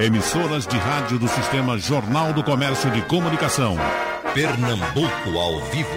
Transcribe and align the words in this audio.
Emissoras 0.00 0.66
de 0.66 0.78
rádio 0.78 1.18
do 1.18 1.28
Sistema 1.28 1.76
Jornal 1.78 2.32
do 2.32 2.42
Comércio 2.42 2.90
de 2.90 3.02
Comunicação. 3.02 3.76
Pernambuco 4.32 5.38
ao 5.38 5.60
vivo. 5.66 5.90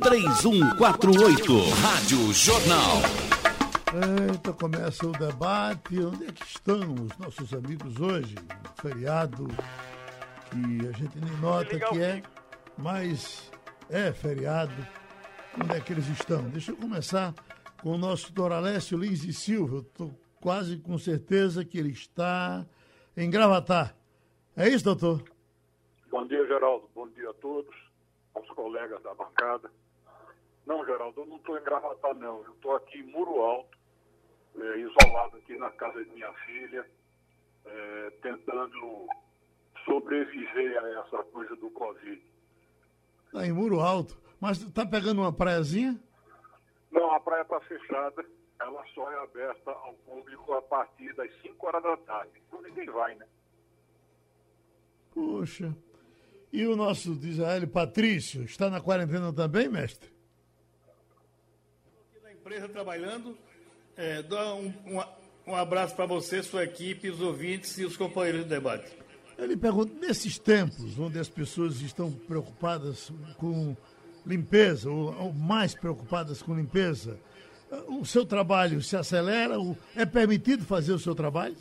3421-3148. 0.00 1.74
Rádio 1.82 2.32
Jornal. 2.32 3.02
Eita, 4.30 4.54
começa 4.54 5.06
o 5.06 5.12
debate. 5.12 5.98
Onde 6.02 6.24
é 6.24 6.32
que 6.32 6.46
estão 6.46 6.94
os 6.94 7.18
nossos 7.18 7.52
amigos 7.52 8.00
hoje? 8.00 8.34
Feriado 8.80 9.46
que 10.50 10.88
a 10.88 10.92
gente 10.92 11.18
nem 11.18 11.36
nota 11.36 11.78
que 11.78 12.00
é, 12.00 12.22
mas 12.78 13.50
é 13.90 14.10
feriado. 14.10 14.72
Onde 15.62 15.76
é 15.76 15.80
que 15.80 15.92
eles 15.92 16.08
estão? 16.08 16.44
Deixa 16.44 16.70
eu 16.70 16.76
começar 16.76 17.34
com 17.82 17.90
o 17.90 17.98
nosso 17.98 18.32
doutor 18.32 18.56
Alessio 18.56 18.96
Lins 18.96 19.22
e 19.24 19.34
Silva. 19.34 19.76
Eu 19.76 19.80
estou 19.82 20.23
quase 20.44 20.76
com 20.76 20.98
certeza 20.98 21.64
que 21.64 21.78
ele 21.78 21.92
está 21.92 22.66
em 23.16 23.30
Gravatar. 23.30 23.96
É 24.54 24.68
isso, 24.68 24.84
doutor? 24.84 25.24
Bom 26.10 26.26
dia, 26.26 26.46
Geraldo. 26.46 26.86
Bom 26.94 27.08
dia 27.08 27.30
a 27.30 27.32
todos, 27.32 27.74
aos 28.34 28.46
colegas 28.50 29.02
da 29.02 29.14
bancada. 29.14 29.70
Não, 30.66 30.84
Geraldo, 30.84 31.22
eu 31.22 31.26
não 31.26 31.36
estou 31.36 31.56
em 31.56 31.64
Gravatar, 31.64 32.14
não. 32.16 32.44
Eu 32.44 32.52
estou 32.52 32.76
aqui 32.76 32.98
em 32.98 33.04
Muro 33.04 33.40
Alto, 33.40 33.78
é, 34.60 34.80
isolado 34.80 35.38
aqui 35.38 35.56
na 35.56 35.70
casa 35.70 36.04
de 36.04 36.10
minha 36.10 36.32
filha, 36.44 36.86
é, 37.64 38.10
tentando 38.20 39.08
sobreviver 39.86 40.76
a 40.84 41.00
essa 41.00 41.22
coisa 41.24 41.56
do 41.56 41.70
Covid. 41.70 42.22
Está 43.28 43.46
em 43.46 43.52
Muro 43.52 43.80
Alto. 43.80 44.20
Mas 44.38 44.60
está 44.60 44.84
pegando 44.84 45.22
uma 45.22 45.32
praiazinha? 45.32 45.98
Não, 46.92 47.14
a 47.14 47.18
praia 47.18 47.42
está 47.42 47.58
fechada. 47.60 48.26
Ela 48.60 48.84
só 48.94 49.10
é 49.10 49.22
aberta 49.22 49.70
ao 49.70 49.94
público 49.94 50.52
a 50.52 50.62
partir 50.62 51.14
das 51.14 51.30
5 51.42 51.66
horas 51.66 51.82
da 51.82 51.96
tarde. 51.98 52.32
Então 52.46 52.62
ninguém 52.62 52.86
vai, 52.86 53.14
né? 53.14 53.26
Puxa. 55.12 55.74
E 56.52 56.66
o 56.66 56.76
nosso 56.76 57.12
Israel 57.22 57.66
Patrício, 57.66 58.44
está 58.44 58.70
na 58.70 58.80
quarentena 58.80 59.32
também, 59.32 59.68
mestre? 59.68 60.08
Aqui 62.12 62.22
na 62.22 62.32
empresa 62.32 62.68
trabalhando. 62.68 63.36
É, 63.96 64.22
dá 64.22 64.54
um, 64.54 64.72
um, 64.86 65.52
um 65.52 65.54
abraço 65.54 65.94
para 65.94 66.06
você, 66.06 66.42
sua 66.42 66.64
equipe, 66.64 67.10
os 67.10 67.20
ouvintes 67.20 67.76
e 67.78 67.84
os 67.84 67.96
companheiros 67.96 68.44
do 68.44 68.48
debate. 68.48 68.96
Ele 69.36 69.56
pergunta, 69.56 69.92
nesses 69.98 70.38
tempos 70.38 70.98
onde 70.98 71.18
as 71.18 71.28
pessoas 71.28 71.80
estão 71.80 72.12
preocupadas 72.12 73.12
com 73.36 73.76
limpeza, 74.24 74.90
ou, 74.90 75.14
ou 75.16 75.32
mais 75.32 75.74
preocupadas 75.74 76.40
com 76.40 76.54
limpeza, 76.54 77.18
o 77.88 78.04
seu 78.04 78.24
trabalho 78.24 78.82
se 78.82 78.96
acelera? 78.96 79.56
É 79.96 80.04
permitido 80.04 80.64
fazer 80.64 80.92
o 80.92 80.98
seu 80.98 81.14
trabalho? 81.14 81.56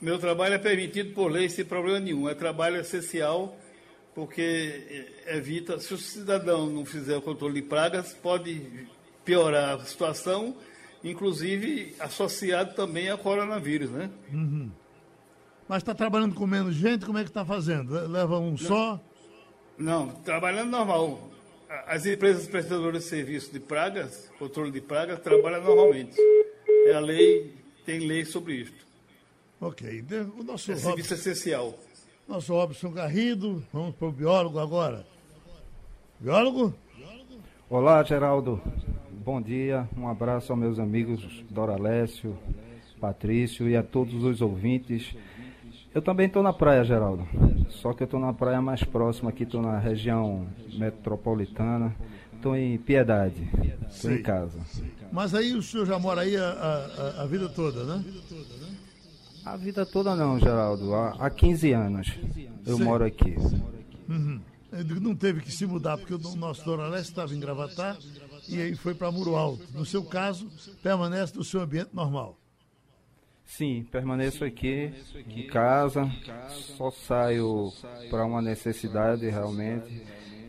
Meu 0.00 0.18
trabalho 0.18 0.54
é 0.54 0.58
permitido 0.58 1.12
por 1.12 1.30
lei 1.30 1.48
sem 1.48 1.64
problema 1.64 2.00
nenhum. 2.00 2.28
É 2.28 2.34
trabalho 2.34 2.76
essencial 2.76 3.56
porque 4.14 5.06
evita, 5.26 5.78
se 5.78 5.94
o 5.94 5.98
cidadão 5.98 6.68
não 6.68 6.84
fizer 6.84 7.16
o 7.16 7.22
controle 7.22 7.54
de 7.54 7.62
pragas, 7.62 8.12
pode 8.12 8.86
piorar 9.24 9.76
a 9.76 9.84
situação, 9.84 10.56
inclusive 11.04 11.94
associado 12.00 12.74
também 12.74 13.08
ao 13.08 13.18
coronavírus, 13.18 13.90
né? 13.90 14.10
Uhum. 14.32 14.70
Mas 15.68 15.78
está 15.78 15.94
trabalhando 15.94 16.34
com 16.34 16.46
menos 16.46 16.74
gente, 16.74 17.06
como 17.06 17.18
é 17.18 17.22
que 17.22 17.30
está 17.30 17.44
fazendo? 17.44 17.92
Leva 18.08 18.38
um 18.38 18.50
não, 18.50 18.56
só? 18.58 19.00
Não, 19.78 20.08
trabalhando 20.08 20.70
normal. 20.70 21.30
As 21.86 22.04
empresas 22.04 22.48
prestadoras 22.48 23.04
de 23.04 23.08
serviço 23.08 23.52
de 23.52 23.60
pragas, 23.60 24.28
controle 24.40 24.72
de 24.72 24.80
pragas, 24.80 25.20
trabalham 25.20 25.62
normalmente. 25.62 26.16
É 26.86 26.94
a 26.94 26.98
lei, 26.98 27.54
tem 27.86 28.00
lei 28.00 28.24
sobre 28.24 28.54
isto. 28.54 28.84
Ok. 29.60 30.04
O 30.36 30.42
nosso 30.42 30.72
é 30.72 30.74
Robson, 30.74 30.88
serviço 30.88 31.14
essencial. 31.14 31.78
Nosso 32.26 32.52
Robson 32.54 32.90
Garrido, 32.90 33.64
vamos 33.72 33.94
para 33.94 34.08
o 34.08 34.10
biólogo 34.10 34.58
agora. 34.58 35.06
Biólogo? 36.18 36.74
Olá, 37.68 38.02
Geraldo. 38.02 38.60
Bom 39.24 39.40
dia, 39.40 39.88
um 39.96 40.08
abraço 40.08 40.52
aos 40.52 40.60
meus 40.60 40.78
amigos 40.80 41.44
Doralécio, 41.48 42.36
Patrício 43.00 43.68
e 43.68 43.76
a 43.76 43.82
todos 43.82 44.24
os 44.24 44.40
ouvintes 44.40 45.14
eu 45.94 46.02
também 46.02 46.26
estou 46.26 46.42
na 46.42 46.52
praia, 46.52 46.84
Geraldo. 46.84 47.26
Só 47.68 47.92
que 47.92 48.02
eu 48.02 48.06
estou 48.06 48.20
na 48.20 48.32
praia 48.32 48.60
mais 48.60 48.82
próxima 48.84 49.30
aqui, 49.30 49.44
estou 49.44 49.62
na 49.62 49.78
região 49.78 50.46
metropolitana. 50.74 51.94
Estou 52.40 52.56
em 52.56 52.78
Piedade. 52.78 53.50
Estou 53.90 54.10
em 54.10 54.22
casa. 54.22 54.58
Mas 55.12 55.34
aí 55.34 55.54
o 55.54 55.62
senhor 55.62 55.84
já 55.84 55.98
mora 55.98 56.22
aí 56.22 56.34
a, 56.36 56.48
a, 56.48 57.22
a, 57.22 57.26
vida 57.26 57.50
toda, 57.50 57.84
né? 57.84 58.02
A 59.44 59.56
vida 59.56 59.84
toda 59.84 60.16
não, 60.16 60.38
Geraldo. 60.38 60.94
Há, 60.94 61.16
há 61.18 61.28
15 61.28 61.72
anos 61.72 62.18
eu 62.64 62.78
Sim. 62.78 62.84
moro 62.84 63.04
aqui. 63.04 63.36
Uhum. 64.08 64.40
Não 65.02 65.14
teve 65.14 65.42
que 65.42 65.52
se 65.52 65.66
mudar, 65.66 65.98
porque 65.98 66.14
o 66.14 66.36
nosso 66.36 66.64
Doraleste 66.64 67.10
estava 67.10 67.34
em 67.34 67.40
Gravatar 67.40 67.98
e 68.48 68.58
aí 68.60 68.74
foi 68.74 68.94
para 68.94 69.10
Muro 69.10 69.36
Alto. 69.36 69.66
No 69.74 69.84
seu 69.84 70.02
caso, 70.02 70.48
permanece 70.82 71.36
no 71.36 71.44
seu 71.44 71.60
ambiente 71.60 71.90
normal. 71.92 72.39
Sim, 73.50 73.84
permaneço 73.90 74.44
aqui 74.44 74.92
em 75.26 75.46
casa, 75.48 76.08
só 76.48 76.90
saio 76.90 77.72
para 78.08 78.24
uma 78.24 78.40
necessidade 78.40 79.28
realmente. 79.28 80.02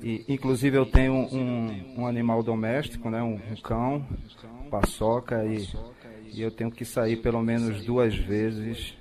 E, 0.04 0.24
inclusive 0.30 0.78
eu 0.78 0.86
tenho 0.86 1.14
um, 1.14 2.02
um 2.02 2.08
animal 2.08 2.44
doméstico, 2.44 3.10
né, 3.10 3.22
um, 3.22 3.34
um 3.34 3.56
cão, 3.56 4.06
paçoca, 4.70 5.44
e, 5.44 5.68
e 6.32 6.42
eu 6.42 6.52
tenho 6.52 6.72
que 6.72 6.86
sair 6.86 7.18
pelo 7.18 7.42
menos 7.42 7.84
duas 7.84 8.16
vezes, 8.16 8.94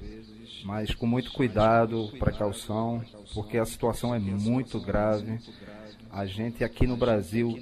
mas 0.64 0.94
com 0.94 1.06
muito 1.06 1.30
cuidado, 1.32 2.10
precaução, 2.18 3.02
porque 3.34 3.58
a 3.58 3.66
situação 3.66 4.14
é 4.14 4.18
muito 4.18 4.80
grave. 4.80 5.38
A 6.10 6.24
gente 6.24 6.64
aqui 6.64 6.86
no 6.86 6.96
Brasil 6.96 7.56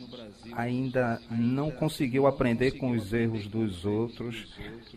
ainda 0.52 1.20
não 1.30 1.70
conseguiu 1.70 2.26
aprender 2.26 2.72
com 2.72 2.90
os 2.90 3.12
erros 3.12 3.46
dos 3.46 3.84
outros. 3.84 4.48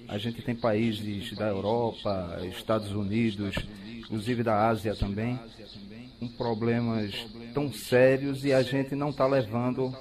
A 0.07 0.17
gente 0.17 0.41
tem 0.41 0.55
países 0.55 1.35
da 1.35 1.47
Europa, 1.47 2.39
Estados 2.49 2.91
Unidos, 2.91 3.55
inclusive 3.99 4.43
da 4.43 4.67
Ásia 4.67 4.95
também, 4.95 5.39
com 6.19 6.27
problemas 6.27 7.27
tão 7.53 7.71
sérios 7.71 8.45
e 8.45 8.53
a 8.53 8.61
gente 8.61 8.95
não 8.95 9.09
está 9.09 9.25
levando 9.25 9.95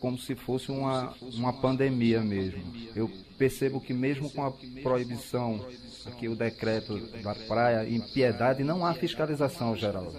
como 0.00 0.18
se 0.18 0.34
fosse 0.34 0.70
uma, 0.70 1.14
uma 1.34 1.52
pandemia 1.52 2.20
mesmo. 2.20 2.62
Eu 2.94 3.10
percebo 3.36 3.80
que 3.80 3.92
mesmo 3.92 4.30
com 4.30 4.44
a 4.44 4.52
proibição, 4.82 5.64
aqui 6.06 6.28
o 6.28 6.36
decreto 6.36 6.98
da 7.22 7.34
praia, 7.34 7.88
em 7.88 8.00
piedade, 8.00 8.64
não 8.64 8.84
há 8.84 8.94
fiscalização 8.94 9.76
geral. 9.76 10.12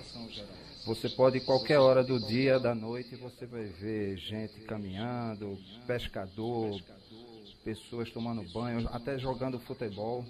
Você 0.90 1.08
pode, 1.08 1.40
qualquer 1.42 1.78
hora 1.78 2.04
do 2.04 2.20
dia, 2.20 2.60
da 2.60 2.74
noite, 2.74 3.16
você 3.16 3.46
vai 3.46 3.66
ver 3.66 4.18
gente 4.18 4.62
caminhando, 4.62 5.56
pescador, 5.86 6.82
pessoas 7.64 8.10
tomando 8.10 8.42
banho, 8.52 8.90
até 8.92 9.20
jogando 9.20 9.60
futebol. 9.60 10.26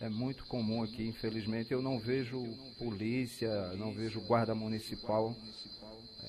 É 0.00 0.08
muito 0.08 0.44
comum 0.46 0.82
aqui, 0.82 1.06
infelizmente. 1.06 1.70
Eu 1.70 1.80
não 1.80 2.00
vejo 2.00 2.42
polícia, 2.76 3.72
não 3.74 3.94
vejo 3.94 4.20
guarda 4.22 4.52
municipal. 4.52 5.32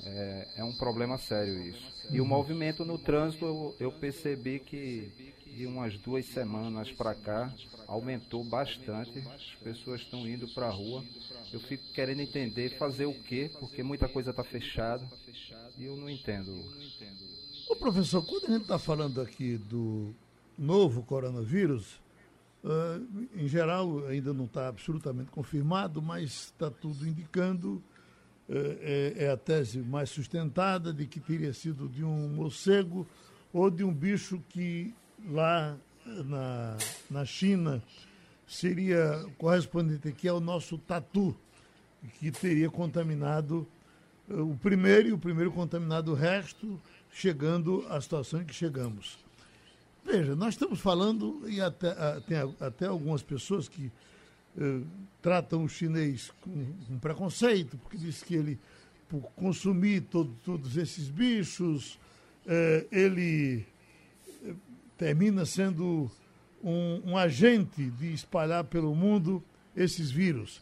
É, 0.06 0.48
é 0.58 0.64
um 0.64 0.74
problema 0.74 1.18
sério 1.18 1.60
isso. 1.60 1.92
E 2.12 2.22
o 2.22 2.26
movimento 2.28 2.86
no 2.86 3.00
trânsito, 3.00 3.46
eu, 3.46 3.76
eu 3.80 3.92
percebi 3.94 4.60
que 4.60 5.34
de 5.48 5.66
umas 5.66 5.98
duas 5.98 6.24
semanas 6.28 6.92
para 6.92 7.16
cá 7.16 7.52
aumentou 7.88 8.44
bastante. 8.44 9.24
As 9.28 9.56
pessoas 9.64 10.02
estão 10.02 10.28
indo 10.28 10.48
para 10.50 10.68
a 10.68 10.72
rua. 10.72 11.04
Eu 11.53 11.59
fico 11.59 11.84
querendo 11.94 12.19
entender 12.19 12.80
fazer 12.80 13.06
o 13.06 13.14
quê, 13.14 13.52
porque 13.59 13.84
muita 13.84 14.09
coisa 14.09 14.31
está 14.31 14.44
fechada 14.44 15.08
e 15.78 15.86
eu 15.86 15.96
não 15.96 16.09
entendo. 16.09 16.52
Ô 17.69 17.75
professor, 17.75 18.25
quando 18.25 18.46
a 18.46 18.53
gente 18.53 18.64
está 18.64 18.80
falando 18.80 19.22
aqui 19.22 19.58
do 19.58 20.16
novo 20.58 21.03
coronavírus, 21.03 22.02
uh, 22.64 23.28
em 23.36 23.47
geral 23.47 24.03
ainda 24.08 24.34
não 24.34 24.46
está 24.46 24.67
absolutamente 24.67 25.29
confirmado, 25.29 26.02
mas 26.02 26.46
está 26.46 26.72
tudo 26.72 27.08
indicando, 27.08 27.84
uh, 28.50 28.78
é, 28.82 29.14
é 29.26 29.29
a 29.29 29.38
tese 29.38 29.78
mais 29.78 30.09
sustentada 30.09 30.91
de 30.91 31.05
que 31.05 31.20
teria 31.20 31.53
sido 31.53 31.88
de 31.88 32.03
um 32.03 32.29
morcego 32.29 33.08
ou 33.53 33.70
de 33.70 33.84
um 33.84 33.94
bicho 33.94 34.41
que 34.50 34.91
lá 35.29 35.78
na, 36.03 36.78
na 37.11 37.26
China 37.26 37.79
seria 38.53 39.26
correspondente 39.38 40.08
aqui 40.08 40.28
ao 40.28 40.40
nosso 40.40 40.78
tatu, 40.78 41.35
que 42.20 42.32
teria 42.32 42.70
contaminado 42.70 43.67
eh, 44.29 44.35
o 44.35 44.55
primeiro 44.61 45.09
e 45.09 45.14
o 45.14 45.17
primeiro 45.17 45.52
contaminado 45.52 46.11
o 46.11 46.16
resto, 46.16 46.79
chegando 47.11 47.85
à 47.90 48.00
situação 48.00 48.41
em 48.41 48.46
que 48.46 48.53
chegamos. 48.53 49.17
Veja, 50.05 50.35
nós 50.35 50.53
estamos 50.53 50.79
falando, 50.79 51.41
e 51.47 51.61
até, 51.61 51.94
tem 52.22 52.38
até 52.59 52.85
algumas 52.85 53.23
pessoas 53.23 53.67
que 53.67 53.91
eh, 54.58 54.82
tratam 55.22 55.64
o 55.64 55.70
chinês 55.70 56.32
com, 56.41 57.00
preconceito, 57.00 57.78
porque 57.78 57.97
diz 57.97 58.22
que 58.22 58.35
ele, 58.35 58.59
por 59.09 59.22
consumir 59.32 60.02
todo, 60.02 60.32
todos 60.46 60.78
esses 60.78 61.09
bichos, 61.09 61.97
eh, 62.46 62.85
ele 62.91 63.66
termina 64.97 65.46
sendo 65.46 66.11
um, 66.64 67.12
um 67.12 67.18
agente 67.18 67.90
de 67.92 68.14
espalhar 68.14 68.64
pelo 68.64 68.96
mundo 68.96 69.44
esses 69.76 70.10
vírus. 70.10 70.62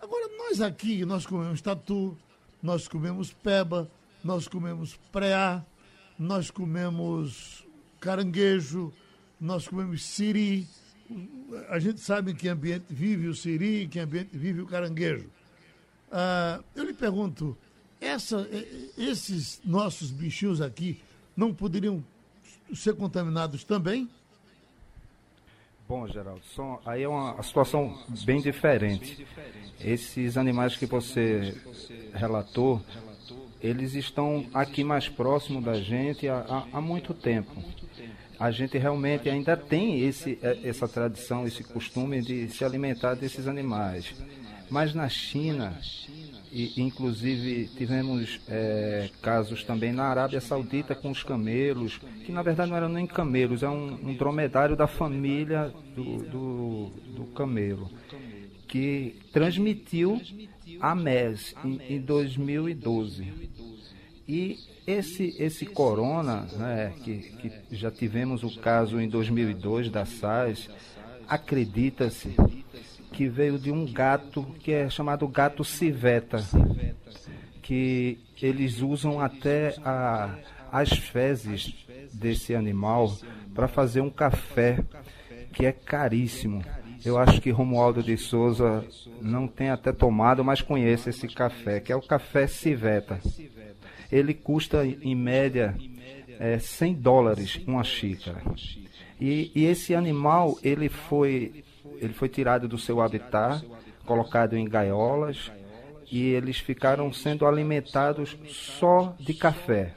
Agora, 0.00 0.28
nós 0.36 0.60
aqui, 0.60 1.04
nós 1.04 1.26
comemos 1.26 1.60
tatu, 1.60 2.16
nós 2.62 2.86
comemos 2.86 3.32
peba, 3.32 3.90
nós 4.22 4.46
comemos 4.46 4.98
preá, 5.10 5.64
nós 6.18 6.50
comemos 6.50 7.64
caranguejo, 8.00 8.92
nós 9.40 9.66
comemos 9.66 10.04
siri. 10.04 10.68
A 11.68 11.78
gente 11.78 12.00
sabe 12.00 12.32
em 12.32 12.34
que 12.34 12.48
ambiente 12.48 12.84
vive 12.90 13.26
o 13.26 13.34
siri, 13.34 13.84
em 13.84 13.88
que 13.88 13.98
ambiente 13.98 14.36
vive 14.36 14.60
o 14.60 14.66
caranguejo. 14.66 15.28
Ah, 16.12 16.62
eu 16.74 16.84
lhe 16.84 16.92
pergunto, 16.92 17.56
essa, 18.00 18.48
esses 18.96 19.60
nossos 19.64 20.10
bichinhos 20.10 20.60
aqui 20.60 21.00
não 21.36 21.54
poderiam 21.54 22.04
ser 22.74 22.94
contaminados 22.94 23.64
também? 23.64 24.08
Bom, 25.90 26.06
Geraldo, 26.06 26.40
aí 26.86 27.02
é 27.02 27.08
uma 27.08 27.42
situação 27.42 27.98
bem 28.24 28.40
diferente. 28.40 29.26
Esses 29.80 30.36
animais 30.36 30.76
que 30.76 30.86
você 30.86 31.52
relatou, 32.14 32.80
eles 33.60 33.94
estão 33.94 34.46
aqui 34.54 34.84
mais 34.84 35.08
próximo 35.08 35.60
da 35.60 35.80
gente 35.80 36.28
há, 36.28 36.46
há, 36.48 36.78
há 36.78 36.80
muito 36.80 37.12
tempo. 37.12 37.50
A 38.38 38.52
gente 38.52 38.78
realmente 38.78 39.28
ainda 39.28 39.56
tem 39.56 39.98
esse, 40.06 40.38
é, 40.40 40.60
essa 40.62 40.86
tradição, 40.86 41.44
esse 41.44 41.64
costume 41.64 42.22
de 42.22 42.48
se 42.50 42.64
alimentar 42.64 43.14
desses 43.14 43.48
animais. 43.48 44.14
Mas 44.70 44.94
na 44.94 45.08
China, 45.08 45.76
e, 46.52 46.80
inclusive 46.80 47.68
tivemos 47.76 48.40
é, 48.48 49.10
casos 49.20 49.64
também 49.64 49.92
na 49.92 50.04
Arábia 50.04 50.40
Saudita 50.40 50.94
com 50.94 51.10
os 51.10 51.24
camelos, 51.24 52.00
que 52.24 52.30
na 52.30 52.40
verdade 52.40 52.70
não 52.70 52.76
eram 52.76 52.88
nem 52.88 53.06
camelos, 53.06 53.64
é 53.64 53.68
um, 53.68 54.10
um 54.10 54.14
dromedário 54.14 54.76
da 54.76 54.86
família 54.86 55.74
do, 55.94 56.18
do, 56.18 56.90
do, 57.16 57.24
camelo, 57.34 57.90
que 58.68 59.16
transmitiu 59.32 60.20
a 60.80 60.94
MES 60.94 61.54
em, 61.64 61.96
em 61.96 62.00
2012. 62.00 63.26
E 64.28 64.56
esse, 64.86 65.34
esse 65.40 65.66
corona, 65.66 66.42
né, 66.56 66.92
que, 67.02 67.18
que 67.18 67.52
já 67.76 67.90
tivemos 67.90 68.44
o 68.44 68.60
caso 68.60 69.00
em 69.00 69.08
2002 69.08 69.90
da 69.90 70.04
SARS, 70.06 70.70
acredita-se 71.28 72.36
que 73.12 73.28
veio 73.28 73.58
de 73.58 73.70
um 73.70 73.90
gato 73.90 74.44
que 74.60 74.72
é 74.72 74.88
chamado 74.88 75.26
gato 75.28 75.64
civeta, 75.64 76.38
que 77.62 78.18
eles 78.40 78.80
usam 78.80 79.20
até 79.20 79.74
a, 79.84 80.36
as 80.72 80.90
fezes 80.90 81.74
desse 82.12 82.54
animal 82.54 83.14
para 83.54 83.68
fazer 83.68 84.00
um 84.00 84.10
café 84.10 84.78
que 85.52 85.66
é 85.66 85.72
caríssimo. 85.72 86.62
Eu 87.04 87.18
acho 87.18 87.40
que 87.40 87.50
Romualdo 87.50 88.02
de 88.02 88.16
Souza 88.16 88.84
não 89.20 89.46
tem 89.46 89.70
até 89.70 89.92
tomado, 89.92 90.44
mas 90.44 90.60
conhece 90.60 91.10
esse 91.10 91.26
café, 91.28 91.80
que 91.80 91.92
é 91.92 91.96
o 91.96 92.02
café 92.02 92.46
civeta. 92.46 93.18
Ele 94.12 94.34
custa, 94.34 94.84
em 94.84 95.14
média, 95.14 95.74
é, 96.38 96.58
100 96.58 96.94
dólares 96.94 97.60
uma 97.66 97.84
xícara. 97.84 98.42
E, 99.20 99.50
e 99.54 99.64
esse 99.64 99.94
animal, 99.94 100.58
ele 100.62 100.88
foi 100.88 101.62
ele 101.96 102.12
foi 102.12 102.28
tirado 102.28 102.68
do 102.68 102.78
seu 102.78 103.00
habitat, 103.00 103.64
colocado 104.04 104.56
em 104.56 104.68
gaiolas, 104.68 105.50
e 106.10 106.30
eles 106.30 106.58
ficaram 106.58 107.12
sendo 107.12 107.46
alimentados 107.46 108.36
só 108.48 109.14
de 109.18 109.34
café. 109.34 109.94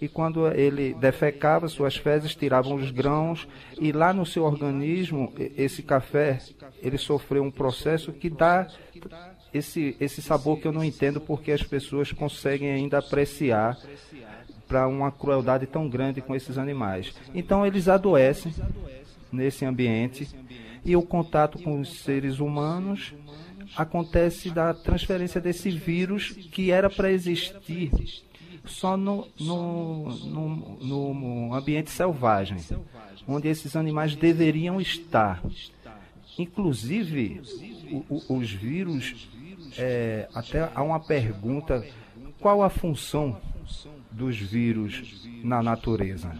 E 0.00 0.08
quando 0.08 0.48
ele 0.48 0.94
defecava, 0.94 1.68
suas 1.68 1.96
fezes 1.96 2.34
tiravam 2.34 2.74
os 2.74 2.90
grãos, 2.90 3.46
e 3.80 3.92
lá 3.92 4.12
no 4.12 4.26
seu 4.26 4.42
organismo, 4.42 5.32
esse 5.56 5.82
café, 5.82 6.40
ele 6.82 6.98
sofreu 6.98 7.42
um 7.42 7.50
processo 7.50 8.12
que 8.12 8.28
dá 8.28 8.66
esse, 9.54 9.96
esse 10.00 10.20
sabor 10.20 10.58
que 10.58 10.66
eu 10.66 10.72
não 10.72 10.82
entendo 10.82 11.20
porque 11.20 11.52
as 11.52 11.62
pessoas 11.62 12.10
conseguem 12.10 12.72
ainda 12.72 12.98
apreciar 12.98 13.78
para 14.66 14.88
uma 14.88 15.12
crueldade 15.12 15.66
tão 15.66 15.88
grande 15.88 16.20
com 16.20 16.34
esses 16.34 16.56
animais. 16.58 17.14
Então 17.34 17.66
eles 17.66 17.88
adoecem 17.88 18.54
nesse 19.30 19.64
ambiente 19.64 20.28
e 20.84 20.96
o 20.96 21.02
contato 21.02 21.58
com 21.58 21.80
os 21.80 22.00
seres 22.00 22.40
humanos 22.40 23.14
acontece 23.76 24.50
da 24.50 24.74
transferência 24.74 25.40
desse 25.40 25.70
vírus 25.70 26.30
que 26.30 26.70
era 26.70 26.90
para 26.90 27.10
existir 27.10 27.90
só 28.64 28.96
no, 28.96 29.26
no, 29.40 30.08
no, 30.10 31.14
no, 31.14 31.54
ambiente 31.54 31.90
selvagem, 31.90 32.58
onde 33.26 33.48
esses 33.48 33.74
animais 33.76 34.14
deveriam 34.14 34.80
estar. 34.80 35.42
Inclusive, 36.38 37.42
o, 38.08 38.36
os 38.36 38.50
vírus, 38.50 39.28
é, 39.76 40.28
até 40.34 40.70
há 40.74 40.82
uma 40.82 41.00
pergunta: 41.00 41.84
qual 42.40 42.62
a 42.62 42.70
função 42.70 43.36
dos 44.10 44.36
vírus 44.36 45.26
na 45.42 45.62
natureza? 45.62 46.32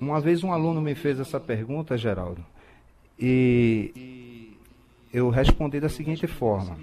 Uma 0.00 0.20
vez 0.20 0.42
um 0.42 0.52
aluno 0.52 0.80
me 0.80 0.94
fez 0.94 1.20
essa 1.20 1.38
pergunta, 1.38 1.96
Geraldo, 1.96 2.44
e 3.18 4.56
eu 5.12 5.30
respondi 5.30 5.80
da 5.80 5.88
seguinte 5.88 6.26
forma: 6.26 6.78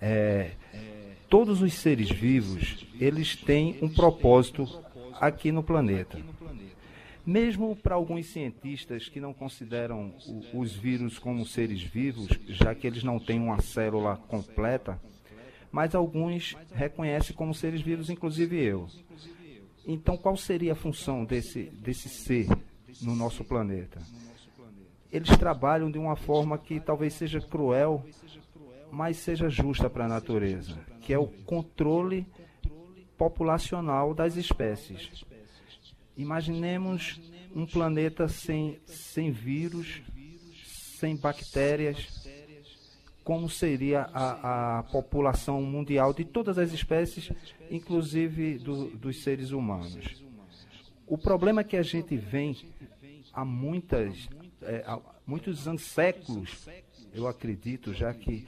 é, 0.00 0.52
todos 1.28 1.62
os 1.62 1.74
seres 1.74 2.10
vivos 2.10 2.86
eles 3.00 3.36
têm 3.36 3.78
um 3.82 3.88
propósito 3.88 4.66
aqui 5.20 5.50
no 5.50 5.62
planeta. 5.62 6.18
Mesmo 7.24 7.76
para 7.76 7.94
alguns 7.94 8.26
cientistas 8.26 9.08
que 9.08 9.20
não 9.20 9.34
consideram 9.34 10.14
os 10.54 10.72
vírus 10.72 11.18
como 11.18 11.44
seres 11.44 11.82
vivos, 11.82 12.28
já 12.48 12.74
que 12.74 12.86
eles 12.86 13.02
não 13.02 13.18
têm 13.18 13.38
uma 13.38 13.60
célula 13.60 14.16
completa, 14.28 14.98
mas 15.70 15.94
alguns 15.94 16.56
reconhecem 16.72 17.36
como 17.36 17.54
seres 17.54 17.82
vivos, 17.82 18.08
inclusive 18.08 18.56
eu. 18.56 18.88
Então, 19.86 20.16
qual 20.16 20.36
seria 20.36 20.72
a 20.72 20.76
função 20.76 21.24
desse, 21.24 21.64
desse 21.64 22.08
ser 22.08 22.46
no 23.02 23.14
nosso 23.14 23.44
planeta? 23.44 24.00
Eles 25.10 25.36
trabalham 25.36 25.90
de 25.90 25.98
uma 25.98 26.16
forma 26.16 26.58
que 26.58 26.80
talvez 26.80 27.14
seja 27.14 27.40
cruel, 27.40 28.04
mas 28.90 29.16
seja 29.16 29.48
justa 29.48 29.88
para 29.88 30.04
a 30.04 30.08
natureza, 30.08 30.78
que 31.00 31.12
é 31.12 31.18
o 31.18 31.26
controle 31.26 32.26
populacional 33.16 34.14
das 34.14 34.36
espécies. 34.36 35.24
Imaginemos 36.16 37.20
um 37.54 37.66
planeta 37.66 38.28
sem, 38.28 38.78
sem 38.86 39.30
vírus, 39.30 40.02
sem 40.98 41.16
bactérias, 41.16 42.28
como 43.24 43.48
seria 43.48 44.08
a, 44.12 44.78
a 44.78 44.82
população 44.84 45.60
mundial 45.62 46.14
de 46.14 46.24
todas 46.24 46.58
as 46.58 46.72
espécies, 46.72 47.30
inclusive 47.70 48.58
do, 48.58 48.88
dos 48.96 49.22
seres 49.22 49.50
humanos. 49.50 50.24
O 51.06 51.18
problema 51.18 51.62
que 51.62 51.76
a 51.76 51.82
gente 51.82 52.16
vem 52.16 52.56
há 53.32 53.44
muitas 53.44 54.28
é, 54.62 54.84
há 54.86 54.98
muitos 55.26 55.66
anos, 55.68 55.82
séculos, 55.82 56.68
eu 57.12 57.26
acredito, 57.26 57.92
já 57.92 58.12
que, 58.12 58.46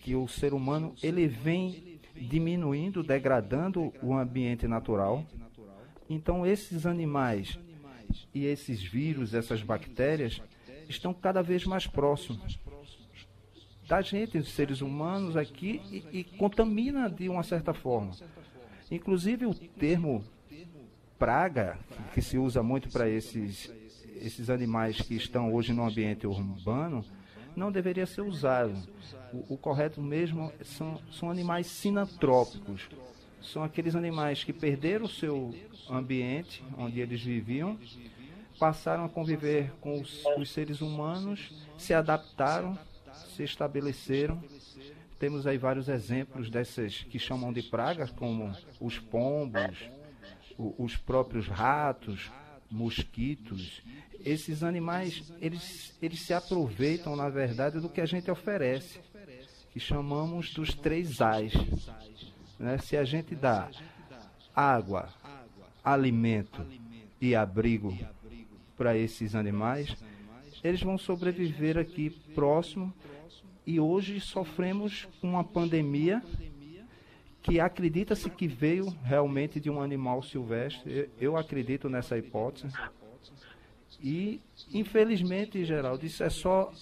que 0.00 0.14
o 0.14 0.26
ser 0.28 0.52
humano 0.52 0.94
ele 1.02 1.26
vem 1.26 2.00
diminuindo, 2.14 3.02
degradando 3.02 3.92
o 4.02 4.14
ambiente 4.14 4.66
natural. 4.66 5.24
Então 6.08 6.44
esses 6.44 6.86
animais 6.86 7.58
e 8.34 8.44
esses 8.44 8.82
vírus, 8.82 9.34
essas 9.34 9.62
bactérias, 9.62 10.42
estão 10.88 11.14
cada 11.14 11.42
vez 11.42 11.64
mais 11.64 11.86
próximos 11.86 12.58
da 13.86 14.00
gente, 14.00 14.38
dos 14.38 14.52
seres 14.52 14.80
humanos 14.80 15.36
aqui, 15.36 15.80
e, 15.90 16.20
e 16.20 16.24
contamina 16.24 17.10
de 17.10 17.28
uma 17.28 17.42
certa 17.42 17.74
forma. 17.74 18.12
Inclusive 18.88 19.46
o 19.46 19.54
termo 19.54 20.24
praga, 21.18 21.76
que 22.14 22.22
se 22.22 22.38
usa 22.38 22.62
muito 22.62 22.88
para 22.88 23.08
esses 23.08 23.72
esses 24.20 24.50
animais 24.50 25.00
que 25.00 25.14
estão 25.14 25.52
hoje 25.52 25.72
no 25.72 25.84
ambiente 25.84 26.26
urbano 26.26 27.04
não 27.56 27.72
deveria 27.72 28.06
ser 28.06 28.22
usado. 28.22 28.74
O, 29.32 29.54
o 29.54 29.58
correto 29.58 30.00
mesmo 30.00 30.52
são, 30.62 31.00
são 31.10 31.30
animais 31.30 31.66
sinantrópicos. 31.66 32.88
São 33.42 33.62
aqueles 33.62 33.94
animais 33.94 34.44
que 34.44 34.52
perderam 34.52 35.06
o 35.06 35.08
seu 35.08 35.54
ambiente 35.88 36.62
onde 36.76 37.00
eles 37.00 37.22
viviam, 37.22 37.78
passaram 38.58 39.04
a 39.04 39.08
conviver 39.08 39.72
com 39.80 40.00
os, 40.00 40.24
os 40.36 40.50
seres 40.50 40.80
humanos, 40.80 41.50
se 41.78 41.94
adaptaram, 41.94 42.78
se 43.34 43.42
estabeleceram. 43.42 44.42
Temos 45.18 45.46
aí 45.46 45.58
vários 45.58 45.88
exemplos 45.88 46.50
dessas 46.50 47.02
que 47.04 47.18
chamam 47.18 47.52
de 47.52 47.62
pragas, 47.62 48.10
como 48.10 48.54
os 48.78 48.98
pombos, 48.98 49.88
os 50.58 50.96
próprios 50.96 51.48
ratos, 51.48 52.30
mosquitos 52.70 53.82
esses 54.24 54.62
animais, 54.62 55.32
eles, 55.40 55.96
eles 56.00 56.20
se 56.20 56.32
aproveitam, 56.32 57.16
na 57.16 57.28
verdade, 57.28 57.80
do 57.80 57.88
que 57.88 58.00
a 58.00 58.06
gente 58.06 58.30
oferece, 58.30 59.00
que 59.72 59.80
chamamos 59.80 60.52
dos 60.52 60.74
três 60.74 61.20
Ais. 61.20 61.52
Né? 62.58 62.78
Se 62.78 62.96
a 62.96 63.04
gente 63.04 63.34
dá 63.34 63.70
água, 64.54 65.08
alimento 65.82 66.64
e 67.20 67.34
abrigo 67.34 67.96
para 68.76 68.96
esses 68.96 69.34
animais, 69.34 69.96
eles 70.62 70.82
vão 70.82 70.98
sobreviver 70.98 71.78
aqui 71.78 72.10
próximo 72.34 72.92
e 73.66 73.80
hoje 73.80 74.20
sofremos 74.20 75.08
uma 75.22 75.44
pandemia 75.44 76.22
que 77.42 77.58
acredita-se 77.58 78.28
que 78.28 78.46
veio 78.46 78.88
realmente 79.02 79.58
de 79.58 79.70
um 79.70 79.80
animal 79.80 80.22
silvestre. 80.22 81.10
Eu 81.18 81.36
acredito 81.36 81.88
nessa 81.88 82.18
hipótese. 82.18 82.72
E, 84.02 84.40
infelizmente, 84.72 85.64
Geraldo, 85.64 86.04
isso 86.06 86.22
é 86.22 86.30
só 86.30 86.72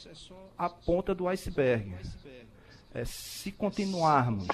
a 0.57 0.69
ponta 0.69 1.15
do 1.15 1.27
iceberg. 1.29 1.95
É, 2.95 3.05
se 3.05 3.53
continuarmos 3.53 4.49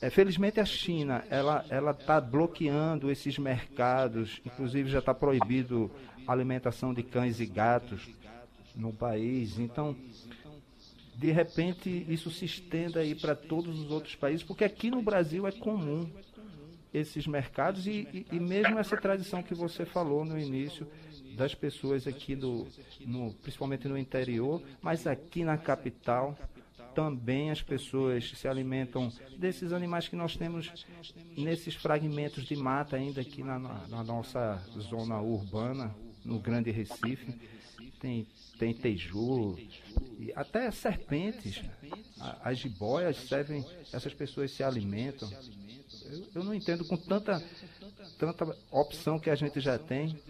é, 0.00 0.08
felizmente 0.10 0.60
a 0.60 0.64
China 0.64 1.24
ela 1.28 1.64
ela 1.68 1.90
está 1.90 2.20
bloqueando 2.20 3.10
esses 3.10 3.36
mercados, 3.36 4.40
inclusive 4.46 4.88
já 4.88 5.00
está 5.00 5.12
proibido 5.12 5.90
a 6.26 6.32
alimentação 6.32 6.94
de 6.94 7.02
cães 7.02 7.40
e 7.40 7.46
gatos 7.46 8.08
no 8.76 8.92
país. 8.92 9.58
Então, 9.58 9.96
de 11.18 11.32
repente 11.32 12.06
isso 12.08 12.30
se 12.30 12.44
estenda 12.44 13.00
aí 13.00 13.12
para 13.12 13.34
todos 13.34 13.76
os 13.80 13.90
outros 13.90 14.14
países, 14.14 14.44
porque 14.44 14.62
aqui 14.62 14.88
no 14.88 15.02
Brasil 15.02 15.48
é 15.48 15.52
comum 15.52 16.08
esses 16.94 17.26
mercados 17.26 17.88
e, 17.88 18.08
e, 18.12 18.26
e 18.30 18.40
mesmo 18.40 18.78
essa 18.78 18.96
tradição 18.96 19.42
que 19.42 19.52
você 19.52 19.84
falou 19.84 20.24
no 20.24 20.38
início 20.38 20.86
das 21.36 21.56
pessoas 21.56 22.06
aqui 22.06 22.36
do, 22.36 22.68
no, 23.00 23.34
principalmente 23.34 23.88
no 23.88 23.98
interior, 23.98 24.62
mas 24.80 25.08
aqui 25.08 25.42
na 25.42 25.58
capital 25.58 26.38
também 26.94 27.50
as 27.50 27.62
pessoas 27.62 28.30
se 28.36 28.46
alimentam 28.46 29.12
desses 29.36 29.72
animais 29.72 30.06
que 30.06 30.16
nós 30.16 30.36
temos 30.36 30.86
nesses 31.36 31.74
fragmentos 31.74 32.44
de 32.44 32.54
mata 32.54 32.96
ainda 32.96 33.20
aqui 33.20 33.42
na, 33.42 33.58
na 33.58 34.04
nossa 34.04 34.56
zona 34.78 35.20
urbana, 35.20 35.94
no 36.24 36.38
Grande 36.38 36.70
Recife. 36.70 37.34
Tem, 38.00 38.26
tem 38.58 38.74
teiju, 38.74 39.56
e 40.18 40.32
até 40.34 40.70
serpentes, 40.70 41.62
as 42.42 42.58
jiboias 42.58 43.16
servem, 43.16 43.64
essas 43.92 44.12
pessoas 44.12 44.50
se 44.50 44.62
alimentam. 44.62 45.30
Eu, 46.04 46.26
eu 46.36 46.44
não 46.44 46.54
entendo 46.54 46.84
com 46.84 46.96
tanta, 46.96 47.42
tanta 48.18 48.56
opção 48.70 49.18
que 49.18 49.30
a 49.30 49.34
gente 49.34 49.60
já 49.60 49.78
tem, 49.78 50.20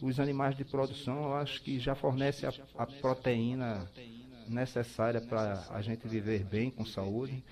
os 0.00 0.20
animais 0.20 0.56
de 0.56 0.64
produção, 0.64 1.24
eu 1.24 1.34
acho 1.34 1.62
que 1.62 1.78
já 1.78 1.94
fornece 1.94 2.46
a, 2.46 2.52
a 2.76 2.86
proteína 2.86 3.90
necessária 4.48 5.20
para 5.20 5.66
a 5.70 5.82
gente 5.82 6.06
viver 6.06 6.44
bem, 6.44 6.70
com 6.70 6.84
saúde, 6.84 7.42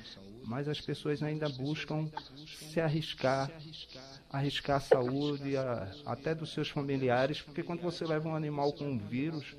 mas 0.44 0.68
as 0.68 0.80
pessoas 0.80 1.22
ainda 1.22 1.48
buscam 1.48 2.08
se 2.46 2.80
arriscar, 2.80 3.50
arriscar 4.30 4.76
a 4.76 4.80
saúde 4.80 5.56
a, 5.56 5.90
até 6.04 6.34
dos 6.34 6.52
seus 6.52 6.68
familiares, 6.68 7.40
porque 7.40 7.62
quando 7.62 7.80
você 7.80 8.04
leva 8.04 8.28
um 8.28 8.36
animal 8.36 8.72
com 8.72 8.84
um 8.84 8.98
vírus, 8.98 9.56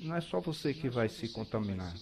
não 0.00 0.16
é 0.16 0.20
só 0.20 0.40
você 0.40 0.72
que 0.72 0.88
vai 0.88 1.08
se 1.08 1.28
contaminar. 1.28 1.94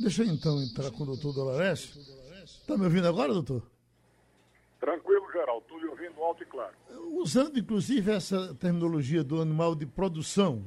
Deixa 0.00 0.22
eu 0.22 0.28
então 0.28 0.62
entrar 0.62 0.90
com 0.90 1.02
o 1.02 1.06
doutor 1.06 1.32
Dolores. 1.32 1.96
Está 2.44 2.76
me 2.76 2.84
ouvindo 2.84 3.08
agora, 3.08 3.32
doutor? 3.32 3.62
Tranquilo, 4.80 5.26
Geraldo. 5.32 5.62
Estou 5.62 5.78
lhe 5.78 5.86
ouvindo 5.86 6.22
alto 6.22 6.42
e 6.42 6.46
claro. 6.46 6.74
Usando, 7.12 7.58
inclusive, 7.58 8.12
essa 8.12 8.54
terminologia 8.54 9.24
do 9.24 9.40
animal 9.40 9.74
de 9.74 9.86
produção, 9.86 10.64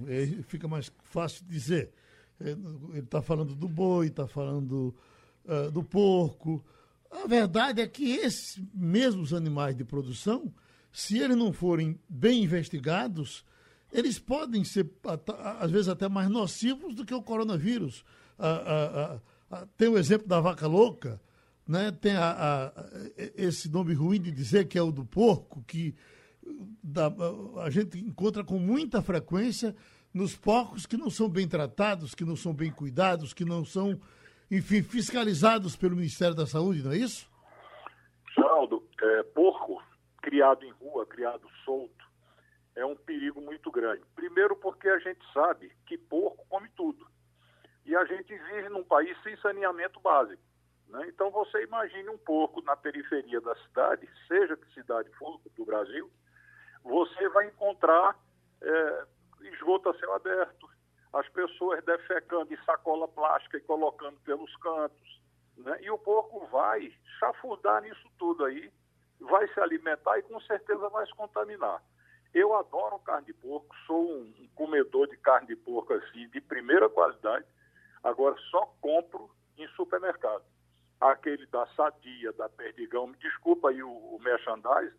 fica 0.47 0.67
mais 0.67 0.91
fácil 1.03 1.45
dizer. 1.45 1.91
É, 2.39 2.51
ele 2.51 2.99
está 2.99 3.21
falando 3.21 3.55
do 3.55 3.69
boi, 3.69 4.07
está 4.07 4.27
falando 4.27 4.93
uh, 5.45 5.71
do 5.71 5.83
porco. 5.83 6.63
A 7.09 7.27
verdade 7.27 7.81
é 7.81 7.87
que 7.87 8.15
esses 8.17 8.61
mesmos 8.73 9.33
animais 9.33 9.75
de 9.75 9.83
produção, 9.83 10.53
se 10.91 11.19
eles 11.19 11.37
não 11.37 11.53
forem 11.53 11.99
bem 12.09 12.43
investigados, 12.43 13.45
eles 13.91 14.19
podem 14.19 14.63
ser, 14.63 14.89
às 15.59 15.69
vezes, 15.69 15.87
até 15.87 16.07
mais 16.07 16.29
nocivos 16.29 16.95
do 16.95 17.05
que 17.05 17.13
o 17.13 17.21
coronavírus. 17.21 18.05
Uh, 18.39 19.17
uh, 19.17 19.67
tem 19.77 19.87
o 19.87 19.97
exemplo 19.97 20.27
da 20.27 20.39
vaca 20.39 20.67
louca, 20.67 21.21
né? 21.67 21.91
tem 21.91 22.15
a, 22.15 22.31
a, 22.31 22.73
esse 23.35 23.69
nome 23.69 23.93
ruim 23.93 24.19
de 24.19 24.31
dizer 24.31 24.67
que 24.67 24.77
é 24.77 24.81
o 24.81 24.91
do 24.91 25.05
porco, 25.05 25.63
que 25.67 25.95
da, 26.83 27.11
a 27.63 27.69
gente 27.69 27.99
encontra 27.99 28.43
com 28.43 28.57
muita 28.57 29.01
frequência 29.01 29.75
nos 30.13 30.35
porcos 30.35 30.85
que 30.85 30.97
não 30.97 31.09
são 31.09 31.29
bem 31.29 31.47
tratados, 31.47 32.15
que 32.15 32.25
não 32.25 32.35
são 32.35 32.53
bem 32.53 32.71
cuidados, 32.71 33.33
que 33.33 33.45
não 33.45 33.63
são, 33.63 33.99
enfim, 34.49 34.81
fiscalizados 34.81 35.75
pelo 35.75 35.95
Ministério 35.95 36.35
da 36.35 36.45
Saúde, 36.45 36.83
não 36.83 36.91
é 36.91 36.97
isso? 36.97 37.29
Geraldo, 38.35 38.83
é, 39.01 39.23
porco 39.23 39.81
criado 40.21 40.63
em 40.63 40.71
rua, 40.71 41.05
criado 41.05 41.47
solto, 41.65 42.00
é 42.75 42.85
um 42.85 42.95
perigo 42.95 43.41
muito 43.41 43.71
grande. 43.71 44.03
Primeiro 44.15 44.55
porque 44.55 44.87
a 44.89 44.99
gente 44.99 45.19
sabe 45.33 45.71
que 45.85 45.97
porco 45.97 46.45
come 46.47 46.69
tudo. 46.69 47.05
E 47.85 47.95
a 47.95 48.05
gente 48.05 48.35
vive 48.35 48.69
num 48.69 48.83
país 48.83 49.17
sem 49.23 49.35
saneamento 49.37 49.99
básico. 49.99 50.41
Né? 50.87 51.07
Então 51.07 51.31
você 51.31 51.63
imagine 51.63 52.09
um 52.09 52.17
porco 52.17 52.61
na 52.61 52.75
periferia 52.75 53.41
da 53.41 53.55
cidade, 53.55 54.07
seja 54.27 54.55
que 54.55 54.73
cidade 54.73 55.09
for 55.17 55.39
do 55.55 55.65
Brasil, 55.65 56.11
você 56.83 57.29
vai 57.29 57.47
encontrar 57.47 58.17
é, 58.61 59.05
esgoto 59.53 59.89
a 59.89 59.97
céu 59.97 60.13
aberto, 60.13 60.69
as 61.13 61.27
pessoas 61.29 61.83
defecando 61.83 62.53
em 62.53 62.63
sacola 62.63 63.07
plástica 63.07 63.57
e 63.57 63.61
colocando 63.61 64.19
pelos 64.21 64.55
cantos. 64.57 65.21
Né? 65.57 65.77
E 65.81 65.91
o 65.91 65.97
porco 65.97 66.45
vai 66.47 66.93
chafurdar 67.19 67.81
nisso 67.81 68.09
tudo 68.17 68.45
aí, 68.45 68.71
vai 69.19 69.47
se 69.53 69.59
alimentar 69.59 70.17
e 70.19 70.23
com 70.23 70.39
certeza 70.41 70.89
vai 70.89 71.05
se 71.05 71.13
contaminar. 71.13 71.81
Eu 72.33 72.55
adoro 72.55 72.99
carne 72.99 73.27
de 73.27 73.33
porco, 73.33 73.75
sou 73.85 74.21
um 74.21 74.47
comedor 74.55 75.07
de 75.07 75.17
carne 75.17 75.47
de 75.47 75.55
porco 75.55 75.93
assim, 75.93 76.27
de 76.29 76.39
primeira 76.39 76.89
qualidade, 76.89 77.45
agora 78.03 78.35
só 78.49 78.65
compro 78.79 79.29
em 79.57 79.67
supermercado. 79.69 80.43
Aquele 80.99 81.45
da 81.47 81.65
Sadia, 81.67 82.31
da 82.33 82.47
Perdigão, 82.47 83.07
me 83.07 83.17
desculpa 83.17 83.69
aí 83.69 83.81
o, 83.83 83.89
o 83.89 84.19
merchandise, 84.21 84.95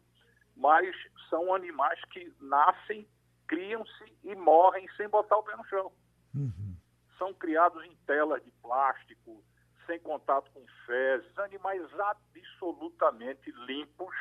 mas 0.56 0.94
são 1.30 1.54
animais 1.54 1.98
que 2.06 2.32
nascem 2.40 3.08
criam-se 3.52 4.16
e 4.24 4.34
morrem 4.34 4.88
sem 4.96 5.08
botar 5.08 5.36
o 5.36 5.42
pé 5.42 5.54
no 5.56 5.64
chão. 5.66 5.92
Uhum. 6.34 6.76
São 7.18 7.34
criados 7.34 7.84
em 7.84 7.94
telas 8.06 8.42
de 8.42 8.50
plástico, 8.62 9.44
sem 9.86 10.00
contato 10.00 10.50
com 10.52 10.64
fezes, 10.86 11.38
animais 11.38 11.82
absolutamente 12.00 13.50
limpos 13.66 14.14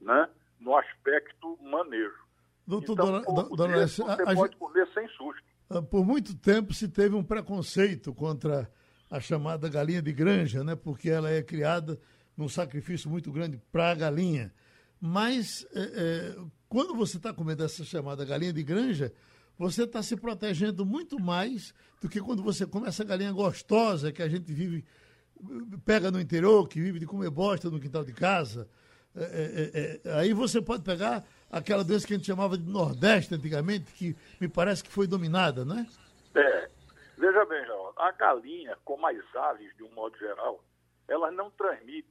né, 0.00 0.28
no 0.58 0.74
aspecto 0.74 1.58
manejo. 1.62 2.31
Doutor 2.66 2.92
então, 2.92 3.06
dona, 3.06 3.22
dona, 3.22 3.56
dona 3.56 3.86
você 3.88 4.02
a, 4.02 4.34
pode 4.34 4.54
a, 4.54 4.58
comer 4.58 4.88
sem 4.94 5.08
susto. 5.08 5.42
Ah, 5.68 5.82
por 5.82 6.04
muito 6.04 6.34
tempo 6.34 6.72
se 6.72 6.88
teve 6.88 7.14
um 7.14 7.24
preconceito 7.24 8.14
contra 8.14 8.70
a 9.10 9.20
chamada 9.20 9.68
galinha 9.68 10.00
de 10.00 10.12
granja, 10.12 10.64
né, 10.64 10.74
porque 10.74 11.10
ela 11.10 11.30
é 11.30 11.42
criada 11.42 11.98
num 12.36 12.48
sacrifício 12.48 13.10
muito 13.10 13.30
grande 13.30 13.60
para 13.70 13.90
a 13.90 13.94
galinha. 13.94 14.52
Mas 15.00 15.66
é, 15.74 15.80
é, 15.80 16.36
quando 16.68 16.94
você 16.94 17.16
está 17.16 17.32
comendo 17.32 17.64
essa 17.64 17.84
chamada 17.84 18.24
galinha 18.24 18.52
de 18.52 18.62
granja, 18.62 19.12
você 19.58 19.82
está 19.82 20.02
se 20.02 20.16
protegendo 20.16 20.86
muito 20.86 21.20
mais 21.20 21.74
do 22.00 22.08
que 22.08 22.20
quando 22.20 22.42
você 22.42 22.66
come 22.66 22.88
essa 22.88 23.04
galinha 23.04 23.32
gostosa 23.32 24.12
que 24.12 24.22
a 24.22 24.28
gente 24.28 24.52
vive, 24.52 24.84
pega 25.84 26.10
no 26.10 26.20
interior, 26.20 26.66
que 26.68 26.80
vive 26.80 26.98
de 26.98 27.06
comer 27.06 27.30
bosta 27.30 27.70
no 27.70 27.80
quintal 27.80 28.04
de 28.04 28.12
casa. 28.12 28.68
É, 29.14 30.00
é, 30.04 30.10
é, 30.10 30.18
aí 30.18 30.32
você 30.32 30.62
pode 30.62 30.82
pegar 30.82 31.24
aquela 31.52 31.84
doença 31.84 32.06
que 32.06 32.14
a 32.14 32.16
gente 32.16 32.26
chamava 32.26 32.56
de 32.56 32.68
Nordeste 32.68 33.34
antigamente, 33.34 33.92
que 33.92 34.16
me 34.40 34.48
parece 34.48 34.82
que 34.82 34.90
foi 34.90 35.06
dominada, 35.06 35.64
não 35.66 35.78
é? 35.78 35.86
É. 36.34 36.70
Veja 37.18 37.44
bem, 37.44 37.64
João, 37.66 37.92
a 37.96 38.10
galinha, 38.12 38.76
como 38.84 39.06
as 39.06 39.36
aves 39.36 39.76
de 39.76 39.84
um 39.84 39.90
modo 39.90 40.16
geral, 40.18 40.64
ela 41.06 41.30
não 41.30 41.50
transmite 41.50 42.10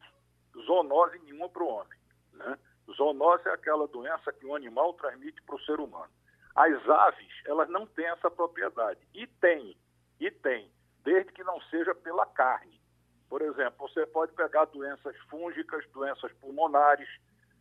zoonose 0.65 1.19
nenhuma 1.19 1.49
para 1.49 1.63
o 1.63 1.67
homem. 1.67 1.99
Né? 2.33 2.57
Zoonose 2.95 3.47
é 3.47 3.51
aquela 3.51 3.87
doença 3.87 4.31
que 4.31 4.45
o 4.45 4.55
animal 4.55 4.93
transmite 4.93 5.41
para 5.41 5.55
o 5.55 5.61
ser 5.61 5.79
humano. 5.79 6.11
As 6.55 6.87
aves, 6.87 7.31
elas 7.45 7.67
não 7.69 7.87
têm 7.87 8.05
essa 8.07 8.29
propriedade. 8.29 8.99
E 9.13 9.25
tem, 9.25 9.75
e 10.19 10.29
tem, 10.29 10.71
desde 11.03 11.31
que 11.31 11.43
não 11.43 11.59
seja 11.61 11.95
pela 11.95 12.25
carne. 12.27 12.79
Por 13.27 13.41
exemplo, 13.41 13.87
você 13.87 14.05
pode 14.05 14.33
pegar 14.33 14.65
doenças 14.65 15.15
fúngicas, 15.29 15.85
doenças 15.93 16.31
pulmonares, 16.33 17.09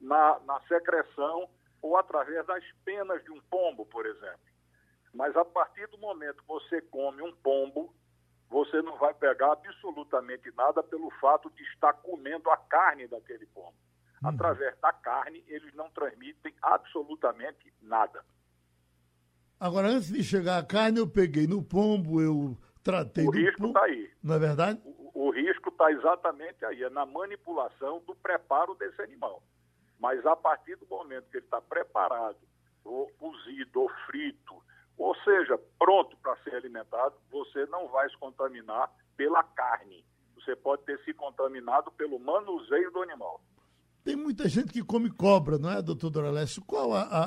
na, 0.00 0.40
na 0.40 0.60
secreção 0.62 1.48
ou 1.82 1.96
através 1.96 2.46
das 2.46 2.64
penas 2.84 3.22
de 3.24 3.30
um 3.30 3.40
pombo, 3.42 3.86
por 3.86 4.06
exemplo. 4.06 4.50
Mas 5.12 5.36
a 5.36 5.44
partir 5.44 5.86
do 5.88 5.98
momento 5.98 6.42
que 6.42 6.48
você 6.48 6.80
come 6.82 7.22
um 7.22 7.34
pombo, 7.36 7.94
você 8.48 8.82
não 8.82 8.96
vai 8.96 9.14
pegar 9.14 9.52
absolutamente 9.52 10.50
nada 10.56 10.82
pelo 10.82 11.10
fato 11.20 11.50
de 11.50 11.62
estar 11.64 11.92
comendo 11.94 12.50
a 12.50 12.56
carne 12.56 13.06
daquele 13.06 13.46
pombo. 13.46 13.74
Uhum. 14.22 14.28
Através 14.30 14.78
da 14.80 14.92
carne, 14.92 15.42
eles 15.46 15.74
não 15.74 15.88
transmitem 15.90 16.54
absolutamente 16.60 17.72
nada. 17.80 18.24
Agora, 19.58 19.88
antes 19.88 20.12
de 20.12 20.22
chegar 20.24 20.58
a 20.58 20.64
carne, 20.64 20.98
eu 20.98 21.08
peguei 21.08 21.46
no 21.46 21.62
pombo, 21.62 22.20
eu 22.20 22.56
tratei 22.82 23.26
o 23.26 23.30
do 23.30 23.36
risco 23.36 23.66
está 23.66 23.84
aí. 23.84 24.10
Não 24.22 24.34
é 24.34 24.38
verdade? 24.38 24.80
O, 24.84 25.26
o 25.26 25.30
risco 25.30 25.68
está 25.68 25.92
exatamente 25.92 26.64
aí, 26.64 26.82
é 26.82 26.90
na 26.90 27.04
manipulação 27.04 28.02
do 28.06 28.14
preparo 28.14 28.74
desse 28.74 29.00
animal. 29.02 29.42
Mas 30.00 30.24
a 30.24 30.34
partir 30.34 30.76
do 30.76 30.86
momento 30.86 31.30
que 31.30 31.36
ele 31.36 31.44
está 31.44 31.60
preparado 31.60 32.38
ou 32.82 33.06
cozido, 33.18 33.82
ou 33.82 33.90
frito, 34.06 34.54
ou 34.96 35.14
seja, 35.16 35.58
pronto 35.78 36.16
para 36.16 36.36
ser 36.42 36.54
alimentado, 36.54 37.14
você 37.30 37.66
não 37.66 37.86
vai 37.88 38.08
se 38.08 38.16
contaminar 38.16 38.90
pela 39.16 39.42
carne. 39.42 40.04
Você 40.34 40.56
pode 40.56 40.82
ter 40.84 40.98
se 41.04 41.12
contaminado 41.12 41.92
pelo 41.92 42.18
manuseio 42.18 42.90
do 42.90 43.02
animal. 43.02 43.42
Tem 44.02 44.16
muita 44.16 44.48
gente 44.48 44.72
que 44.72 44.82
come 44.82 45.10
cobra, 45.10 45.58
não 45.58 45.70
é, 45.70 45.82
doutor 45.82 46.08
Doralécio? 46.08 46.64
Qual 46.64 46.94
a, 46.94 47.02
a, 47.02 47.24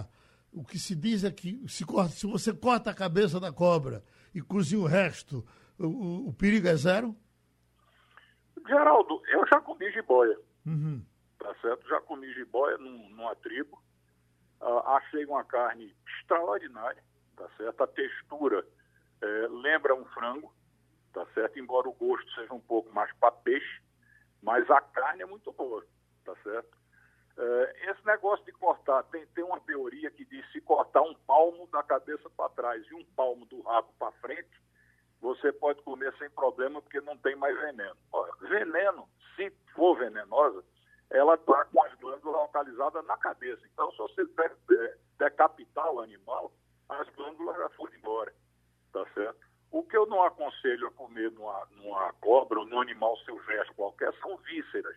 a, 0.00 0.06
o 0.52 0.64
que 0.64 0.78
se 0.78 0.94
diz 0.94 1.24
é 1.24 1.32
que 1.32 1.60
se, 1.68 1.84
corta, 1.84 2.10
se 2.10 2.26
você 2.26 2.54
corta 2.54 2.90
a 2.90 2.94
cabeça 2.94 3.40
da 3.40 3.52
cobra 3.52 4.04
e 4.32 4.40
cozinha 4.40 4.80
o 4.80 4.86
resto, 4.86 5.44
o, 5.76 5.86
o, 5.86 6.28
o 6.28 6.32
perigo 6.32 6.68
é 6.68 6.76
zero? 6.76 7.16
Geraldo, 8.66 9.20
eu 9.32 9.44
já 9.48 9.60
comi 9.60 9.90
jiboia. 9.90 10.38
Uhum. 10.64 11.04
Tá 11.42 11.52
certo? 11.60 11.88
Já 11.88 12.00
comi 12.02 12.32
jiboia 12.34 12.78
num, 12.78 13.08
numa 13.10 13.34
tribo. 13.36 13.82
Uh, 14.60 14.78
achei 14.90 15.24
uma 15.24 15.42
carne 15.42 15.92
extraordinária, 16.06 17.02
tá 17.36 17.48
certo? 17.56 17.82
A 17.82 17.86
textura 17.88 18.64
é, 19.20 19.48
lembra 19.48 19.92
um 19.92 20.04
frango, 20.04 20.54
tá 21.12 21.26
certo? 21.34 21.58
Embora 21.58 21.88
o 21.88 21.92
gosto 21.92 22.30
seja 22.34 22.54
um 22.54 22.60
pouco 22.60 22.92
mais 22.94 23.12
para 23.16 23.32
peixe, 23.32 23.82
mas 24.40 24.70
a 24.70 24.80
carne 24.80 25.22
é 25.22 25.26
muito 25.26 25.50
boa, 25.52 25.84
tá 26.24 26.36
certo? 26.44 26.78
É, 27.36 27.90
esse 27.90 28.06
negócio 28.06 28.44
de 28.44 28.52
cortar, 28.52 29.02
tem, 29.04 29.26
tem 29.28 29.42
uma 29.42 29.58
teoria 29.62 30.12
que 30.12 30.24
diz 30.24 30.48
se 30.52 30.60
cortar 30.60 31.02
um 31.02 31.14
palmo 31.26 31.66
da 31.72 31.82
cabeça 31.82 32.30
para 32.30 32.48
trás 32.50 32.86
e 32.88 32.94
um 32.94 33.04
palmo 33.16 33.44
do 33.46 33.62
rabo 33.62 33.92
para 33.98 34.12
frente, 34.12 34.62
você 35.20 35.50
pode 35.52 35.82
comer 35.82 36.14
sem 36.18 36.30
problema 36.30 36.80
porque 36.80 37.00
não 37.00 37.18
tem 37.18 37.34
mais 37.34 37.58
veneno. 37.58 37.96
Olha, 38.12 38.32
veneno, 38.42 39.08
se 39.34 39.50
for 39.74 39.98
venenosa, 39.98 40.62
ela 41.12 41.34
está 41.34 41.64
com 41.66 41.82
as 41.84 41.94
glândulas 41.96 42.40
localizadas 42.40 43.06
na 43.06 43.16
cabeça. 43.18 43.62
Então, 43.72 43.90
se 43.92 43.98
você 43.98 44.24
decapitar 45.18 45.92
o 45.92 46.00
animal, 46.00 46.50
as 46.88 47.08
glândulas 47.10 47.56
já 47.58 47.68
foram 47.70 47.94
embora. 47.94 48.34
Tá 48.92 49.04
certo? 49.14 49.38
O 49.70 49.82
que 49.82 49.96
eu 49.96 50.06
não 50.06 50.22
aconselho 50.22 50.86
a 50.88 50.92
comer 50.92 51.30
numa, 51.32 51.66
numa 51.72 52.12
cobra 52.14 52.58
ou 52.58 52.66
num 52.66 52.80
animal 52.80 53.16
silvestre 53.18 53.74
qualquer 53.74 54.12
são 54.20 54.36
vísceras, 54.38 54.96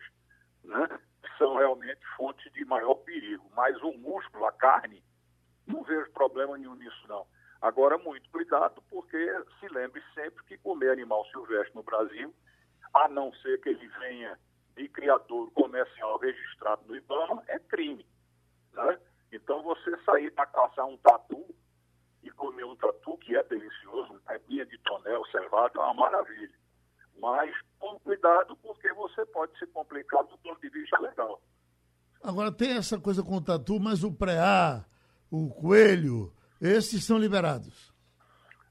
né? 0.64 1.00
que 1.22 1.38
são 1.38 1.56
realmente 1.56 2.00
fontes 2.16 2.50
de 2.52 2.64
maior 2.64 2.94
perigo. 2.96 3.44
Mas 3.54 3.80
o 3.82 3.92
músculo, 3.92 4.46
a 4.46 4.52
carne, 4.52 5.04
não 5.66 5.82
vejo 5.82 6.10
problema 6.12 6.56
nenhum 6.56 6.74
nisso, 6.74 7.06
não. 7.08 7.26
Agora, 7.60 7.98
muito 7.98 8.28
cuidado, 8.30 8.82
porque 8.88 9.18
se 9.60 9.68
lembre 9.68 10.02
sempre 10.14 10.44
que 10.44 10.58
comer 10.58 10.90
animal 10.90 11.26
silvestre 11.26 11.74
no 11.74 11.82
Brasil, 11.82 12.34
a 12.94 13.08
não 13.08 13.32
ser 13.34 13.60
que 13.60 13.70
ele 13.70 13.88
venha 13.98 14.38
de 14.76 14.88
criador 14.88 15.50
comercial 15.52 16.18
registrado 16.18 16.82
no 16.86 16.96
IBAMA, 16.96 17.42
é 17.48 17.58
crime. 17.58 18.06
Né? 18.72 18.98
Então, 19.32 19.62
você 19.62 19.96
sair 20.04 20.30
para 20.32 20.46
caçar 20.46 20.86
um 20.86 20.96
tatu 20.98 21.44
e 22.22 22.30
comer 22.32 22.64
um 22.64 22.76
tatu, 22.76 23.16
que 23.18 23.34
é 23.34 23.42
delicioso, 23.44 24.12
um 24.12 24.18
pepinha 24.20 24.66
de 24.66 24.78
tonel 24.78 25.24
cevado, 25.26 25.80
é 25.80 25.82
uma 25.82 25.94
maravilha. 25.94 26.54
Mas 27.18 27.54
com 27.78 27.98
cuidado, 28.00 28.56
porque 28.56 28.92
você 28.92 29.24
pode 29.26 29.58
se 29.58 29.66
complicar 29.68 30.22
do 30.24 30.36
ponto 30.38 30.60
de 30.60 30.68
vista 30.68 31.00
legal. 31.00 31.40
Agora, 32.22 32.52
tem 32.52 32.76
essa 32.76 32.98
coisa 33.00 33.22
com 33.22 33.36
o 33.36 33.44
tatu, 33.44 33.80
mas 33.80 34.04
o 34.04 34.12
preá, 34.12 34.84
o 35.30 35.48
coelho, 35.48 36.32
esses 36.60 37.04
são 37.04 37.18
liberados? 37.18 37.92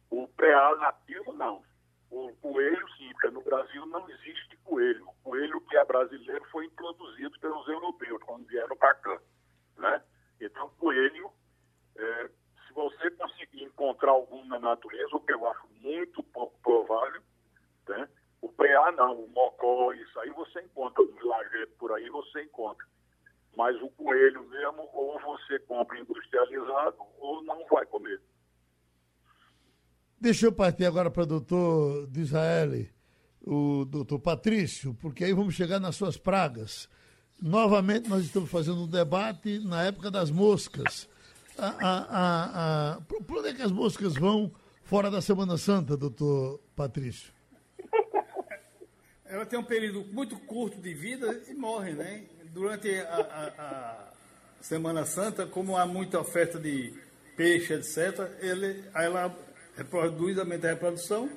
O 0.10 0.28
preá 0.28 0.76
nativo, 0.76 1.34
não. 1.34 1.64
O 2.12 2.32
coelho, 2.42 2.88
sim, 2.98 3.10
porque 3.14 3.30
no 3.30 3.42
Brasil 3.42 3.86
não 3.88 4.08
existe 4.10 4.55
coelho. 4.66 5.08
O 5.08 5.30
coelho 5.30 5.62
que 5.62 5.78
é 5.78 5.86
brasileiro 5.86 6.44
foi 6.52 6.66
introduzido 6.66 7.40
pelos 7.40 7.68
europeus, 7.68 8.22
quando 8.24 8.46
vieram 8.48 8.76
para 8.76 8.96
cá. 8.96 9.22
Né? 9.78 10.02
Então, 10.42 10.70
coelho, 10.78 11.32
é, 11.96 12.30
se 12.68 12.74
você 12.74 13.10
conseguir 13.12 13.64
encontrar 13.64 14.12
algum 14.12 14.44
na 14.46 14.60
natureza, 14.60 15.16
o 15.16 15.22
que 15.22 15.34
eu 15.34 15.48
acho 15.48 15.68
muito 15.82 16.22
pouco 16.24 16.60
provável, 16.62 17.22
né? 17.88 18.10
o 18.42 18.50
preá 18.50 18.92
não, 18.92 19.22
o 19.22 19.30
mocó, 19.30 19.94
isso 19.94 20.20
aí 20.20 20.30
você 20.32 20.62
encontra, 20.62 21.02
os 21.02 21.24
lajetos 21.24 21.76
por 21.78 21.92
aí 21.94 22.10
você 22.10 22.44
encontra. 22.44 22.86
Mas 23.56 23.82
o 23.82 23.90
coelho 23.90 24.44
mesmo, 24.50 24.90
ou 24.94 25.20
você 25.20 25.60
compra 25.60 25.98
industrializado, 25.98 26.98
ou 27.20 27.42
não 27.44 27.66
vai 27.68 27.86
comer. 27.86 28.22
Deixa 30.20 30.48
eu 30.48 30.52
partir 30.52 30.86
agora 30.86 31.10
para 31.10 31.24
o 31.24 31.28
doutor 31.28 32.10
Israel, 32.16 32.72
o 33.46 33.86
doutor 33.86 34.20
Patrício, 34.20 34.96
porque 34.96 35.24
aí 35.24 35.32
vamos 35.32 35.54
chegar 35.54 35.80
nas 35.80 35.96
suas 35.96 36.18
pragas. 36.18 36.90
Novamente, 37.40 38.10
nós 38.10 38.26
estamos 38.26 38.50
fazendo 38.50 38.84
um 38.84 38.88
debate 38.88 39.60
na 39.60 39.84
época 39.84 40.10
das 40.10 40.32
moscas. 40.32 41.08
A, 41.58 41.68
a, 41.68 41.98
a, 42.10 42.94
a, 42.94 43.02
por 43.02 43.38
onde 43.38 43.50
é 43.50 43.54
que 43.54 43.62
as 43.62 43.72
moscas 43.72 44.16
vão 44.16 44.52
fora 44.84 45.12
da 45.12 45.22
Semana 45.22 45.58
Santa, 45.58 45.96
doutor 45.96 46.60
Patrício? 46.76 47.32
Ela 49.26 49.46
tem 49.46 49.60
um 49.60 49.64
período 49.64 50.06
muito 50.14 50.38
curto 50.40 50.82
de 50.82 50.94
vida 50.94 51.44
e 51.48 51.54
morre, 51.54 51.94
né? 51.94 52.24
Durante 52.52 52.90
a, 53.00 53.16
a, 53.16 53.48
a 53.58 54.12
Semana 54.62 55.06
Santa, 55.06 55.46
como 55.46 55.78
há 55.78 55.86
muita 55.86 56.20
oferta 56.20 56.58
de 56.58 56.94
peixe, 57.36 57.74
etc., 57.74 58.32
ele, 58.40 58.84
ela 58.96 59.36
reproduz, 59.76 60.38
aumenta 60.40 60.68
a 60.68 60.72
reprodução 60.72 61.30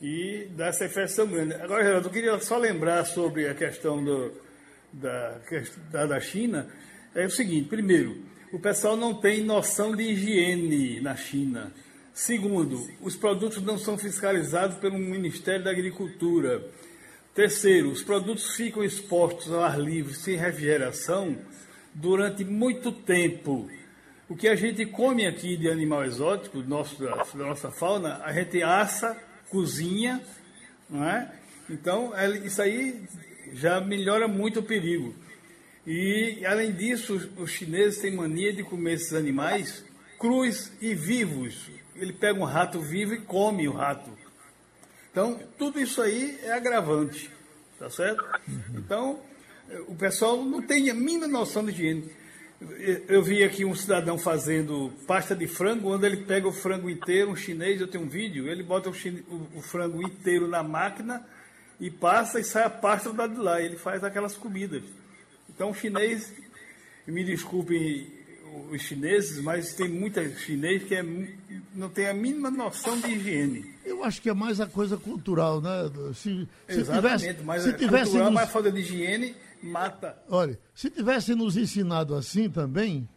e 0.00 0.48
dá 0.56 0.68
essa 0.68 0.86
infecção 0.86 1.26
grande. 1.26 1.54
Agora, 1.54 1.84
Geraldo, 1.84 2.08
eu 2.08 2.12
queria 2.12 2.40
só 2.40 2.56
lembrar 2.56 3.04
sobre 3.04 3.48
a 3.48 3.54
questão 3.54 4.02
do, 4.02 4.32
da, 4.92 5.38
da, 5.90 6.06
da 6.06 6.20
China. 6.20 6.66
É 7.14 7.26
o 7.26 7.30
seguinte: 7.30 7.68
primeiro, 7.68 8.16
o 8.52 8.58
pessoal 8.58 8.96
não 8.96 9.14
tem 9.14 9.42
noção 9.42 9.94
de 9.94 10.02
higiene 10.02 11.00
na 11.00 11.14
China. 11.16 11.72
Segundo, 12.12 12.88
os 13.00 13.14
produtos 13.14 13.62
não 13.62 13.78
são 13.78 13.96
fiscalizados 13.96 14.76
pelo 14.78 14.98
Ministério 14.98 15.64
da 15.64 15.70
Agricultura. 15.70 16.62
Terceiro, 17.34 17.90
os 17.90 18.02
produtos 18.02 18.56
ficam 18.56 18.82
expostos 18.82 19.52
ao 19.52 19.62
ar 19.62 19.78
livre, 19.78 20.12
sem 20.14 20.36
refrigeração, 20.36 21.38
durante 21.94 22.44
muito 22.44 22.90
tempo. 22.90 23.70
O 24.28 24.36
que 24.36 24.48
a 24.48 24.56
gente 24.56 24.84
come 24.86 25.26
aqui 25.26 25.56
de 25.56 25.68
animal 25.68 26.04
exótico, 26.04 26.58
nosso, 26.58 27.00
da, 27.02 27.24
nossa 27.34 27.70
fauna, 27.70 28.20
a 28.24 28.32
gente 28.32 28.62
assa, 28.62 29.16
cozinha, 29.50 30.22
não 30.88 31.04
é? 31.04 31.30
Então, 31.68 32.12
isso 32.44 32.62
aí 32.62 33.02
já 33.52 33.80
melhora 33.80 34.26
muito 34.26 34.60
o 34.60 34.62
perigo. 34.62 35.14
E, 35.86 36.44
além 36.46 36.72
disso, 36.72 37.30
os 37.36 37.50
chineses 37.50 38.00
têm 38.00 38.14
mania 38.14 38.52
de 38.52 38.62
comer 38.62 38.94
esses 38.94 39.12
animais 39.12 39.84
crus 40.18 40.70
e 40.80 40.94
vivos. 40.94 41.70
Ele 41.96 42.12
pega 42.12 42.38
um 42.38 42.44
rato 42.44 42.80
vivo 42.80 43.14
e 43.14 43.20
come 43.20 43.68
o 43.68 43.72
rato. 43.72 44.10
Então, 45.10 45.40
tudo 45.58 45.80
isso 45.80 46.00
aí 46.00 46.38
é 46.42 46.52
agravante, 46.52 47.30
tá 47.78 47.90
certo? 47.90 48.24
Então, 48.74 49.20
o 49.88 49.94
pessoal 49.94 50.44
não 50.44 50.62
tem 50.62 50.90
a 50.90 50.94
mínima 50.94 51.26
noção 51.26 51.64
de 51.64 51.72
higiene. 51.72 52.10
Eu 53.08 53.22
vi 53.22 53.42
aqui 53.42 53.64
um 53.64 53.74
cidadão 53.74 54.18
fazendo 54.18 54.92
pasta 55.06 55.34
de 55.34 55.46
frango, 55.46 55.94
onde 55.94 56.04
ele 56.04 56.18
pega 56.18 56.46
o 56.46 56.52
frango 56.52 56.90
inteiro, 56.90 57.30
um 57.30 57.36
chinês, 57.36 57.80
eu 57.80 57.88
tenho 57.88 58.04
um 58.04 58.08
vídeo, 58.08 58.48
ele 58.48 58.62
bota 58.62 58.90
o, 58.90 58.92
o, 58.92 59.58
o 59.58 59.62
frango 59.62 60.02
inteiro 60.02 60.46
na 60.46 60.62
máquina 60.62 61.26
e 61.80 61.90
passa 61.90 62.38
e 62.38 62.44
sai 62.44 62.64
a 62.64 62.70
pasta 62.70 63.10
do 63.10 63.16
lado 63.16 63.34
de 63.34 63.40
lá. 63.40 63.62
Ele 63.62 63.76
faz 63.76 64.04
aquelas 64.04 64.36
comidas. 64.36 64.82
Então, 65.48 65.70
o 65.70 65.74
chinês, 65.74 66.34
me 67.06 67.24
desculpem 67.24 68.06
os 68.70 68.82
chineses, 68.82 69.42
mas 69.42 69.74
tem 69.74 69.88
muita 69.88 70.28
chinês 70.36 70.82
que 70.84 70.94
é, 70.94 71.04
não 71.74 71.88
tem 71.88 72.08
a 72.08 72.14
mínima 72.14 72.50
noção 72.50 73.00
de 73.00 73.08
higiene. 73.08 73.74
Eu 73.84 74.04
acho 74.04 74.20
que 74.20 74.28
é 74.28 74.34
mais 74.34 74.60
a 74.60 74.66
coisa 74.66 74.96
cultural, 74.96 75.60
né? 75.60 75.90
Se, 76.14 76.48
se 76.68 76.80
Exatamente, 76.80 77.20
tivesse, 77.20 77.44
mas 77.44 77.62
se 77.62 77.72
tivesse 77.72 78.04
cultural, 78.04 78.30
nos... 78.30 78.40
mas 78.40 78.50
falta 78.50 78.70
de 78.70 78.80
higiene 78.80 79.34
mata. 79.62 80.20
Olha, 80.28 80.58
se 80.74 80.90
tivesse 80.90 81.34
nos 81.34 81.56
ensinado 81.56 82.14
assim 82.14 82.48
também, 82.48 83.08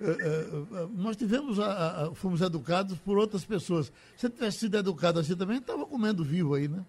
é, 0.00 0.10
é, 0.10 0.86
nós 0.94 1.16
tivemos, 1.16 1.58
a, 1.58 2.04
a, 2.04 2.14
fomos 2.14 2.40
educados 2.40 2.98
por 2.98 3.18
outras 3.18 3.44
pessoas. 3.44 3.92
Se 4.16 4.28
tivesse 4.30 4.58
sido 4.58 4.78
educado 4.78 5.18
assim 5.18 5.36
também, 5.36 5.58
estava 5.58 5.84
comendo 5.84 6.24
vivo 6.24 6.54
aí, 6.54 6.68
né? 6.68 6.84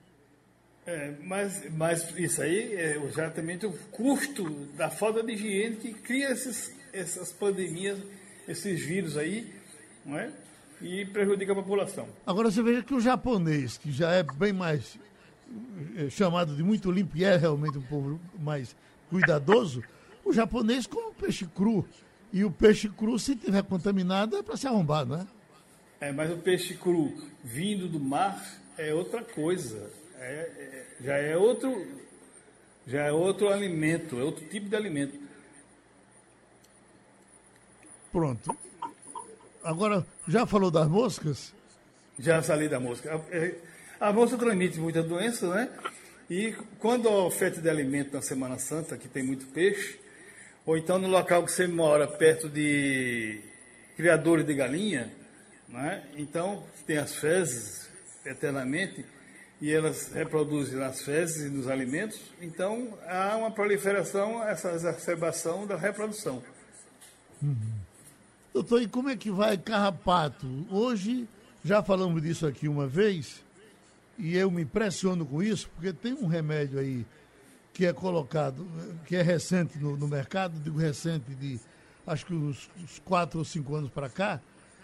É, 0.85 1.13
mas, 1.23 1.69
mas 1.71 2.17
isso 2.17 2.41
aí 2.41 2.73
é 2.73 2.97
exatamente 3.03 3.65
o 3.65 3.73
custo 3.91 4.49
da 4.75 4.89
falta 4.89 5.21
de 5.23 5.33
higiene 5.33 5.75
que 5.75 5.93
cria 5.93 6.31
esses, 6.31 6.73
essas 6.93 7.31
pandemias, 7.31 7.99
esses 8.47 8.83
vírus 8.85 9.17
aí, 9.17 9.53
não 10.05 10.17
é? 10.17 10.31
E 10.81 11.05
prejudica 11.05 11.51
a 11.51 11.55
população. 11.55 12.07
Agora 12.25 12.49
você 12.49 12.63
veja 12.63 12.81
que 12.81 12.93
o 12.93 13.01
japonês, 13.01 13.77
que 13.77 13.91
já 13.91 14.11
é 14.11 14.23
bem 14.23 14.53
mais 14.53 14.97
chamado 16.09 16.55
de 16.55 16.63
muito 16.63 16.91
limpo 16.91 17.17
e 17.17 17.23
é 17.23 17.35
realmente 17.35 17.77
um 17.77 17.81
povo 17.81 18.19
mais 18.39 18.75
cuidadoso, 19.09 19.83
o 20.23 20.31
japonês 20.31 20.85
come 20.85 21.13
peixe 21.13 21.45
cru. 21.45 21.87
E 22.31 22.43
o 22.45 22.51
peixe 22.51 22.87
cru, 22.89 23.17
se 23.17 23.35
tiver 23.35 23.63
contaminado, 23.63 24.37
é 24.37 24.43
para 24.43 24.55
se 24.55 24.67
arrombar, 24.67 25.05
não 25.05 25.17
é? 25.17 25.27
É, 26.01 26.11
mas 26.11 26.31
o 26.31 26.37
peixe 26.37 26.75
cru 26.75 27.11
vindo 27.43 27.87
do 27.87 27.99
mar 27.99 28.41
é 28.77 28.93
outra 28.93 29.23
coisa. 29.23 29.91
É, 30.15 30.23
é, 30.23 30.87
já 31.01 31.17
é 31.17 31.35
outro, 31.35 31.87
já 32.85 33.05
é 33.05 33.11
outro 33.11 33.49
alimento, 33.49 34.19
é 34.19 34.23
outro 34.23 34.45
tipo 34.45 34.69
de 34.69 34.75
alimento. 34.75 35.19
Pronto. 38.11 38.55
Agora, 39.63 40.05
já 40.27 40.45
falou 40.45 40.71
das 40.71 40.87
moscas? 40.87 41.53
Já 42.17 42.41
falei 42.41 42.67
da 42.67 42.79
mosca. 42.79 43.21
É, 43.29 43.55
a 43.99 44.13
mosca 44.13 44.37
transmite 44.37 44.79
muita 44.79 45.03
doença, 45.03 45.47
né? 45.53 45.69
E 46.29 46.55
quando 46.79 47.09
a 47.09 47.25
oferta 47.25 47.59
de 47.59 47.69
alimento 47.69 48.13
na 48.13 48.21
Semana 48.21 48.57
Santa, 48.59 48.97
que 48.97 49.07
tem 49.07 49.23
muito 49.23 49.47
peixe, 49.47 49.99
ou 50.65 50.77
então 50.77 50.99
no 50.99 51.07
local 51.07 51.43
que 51.43 51.51
você 51.51 51.67
mora, 51.67 52.07
perto 52.07 52.47
de 52.47 53.41
criadores 53.97 54.45
de 54.45 54.53
galinha, 54.53 55.11
né? 55.67 56.03
então 56.15 56.63
tem 56.85 56.97
as 56.97 57.15
fezes 57.15 57.89
eternamente, 58.25 59.03
e 59.61 59.71
elas 59.71 60.11
reproduzem 60.13 60.79
nas 60.79 61.01
fezes 61.01 61.47
e 61.47 61.49
nos 61.49 61.67
alimentos, 61.67 62.19
então 62.41 62.97
há 63.07 63.35
uma 63.35 63.51
proliferação, 63.51 64.41
essa 64.47 64.71
exacerbação 64.71 65.67
da 65.67 65.75
reprodução. 65.75 66.41
Uhum. 67.41 67.73
Doutor, 68.53 68.81
e 68.81 68.87
como 68.87 69.09
é 69.09 69.17
que 69.17 69.29
vai 69.29 69.57
carrapato? 69.57 70.47
Hoje, 70.69 71.27
já 71.63 71.83
falamos 71.83 72.21
disso 72.21 72.47
aqui 72.47 72.67
uma 72.67 72.87
vez, 72.87 73.43
e 74.19 74.35
eu 74.35 74.51
me 74.51 74.63
impressiono 74.63 75.25
com 75.25 75.41
isso, 75.41 75.69
porque 75.69 75.93
tem 75.93 76.13
um 76.13 76.27
remédio 76.27 76.77
aí 76.77 77.05
que 77.73 77.85
é 77.85 77.93
colocado, 77.93 78.67
que 79.07 79.15
é 79.15 79.21
recente 79.21 79.79
no, 79.79 79.95
no 79.95 80.07
mercado, 80.07 80.59
digo 80.59 80.77
recente 80.77 81.33
de 81.33 81.57
acho 82.05 82.25
que 82.25 82.33
uns, 82.33 82.69
uns 82.77 82.99
quatro 82.99 83.39
ou 83.39 83.45
cinco 83.45 83.75
anos 83.75 83.89
para 83.89 84.09
cá, 84.09 84.41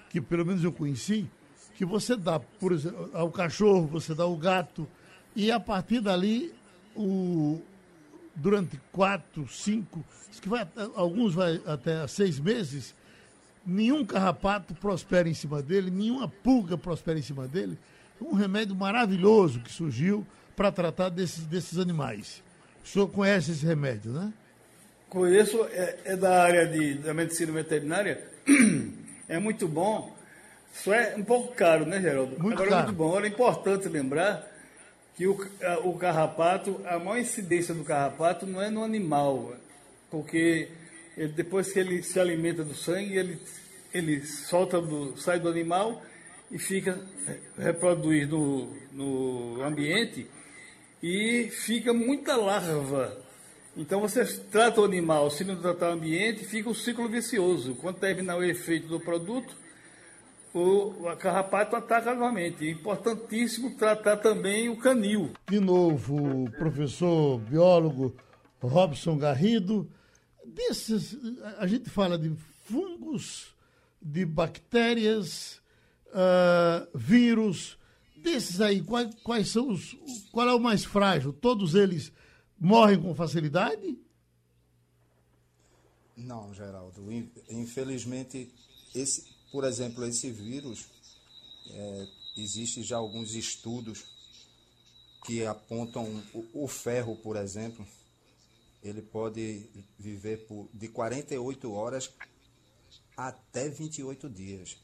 que 0.10 0.22
pelo 0.22 0.46
menos 0.46 0.64
eu 0.64 0.72
conheci, 0.72 1.30
que 1.76 1.84
você 1.84 2.16
dá, 2.16 2.40
por 2.40 2.72
exemplo, 2.72 3.10
ao 3.14 3.30
cachorro, 3.30 3.86
você 3.86 4.16
dá 4.16 4.24
ao 4.24 4.38
gato, 4.38 4.88
e 5.36 5.52
a 5.52 5.60
partir 5.60 6.00
dali, 6.00 6.54
o, 6.96 7.62
durante 8.34 8.80
quatro, 8.92 9.46
cinco, 9.50 10.06
que 10.42 10.48
vai, 10.48 10.66
alguns 10.96 11.34
vai 11.34 11.62
até 11.66 12.08
seis 12.08 12.40
meses, 12.40 12.96
nenhum 13.66 14.06
carrapato 14.06 14.74
prospera 14.76 15.28
em 15.28 15.34
cima 15.34 15.62
dele, 15.62 15.92
nenhuma 15.92 16.28
pulga 16.28 16.78
prospera 16.78 17.20
em 17.20 17.24
cima 17.24 17.48
dele. 17.48 17.78
Um 18.22 18.34
remédio 18.34 18.76
maravilhoso 18.76 19.60
que 19.60 19.72
surgiu 19.72 20.26
para 20.56 20.72
tratar 20.72 21.10
desses, 21.10 21.46
desses 21.46 21.78
animais. 21.78 22.42
O 22.84 22.88
senhor 22.88 23.08
conhece 23.08 23.52
esse 23.52 23.66
remédio, 23.66 24.12
né? 24.12 24.32
Conheço, 25.10 25.64
é, 25.72 26.00
é 26.06 26.16
da 26.16 26.44
área 26.44 26.66
de, 26.68 26.96
da 26.96 27.14
medicina 27.14 27.52
veterinária. 27.52 28.24
É 29.28 29.40
muito 29.40 29.68
bom. 29.68 30.16
Só 30.72 30.94
é 30.94 31.16
um 31.16 31.24
pouco 31.24 31.56
caro, 31.56 31.84
né, 31.84 32.00
Geraldo? 32.00 32.38
Muito 32.40 32.54
Agora 32.54 32.70
caro. 32.70 32.82
é 32.82 32.86
muito 32.86 32.96
bom. 32.96 33.08
Agora 33.08 33.26
é 33.26 33.30
importante 33.30 33.90
lembrar 33.90 34.48
que 35.18 35.26
o, 35.26 35.36
o 35.84 35.98
carrapato, 35.98 36.80
a 36.86 37.00
maior 37.00 37.18
incidência 37.18 37.74
do 37.74 37.84
carrapato 37.84 38.46
não 38.46 38.62
é 38.62 38.70
no 38.70 38.84
animal, 38.84 39.56
porque 40.12 40.70
ele, 41.18 41.30
depois 41.30 41.72
que 41.72 41.80
ele 41.80 42.04
se 42.04 42.20
alimenta 42.20 42.64
do 42.64 42.76
sangue, 42.76 43.18
ele, 43.18 43.42
ele 43.94 44.26
solta 44.26 44.80
do, 44.80 45.18
sai 45.18 45.40
do 45.40 45.50
animal 45.50 46.04
e 46.52 46.58
fica 46.60 47.00
reproduz 47.58 48.28
no, 48.30 48.70
no 48.92 49.64
ambiente 49.64 50.28
e 51.02 51.50
fica 51.52 51.94
muita 51.94 52.36
larva. 52.36 53.18
Então 53.78 54.00
você 54.00 54.24
trata 54.26 54.82
o 54.82 54.86
animal, 54.86 55.30
se 55.30 55.44
não 55.44 55.60
tratar 55.60 55.90
o 55.90 55.94
ambiente, 55.94 56.46
fica 56.46 56.70
um 56.70 56.74
ciclo 56.74 57.10
vicioso. 57.10 57.76
Quando 57.76 57.98
terminar 57.98 58.38
o 58.38 58.44
efeito 58.44 58.88
do 58.88 59.00
produto, 59.00 59.56
o, 60.54 61.10
o 61.12 61.18
carrapato 61.18 61.76
ataca 61.76 62.14
novamente. 62.14 62.66
É 62.66 62.72
importantíssimo 62.72 63.76
tratar 63.76 64.18
também 64.18 64.70
o 64.70 64.78
canil. 64.78 65.32
De 65.50 65.60
novo, 65.60 66.46
o 66.46 66.52
professor 66.52 67.38
biólogo 67.40 68.16
Robson 68.62 69.18
Garrido. 69.18 69.90
Desses, 70.46 71.18
a 71.58 71.68
gente 71.68 71.90
fala 71.90 72.18
de 72.18 72.34
fungos, 72.64 73.54
de 74.02 74.26
bactérias, 74.26 75.62
uh, 76.16 76.98
vírus. 76.98 77.78
Desses 78.16 78.60
aí, 78.60 78.82
quais, 78.82 79.14
quais 79.24 79.50
são 79.50 79.70
os. 79.70 79.96
Qual 80.32 80.48
é 80.48 80.54
o 80.54 80.60
mais 80.60 80.84
frágil? 80.84 81.32
Todos 81.32 81.76
eles 81.76 82.12
morrem 82.60 83.00
com 83.00 83.14
facilidade? 83.14 84.00
Não, 86.18 86.54
Geraldo. 86.54 87.12
Infelizmente, 87.50 88.52
esse, 88.96 89.26
por 89.52 89.64
exemplo, 89.64 90.06
esse 90.06 90.32
vírus, 90.32 90.86
é, 91.70 92.08
existe 92.38 92.82
já 92.82 92.98
alguns 92.98 93.36
estudos 93.36 94.06
que 95.26 95.46
apontam 95.46 96.24
o, 96.34 96.64
o, 96.64 96.68
ferro, 96.68 97.16
por 97.18 97.36
exemplo, 97.36 97.86
ele 98.82 99.02
pode 99.02 99.66
viver 99.98 100.46
por, 100.48 100.70
de 100.74 100.88
48 100.88 101.72
horas 101.74 102.12
até 103.18 103.68
28 103.68 104.30
dias. 104.30 104.78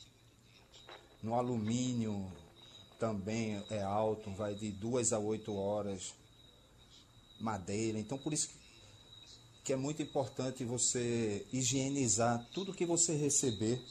No 1.21 1.35
alumínio 1.35 2.31
também 2.99 3.63
é 3.69 3.81
alto, 3.81 4.31
vai 4.31 4.55
de 4.55 4.71
2 4.71 5.13
a 5.13 5.19
8 5.19 5.53
horas 5.55 6.13
madeira. 7.39 7.99
Então, 7.99 8.17
por 8.17 8.33
isso 8.33 8.49
que 9.63 9.73
é 9.73 9.75
muito 9.75 10.01
importante 10.01 10.63
você 10.63 11.45
higienizar 11.51 12.47
tudo 12.53 12.73
que 12.73 12.85
você 12.85 13.15
receber 13.15 13.81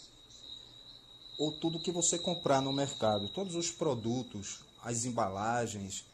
ou 1.39 1.53
tudo 1.53 1.81
que 1.81 1.93
você 1.93 2.19
comprar 2.19 2.61
no 2.61 2.73
mercado. 2.73 3.29
Todos 3.29 3.55
os 3.55 3.71
produtos, 3.71 4.61
as 4.83 5.05
embalagens, 5.05 6.05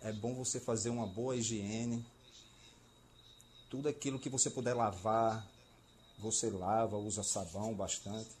é 0.00 0.12
bom 0.12 0.34
você 0.34 0.60
fazer 0.60 0.90
uma 0.90 1.06
boa 1.06 1.36
higiene. 1.36 2.04
Tudo 3.70 3.88
aquilo 3.88 4.18
que 4.18 4.28
você 4.28 4.50
puder 4.50 4.74
lavar, 4.74 5.46
você 6.18 6.50
lava, 6.50 6.96
usa 6.96 7.22
sabão 7.22 7.74
bastante. 7.74 8.37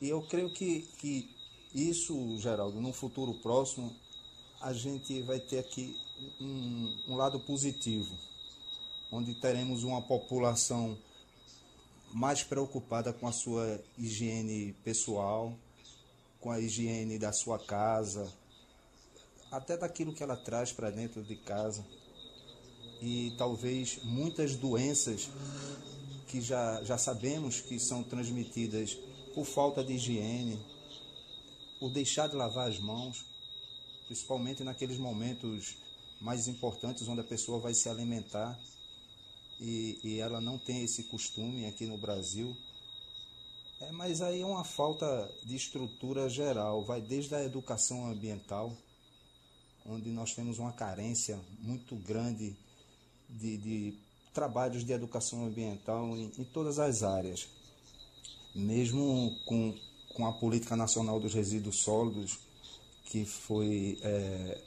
E 0.00 0.08
eu 0.08 0.22
creio 0.22 0.50
que, 0.50 0.80
que 0.98 1.28
isso, 1.74 2.38
Geraldo, 2.38 2.80
num 2.80 2.92
futuro 2.92 3.34
próximo, 3.34 3.94
a 4.60 4.72
gente 4.72 5.20
vai 5.22 5.38
ter 5.38 5.58
aqui 5.58 5.94
um, 6.40 7.04
um 7.08 7.16
lado 7.16 7.38
positivo, 7.40 8.16
onde 9.12 9.34
teremos 9.34 9.84
uma 9.84 10.00
população 10.00 10.96
mais 12.12 12.42
preocupada 12.42 13.12
com 13.12 13.28
a 13.28 13.32
sua 13.32 13.80
higiene 13.98 14.74
pessoal, 14.82 15.54
com 16.40 16.50
a 16.50 16.58
higiene 16.58 17.18
da 17.18 17.32
sua 17.32 17.58
casa, 17.58 18.32
até 19.50 19.76
daquilo 19.76 20.14
que 20.14 20.22
ela 20.22 20.36
traz 20.36 20.72
para 20.72 20.90
dentro 20.90 21.22
de 21.22 21.36
casa. 21.36 21.84
E 23.02 23.34
talvez 23.36 24.02
muitas 24.02 24.56
doenças 24.56 25.28
que 26.26 26.40
já, 26.40 26.82
já 26.84 26.96
sabemos 26.96 27.60
que 27.60 27.78
são 27.78 28.02
transmitidas 28.02 28.96
por 29.40 29.46
falta 29.46 29.82
de 29.82 29.94
higiene, 29.94 30.60
por 31.78 31.90
deixar 31.90 32.28
de 32.28 32.36
lavar 32.36 32.68
as 32.68 32.78
mãos, 32.78 33.24
principalmente 34.04 34.62
naqueles 34.62 34.98
momentos 34.98 35.78
mais 36.20 36.46
importantes 36.46 37.08
onde 37.08 37.22
a 37.22 37.24
pessoa 37.24 37.58
vai 37.58 37.72
se 37.72 37.88
alimentar 37.88 38.60
e, 39.58 39.98
e 40.04 40.18
ela 40.20 40.42
não 40.42 40.58
tem 40.58 40.84
esse 40.84 41.04
costume 41.04 41.64
aqui 41.64 41.86
no 41.86 41.96
Brasil. 41.96 42.54
É, 43.80 43.90
mas 43.92 44.20
aí 44.20 44.42
é 44.42 44.44
uma 44.44 44.62
falta 44.62 45.34
de 45.42 45.56
estrutura 45.56 46.28
geral, 46.28 46.84
vai 46.84 47.00
desde 47.00 47.34
a 47.34 47.42
educação 47.42 48.10
ambiental, 48.10 48.76
onde 49.86 50.10
nós 50.10 50.34
temos 50.34 50.58
uma 50.58 50.74
carência 50.74 51.40
muito 51.60 51.96
grande 51.96 52.54
de, 53.26 53.56
de 53.56 53.98
trabalhos 54.34 54.84
de 54.84 54.92
educação 54.92 55.46
ambiental 55.46 56.14
em, 56.14 56.30
em, 56.38 56.44
todas 56.44 56.78
as 56.78 57.02
áreas. 57.02 57.48
Mesmo 58.54 59.36
com, 59.44 59.74
com 60.14 60.26
a 60.26 60.32
Política 60.32 60.76
Nacional 60.76 61.20
dos 61.20 61.34
Resíduos 61.34 61.82
Sólidos, 61.82 62.38
que 63.06 63.24
foi 63.24 63.98
é, 64.02 64.60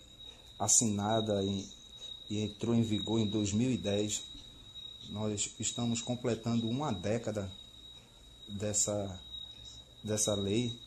assinada 0.59 1.43
em, 1.43 1.67
e 2.29 2.39
entrou 2.41 2.75
em 2.75 2.83
vigor 2.83 3.19
em 3.19 3.27
2010. 3.27 4.23
Nós 5.09 5.53
estamos 5.59 6.01
completando 6.01 6.67
uma 6.69 6.91
década 6.91 7.51
dessa, 8.47 9.19
dessa 10.03 10.33
lei 10.35 10.77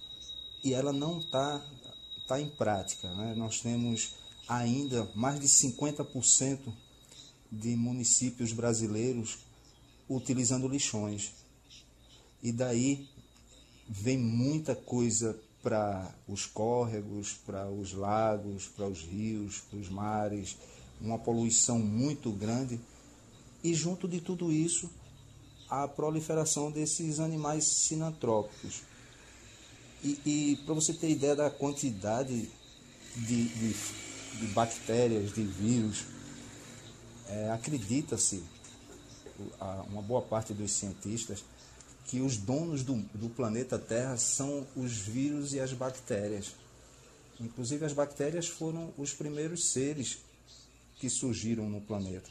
e 0.65 0.75
ela 0.75 0.93
não 0.93 1.19
está 1.19 1.65
tá 2.27 2.41
em 2.41 2.49
prática. 2.49 3.09
Né? 3.15 3.35
Nós 3.37 3.61
temos 3.61 4.13
ainda 4.49 5.09
mais 5.15 5.41
de 5.41 5.47
50% 5.47 6.73
de 7.51 7.77
municípios 7.77 8.53
brasileiros 8.53 9.39
utilizando 10.09 10.69
lixões. 10.69 11.33
E 12.43 12.53
daí 12.53 13.09
vem 13.89 14.19
muita 14.19 14.75
coisa 14.75 15.39
para 15.63 16.15
os 16.29 16.47
córregos, 16.47 17.33
para 17.45 17.69
os 17.69 17.93
lagos, 17.93 18.67
para 18.67 18.87
os 18.87 19.01
rios, 19.01 19.59
para 19.69 19.79
os 19.79 19.89
mares, 19.89 20.57
uma 21.01 21.19
poluição 21.19 21.79
muito 21.79 22.31
grande. 22.31 22.81
E 23.65 23.75
junto 23.75 24.07
de 24.07 24.21
tudo 24.21 24.53
isso, 24.53 24.89
a 25.69 25.89
proliferação 25.89 26.71
desses 26.71 27.19
animais 27.19 27.65
sinantrópicos. 27.65 28.83
E, 30.05 30.21
e 30.25 30.57
para 30.65 30.75
você 30.75 30.93
ter 30.93 31.11
ideia 31.11 31.35
da 31.35 31.51
quantidade 31.51 32.49
de, 33.17 33.49
de, 33.49 33.77
de 34.39 34.47
bactérias, 34.49 35.33
de 35.35 35.43
vírus, 35.43 36.05
é, 37.29 37.51
acredita-se, 37.51 38.43
uma 39.91 40.01
boa 40.01 40.23
parte 40.23 40.55
dos 40.55 40.71
cientistas, 40.71 41.45
que 42.07 42.21
os 42.21 42.37
donos 42.37 42.83
do, 42.83 42.97
do 43.15 43.29
planeta 43.29 43.79
Terra 43.79 44.17
são 44.17 44.67
os 44.77 44.93
vírus 44.93 45.53
e 45.53 45.61
as 45.61 45.73
bactérias. 45.73 46.55
Inclusive, 47.41 47.85
as 47.85 47.93
bactérias 47.93 48.47
foram 48.47 48.93
os 48.97 49.13
primeiros 49.13 49.73
seres 49.73 50.19
que 50.99 51.11
surgiram 51.11 51.69
no 51.69 51.81
planeta. 51.81 52.31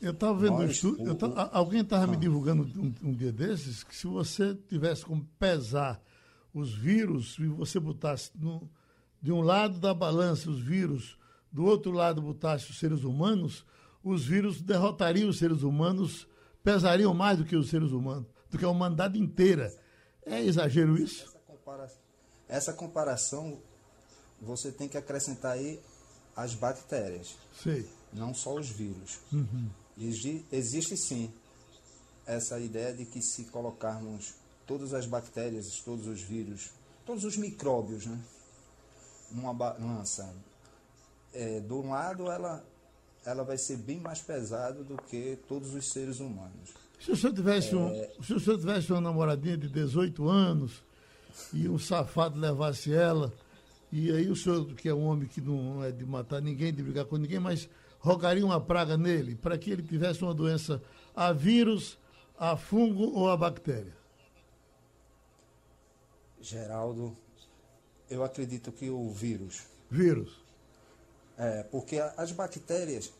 Eu 0.00 0.12
estava 0.12 0.38
vendo 0.38 0.58
Nós, 0.58 0.72
estudo, 0.72 1.12
o, 1.12 1.14
tava, 1.14 1.50
alguém 1.52 1.80
estava 1.80 2.04
ah. 2.04 2.06
me 2.06 2.16
divulgando 2.16 2.62
um, 2.78 3.08
um, 3.08 3.14
dia 3.14 3.32
desses 3.32 3.82
que 3.82 3.96
se 3.96 4.06
você 4.06 4.54
tivesse 4.68 5.04
como 5.04 5.26
pesar 5.38 6.00
os 6.52 6.74
vírus 6.74 7.36
e 7.38 7.46
você 7.46 7.80
botasse 7.80 8.30
no, 8.34 8.68
de 9.20 9.32
um 9.32 9.40
lado 9.40 9.78
da 9.78 9.94
balança 9.94 10.50
os 10.50 10.60
vírus, 10.60 11.16
do 11.50 11.64
outro 11.64 11.90
lado 11.90 12.20
botasse 12.20 12.70
os 12.70 12.78
seres 12.78 13.02
humanos, 13.02 13.64
os 14.02 14.26
vírus 14.26 14.60
derrotariam 14.60 15.30
os 15.30 15.38
seres 15.38 15.62
humanos, 15.62 16.28
pesariam 16.62 17.14
mais 17.14 17.38
do 17.38 17.44
que 17.44 17.56
os 17.56 17.70
seres 17.70 17.90
humanos, 17.90 18.26
do 18.54 18.58
que 18.58 18.64
a 18.64 18.68
humanidade 18.68 19.18
inteira. 19.18 19.74
É 20.24 20.40
exagero 20.40 20.96
isso? 20.96 21.24
Essa 21.24 21.38
comparação, 21.46 21.98
essa 22.48 22.72
comparação 22.72 23.62
você 24.40 24.70
tem 24.70 24.88
que 24.88 24.96
acrescentar 24.96 25.52
aí 25.52 25.80
as 26.36 26.54
bactérias. 26.54 27.36
Sim. 27.62 27.84
Não 28.12 28.32
só 28.32 28.54
os 28.54 28.68
vírus. 28.68 29.18
Uhum. 29.32 29.68
Existe 30.52 30.96
sim 30.96 31.32
essa 32.26 32.58
ideia 32.58 32.94
de 32.94 33.04
que 33.04 33.20
se 33.20 33.44
colocarmos 33.44 34.34
todas 34.66 34.94
as 34.94 35.06
bactérias, 35.06 35.80
todos 35.84 36.06
os 36.06 36.22
vírus, 36.22 36.70
todos 37.04 37.24
os 37.24 37.36
micróbios, 37.36 38.06
né? 38.06 38.18
Numa 39.30 39.52
balança, 39.52 40.32
é, 41.32 41.60
do 41.60 41.80
um 41.80 41.90
lado 41.90 42.30
ela, 42.30 42.64
ela 43.24 43.42
vai 43.42 43.58
ser 43.58 43.76
bem 43.78 43.98
mais 43.98 44.20
pesada 44.20 44.84
do 44.84 44.96
que 44.96 45.38
todos 45.48 45.74
os 45.74 45.92
seres 45.92 46.20
humanos. 46.20 46.83
Se 47.04 47.10
o 47.10 47.16
senhor 47.16 47.34
tivesse, 47.34 47.74
é... 47.74 47.76
um, 47.76 48.22
se 48.22 48.32
o 48.32 48.40
senhor 48.40 48.58
tivesse 48.58 48.90
uma 48.90 49.00
namoradinha 49.00 49.58
de 49.58 49.68
18 49.68 50.26
anos 50.26 50.82
e 51.52 51.68
um 51.68 51.78
safado 51.78 52.40
levasse 52.40 52.94
ela, 52.94 53.30
e 53.92 54.10
aí 54.10 54.30
o 54.30 54.34
senhor, 54.34 54.64
que 54.74 54.88
é 54.88 54.94
um 54.94 55.04
homem 55.04 55.28
que 55.28 55.38
não 55.38 55.84
é 55.84 55.92
de 55.92 56.02
matar 56.06 56.40
ninguém, 56.40 56.72
de 56.72 56.82
brigar 56.82 57.04
com 57.04 57.18
ninguém, 57.18 57.38
mas 57.38 57.68
rogaria 57.98 58.44
uma 58.44 58.58
praga 58.58 58.96
nele 58.96 59.34
para 59.34 59.58
que 59.58 59.70
ele 59.70 59.82
tivesse 59.82 60.22
uma 60.22 60.32
doença 60.32 60.82
a 61.14 61.30
vírus, 61.30 61.98
a 62.38 62.56
fungo 62.56 63.12
ou 63.12 63.28
a 63.28 63.36
bactéria? 63.36 63.94
Geraldo, 66.40 67.14
eu 68.08 68.24
acredito 68.24 68.72
que 68.72 68.88
o 68.88 69.10
vírus. 69.10 69.66
Vírus. 69.90 70.42
É, 71.36 71.64
porque 71.64 71.98
as 72.16 72.32
bactérias, 72.32 73.12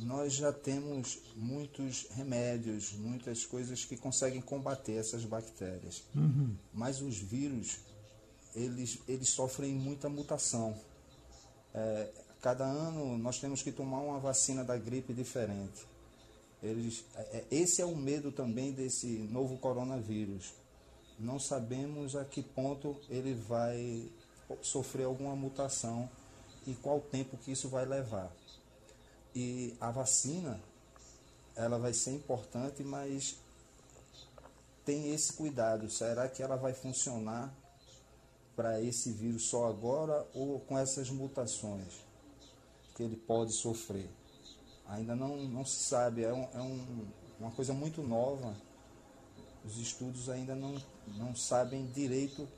nós 0.00 0.34
já 0.34 0.52
temos 0.52 1.18
muitos 1.34 2.06
remédios, 2.10 2.92
muitas 2.92 3.44
coisas 3.44 3.84
que 3.84 3.96
conseguem 3.96 4.40
combater 4.40 4.92
essas 4.94 5.24
bactérias. 5.24 6.02
Uhum. 6.14 6.54
Mas 6.72 7.00
os 7.00 7.18
vírus, 7.18 7.78
eles, 8.54 8.98
eles 9.08 9.30
sofrem 9.30 9.74
muita 9.74 10.08
mutação. 10.08 10.76
É, 11.74 12.10
cada 12.40 12.64
ano 12.64 13.18
nós 13.18 13.38
temos 13.38 13.62
que 13.62 13.72
tomar 13.72 14.00
uma 14.00 14.18
vacina 14.18 14.64
da 14.64 14.76
gripe 14.76 15.12
diferente. 15.12 15.86
Eles, 16.62 17.04
é, 17.14 17.20
é, 17.20 17.44
esse 17.50 17.80
é 17.80 17.84
o 17.84 17.96
medo 17.96 18.32
também 18.32 18.72
desse 18.72 19.06
novo 19.30 19.58
coronavírus. 19.58 20.52
Não 21.18 21.38
sabemos 21.38 22.14
a 22.14 22.24
que 22.24 22.42
ponto 22.42 22.96
ele 23.08 23.34
vai 23.34 24.08
sofrer 24.62 25.04
alguma 25.04 25.34
mutação 25.34 26.08
e 26.66 26.74
qual 26.74 27.00
tempo 27.00 27.36
que 27.36 27.52
isso 27.52 27.68
vai 27.68 27.84
levar. 27.84 28.32
E 29.34 29.76
a 29.80 29.90
vacina, 29.90 30.60
ela 31.54 31.78
vai 31.78 31.92
ser 31.92 32.12
importante, 32.12 32.82
mas 32.82 33.36
tem 34.84 35.12
esse 35.12 35.32
cuidado. 35.32 35.90
Será 35.90 36.28
que 36.28 36.42
ela 36.42 36.56
vai 36.56 36.72
funcionar 36.72 37.54
para 38.56 38.80
esse 38.82 39.12
vírus 39.12 39.44
só 39.44 39.68
agora 39.68 40.26
ou 40.34 40.60
com 40.60 40.78
essas 40.78 41.10
mutações? 41.10 42.08
que 42.98 43.04
ele 43.04 43.16
pode 43.16 43.52
sofrer. 43.52 44.10
Ainda 44.88 45.14
não, 45.14 45.36
não 45.44 45.64
se 45.64 45.84
sabe, 45.84 46.24
é, 46.24 46.32
um, 46.32 46.48
é 46.52 46.60
um, 46.60 47.06
uma 47.38 47.50
coisa 47.52 47.72
muito 47.72 48.02
nova. 48.02 48.56
Os 49.64 49.78
estudos 49.78 50.28
ainda 50.28 50.56
não, 50.56 50.74
não 51.06 51.34
sabem 51.36 51.86
direito 51.86 52.48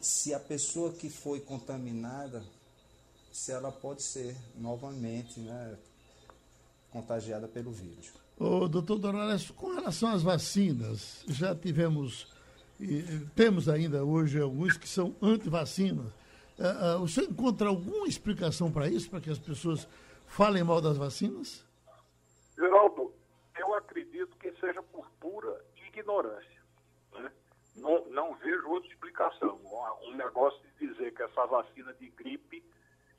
se 0.00 0.32
a 0.32 0.38
pessoa 0.38 0.92
que 0.92 1.10
foi 1.10 1.40
contaminada, 1.40 2.44
se 3.32 3.50
ela 3.50 3.72
pode 3.72 4.02
ser 4.02 4.36
novamente 4.54 5.40
né, 5.40 5.76
contagiada 6.90 7.48
pelo 7.48 7.70
vírus. 7.70 8.12
O 8.38 8.68
doutor 8.68 8.98
Dorales, 8.98 9.50
com 9.50 9.74
relação 9.74 10.10
às 10.10 10.22
vacinas, 10.22 11.24
já 11.28 11.54
tivemos, 11.54 12.26
e, 12.80 13.02
temos 13.34 13.68
ainda 13.68 14.04
hoje 14.04 14.40
alguns 14.40 14.76
que 14.76 14.88
são 14.88 15.14
anti-vacinas. 15.20 16.06
Uh, 16.58 16.98
uh, 16.98 17.02
o 17.02 17.08
senhor 17.08 17.30
encontra 17.30 17.68
alguma 17.68 18.06
explicação 18.06 18.70
para 18.70 18.88
isso, 18.88 19.08
para 19.08 19.20
que 19.20 19.30
as 19.30 19.38
pessoas 19.38 19.86
falem 20.26 20.64
mal 20.64 20.80
das 20.80 20.96
vacinas? 20.96 21.66
Geraldo, 22.56 23.12
eu 23.58 23.74
acredito 23.74 24.36
que 24.38 24.52
seja 24.60 24.82
por 24.82 25.10
pura 25.20 25.64
ignorância. 25.88 26.62
Né? 27.12 27.30
Não, 27.76 28.06
não 28.10 28.34
vejo 28.36 28.68
outra 28.68 28.90
explicação. 28.90 29.60
Um 30.02 30.16
negócio 30.16 30.60
de 30.78 30.88
dizer 30.88 31.14
que 31.14 31.22
essa 31.22 31.46
vacina 31.46 31.92
de 31.94 32.08
gripe, 32.10 32.64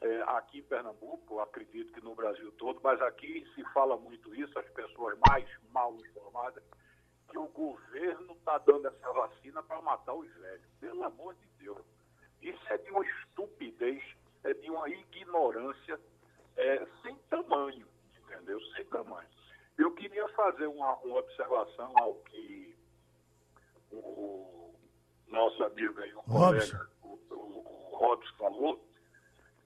é, 0.02 0.22
aqui 0.28 0.60
em 0.60 0.64
Pernambuco, 0.64 1.40
acredito 1.40 1.94
que 1.94 2.02
no 2.02 2.16
Brasil 2.16 2.52
todo, 2.54 2.82
mas 2.84 3.00
aqui 3.02 3.48
se 3.54 3.64
fala 3.72 3.96
muito 3.98 4.34
isso, 4.34 4.58
as 4.58 4.68
pessoas 4.70 5.18
mais 5.30 5.48
mal 5.72 5.96
informadas, 5.96 6.64
que 7.30 7.38
o 7.38 7.48
governo 7.48 8.34
está 8.34 8.58
dando 8.58 8.88
essa 8.88 9.14
vacina 9.14 9.64
para 9.64 9.82
matar 9.82 10.14
os 10.14 10.30
velhos. 10.34 10.66
Pelo 10.80 11.04
amor 11.04 11.36
de 11.36 11.48
Deus. 11.60 11.86
Isso 12.42 12.62
é 12.70 12.78
de 12.78 12.92
uma 12.92 13.06
estupidez, 13.06 14.04
é 14.44 14.54
de 14.54 14.70
uma 14.70 14.90
ignorância 14.90 16.00
é, 16.58 16.86
sem 17.04 17.16
tamanho, 17.30 17.88
entendeu? 18.20 18.60
Sem 18.76 18.84
tamanho. 18.86 19.30
Eu 19.78 19.92
queria 19.94 20.28
fazer 20.30 20.66
uma, 20.66 20.96
uma 20.98 21.20
observação 21.20 21.94
ao 21.98 22.16
que 22.16 22.76
o 23.92 24.74
nosso 25.28 25.64
amigo 25.64 26.00
aí, 26.02 26.14
o 26.14 26.24
colega, 26.24 26.90
o, 27.04 27.20
o, 27.30 27.92
o 27.92 27.96
Robson 27.96 28.36
falou, 28.38 28.91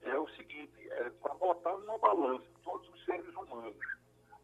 é 0.06 0.20
o 0.20 0.28
seguinte, 0.30 0.90
é 0.92 1.10
para 1.10 1.34
botar 1.36 1.76
numa 1.78 1.98
balança 1.98 2.46
todos 2.64 2.88
os 2.90 3.06
seres 3.06 3.28
humanos. 3.36 3.76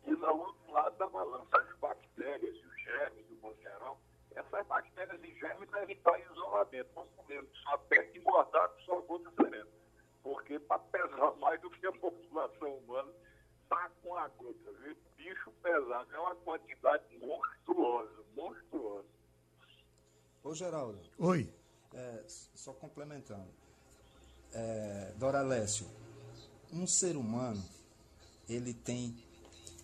E 0.06 0.12
no 0.12 0.28
outro 0.28 0.72
lado 0.72 0.98
da 0.98 1.08
balança, 1.08 1.58
as 1.58 1.78
bactérias 1.78 2.56
e 2.56 2.66
os 2.66 2.82
germes, 2.84 3.28
do 3.28 3.36
modo 3.36 3.62
geral, 3.62 4.00
essas 4.32 4.66
bactérias 4.68 5.24
e 5.24 5.40
germes 5.40 5.70
devem 5.70 5.96
estar 5.96 6.20
em 6.20 6.24
isolamento, 6.32 6.90
não 6.96 7.08
comendo 7.16 7.50
só 7.64 7.78
perto 7.78 8.18
engordado, 8.18 8.82
só 8.84 9.00
gota 9.02 9.32
serena. 9.36 9.70
Porque 10.24 10.60
para 10.60 10.80
pesar 10.80 11.32
mais 11.38 11.62
do 11.62 11.70
que 11.70 11.86
a 11.86 11.92
população 11.92 12.78
humana, 12.78 13.12
está 13.64 13.90
com 14.02 14.18
a 14.18 14.28
gota, 14.30 14.72
viu? 14.80 14.98
Bicho 15.16 15.52
pesado, 15.62 16.16
é 16.16 16.20
uma 16.20 16.36
quantidade 16.38 17.18
monstruosa, 17.20 18.24
monstruosa. 18.36 19.08
Ô 20.44 20.56
Geraldo. 20.56 21.00
Oi. 21.20 21.54
É, 21.94 22.24
só 22.28 22.74
complementando. 22.74 23.61
É, 24.54 25.14
Doralécio, 25.18 25.88
um 26.74 26.86
ser 26.86 27.16
humano, 27.16 27.64
ele 28.50 28.74
tem 28.74 29.16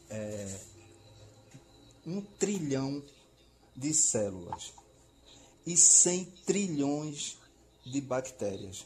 é, 0.09 0.59
um 2.05 2.21
trilhão 2.21 3.03
de 3.75 3.93
células 3.93 4.73
e 5.65 5.75
100 5.77 6.25
trilhões 6.45 7.37
de 7.85 8.01
bactérias. 8.01 8.85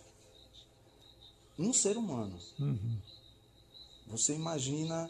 Um 1.58 1.74
ser 1.74 1.98
humano. 1.98 2.40
Uhum. 2.60 3.00
Você 4.08 4.34
imagina 4.34 5.10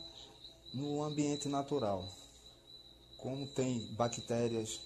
no 0.74 1.04
ambiente 1.04 1.48
natural 1.48 2.08
como 3.18 3.48
tem 3.48 3.94
bactérias 3.96 4.82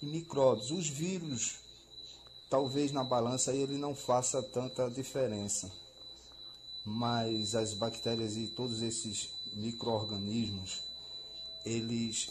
e 0.00 0.06
micróbios. 0.06 0.70
Os 0.70 0.88
vírus, 0.88 1.58
talvez 2.54 2.92
na 2.92 3.02
balança 3.02 3.52
ele 3.52 3.76
não 3.76 3.96
faça 3.96 4.40
tanta 4.40 4.88
diferença, 4.88 5.68
mas 6.84 7.52
as 7.56 7.74
bactérias 7.74 8.36
e 8.36 8.46
todos 8.46 8.80
esses 8.80 9.28
microorganismos, 9.56 10.80
eles 11.66 12.30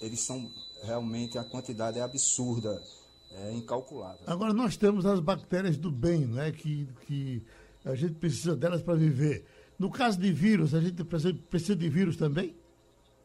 eles 0.00 0.18
são 0.18 0.50
realmente 0.82 1.38
a 1.38 1.44
quantidade 1.44 1.96
é 1.96 2.02
absurda, 2.02 2.82
é 3.30 3.52
incalculável. 3.52 4.24
Agora 4.26 4.52
nós 4.52 4.76
temos 4.76 5.06
as 5.06 5.20
bactérias 5.20 5.76
do 5.76 5.92
bem, 5.92 6.26
né, 6.26 6.50
que, 6.50 6.88
que 7.06 7.46
a 7.84 7.94
gente 7.94 8.14
precisa 8.14 8.56
delas 8.56 8.82
para 8.82 8.96
viver. 8.96 9.46
No 9.78 9.92
caso 9.92 10.18
de 10.18 10.32
vírus, 10.32 10.74
a 10.74 10.80
gente 10.80 11.04
precisa, 11.04 11.76
de 11.76 11.88
vírus 11.88 12.16
também? 12.16 12.56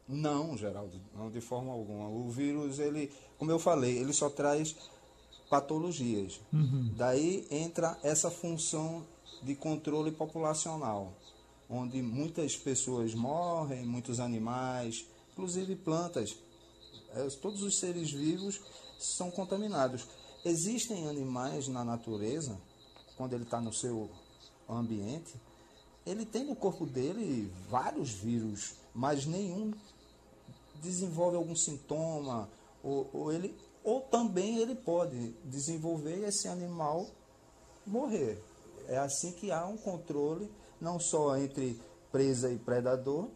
Não, 0.07 0.55
Geraldo, 0.55 1.01
não 1.15 1.31
de 1.31 1.41
forma 1.41 1.71
alguma. 1.71 2.07
O 2.07 2.29
vírus, 2.29 2.77
ele, 2.77 3.11
como 3.39 3.49
eu 3.49 3.57
falei, 3.57 3.97
ele 3.97 4.13
só 4.13 4.29
traz 4.29 4.75
patologias. 5.49 6.39
Uhum. 6.51 6.91
Daí 6.95 7.47
entra 7.49 7.97
essa 8.03 8.29
função 8.29 9.05
de 9.41 9.55
controle 9.55 10.11
populacional, 10.11 11.13
onde 11.69 12.01
muitas 12.01 12.55
pessoas 12.55 13.13
morrem, 13.13 13.85
muitos 13.85 14.19
animais, 14.19 15.05
inclusive 15.33 15.75
plantas, 15.75 16.35
é, 17.15 17.27
todos 17.41 17.61
os 17.61 17.77
seres 17.77 18.11
vivos, 18.11 18.59
são 18.99 19.29
contaminados. 19.29 20.07
Existem 20.43 21.07
animais 21.07 21.67
na 21.67 21.83
natureza, 21.83 22.57
quando 23.15 23.33
ele 23.33 23.43
está 23.43 23.59
no 23.59 23.73
seu 23.73 24.09
ambiente, 24.69 25.33
ele 26.05 26.25
tem 26.25 26.45
no 26.45 26.55
corpo 26.55 26.85
dele 26.85 27.51
vários 27.69 28.11
vírus, 28.11 28.75
mas 28.93 29.25
nenhum 29.25 29.73
desenvolve 30.81 31.35
algum 31.35 31.55
sintoma, 31.55 32.49
ou, 32.83 33.09
ou, 33.11 33.31
ele, 33.33 33.53
ou 33.87 34.01
também 34.01 34.57
ele 34.57 34.75
pode 34.75 35.33
desenvolver 35.45 36.27
esse 36.27 36.45
animal 36.49 37.09
morrer. 37.85 38.37
É 38.85 38.97
assim 38.97 39.31
que 39.31 39.49
há 39.49 39.65
um 39.65 39.77
controle, 39.77 40.51
não 40.81 40.99
só 40.99 41.37
entre 41.37 41.79
presa 42.11 42.51
e 42.51 42.57
predador, 42.57 43.29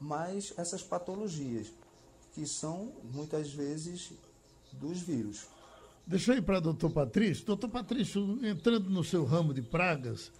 mas 0.00 0.54
essas 0.56 0.82
patologias, 0.82 1.70
que 2.32 2.46
são 2.46 2.94
muitas 3.12 3.52
vezes 3.52 4.14
dos 4.72 5.02
vírus. 5.02 5.46
Deixa 6.06 6.32
eu 6.32 6.38
ir 6.38 6.42
para 6.42 6.56
o 6.56 6.62
doutor 6.62 6.90
Patrício. 6.90 7.44
Doutor 7.44 7.68
Patrício, 7.68 8.38
entrando 8.42 8.88
no 8.88 9.04
seu 9.04 9.22
ramo 9.22 9.52
de 9.52 9.60
pragas, 9.60 10.32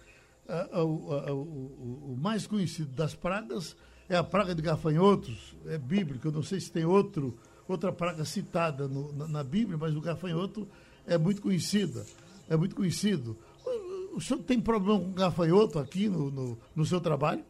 o, 0.73 2.13
o, 2.13 2.17
mais 2.17 2.47
conhecido 2.47 2.91
das 2.93 3.13
pragas 3.13 3.75
é 4.09 4.17
a 4.17 4.23
praga 4.23 4.55
de 4.55 4.63
gafanhotos, 4.63 5.55
é 5.67 5.77
bíblico, 5.77 6.29
eu 6.29 6.31
não 6.31 6.41
sei 6.41 6.59
se 6.59 6.71
tem 6.71 6.83
outro, 6.83 7.37
outra 7.67 7.91
praga 7.91 8.23
citada 8.25 8.87
no, 8.87 9.11
na, 9.13 9.27
na, 9.27 9.43
Bíblia, 9.43 9.77
mas 9.77 9.95
o 9.95 10.01
gafanhoto 10.01 10.67
é 11.05 11.17
muito 11.17 11.41
conhecida, 11.41 12.05
é 12.49 12.55
muito 12.55 12.75
conhecido. 12.75 13.37
O, 13.65 14.17
o 14.17 14.21
senhor 14.21 14.43
tem 14.43 14.61
problema 14.61 14.99
com 14.99 15.13
gafanhoto 15.13 15.79
aqui 15.79 16.07
no, 16.07 16.29
no, 16.29 16.57
no 16.75 16.85
seu 16.85 17.01
trabalho? 17.01 17.43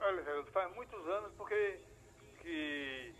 Olha, 0.00 0.44
faz 0.52 0.74
muitos 0.74 1.06
anos 1.06 1.32
porque 1.36 1.80
que 2.42 3.14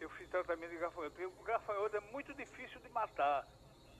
eu 0.00 0.10
fiz 0.10 0.28
tratamento 0.28 0.70
de 0.70 0.78
gafanhoto. 0.78 1.22
O 1.40 1.44
gafanhoto 1.44 1.96
é 1.96 2.00
muito 2.12 2.34
difícil 2.34 2.80
de 2.80 2.88
matar. 2.90 3.46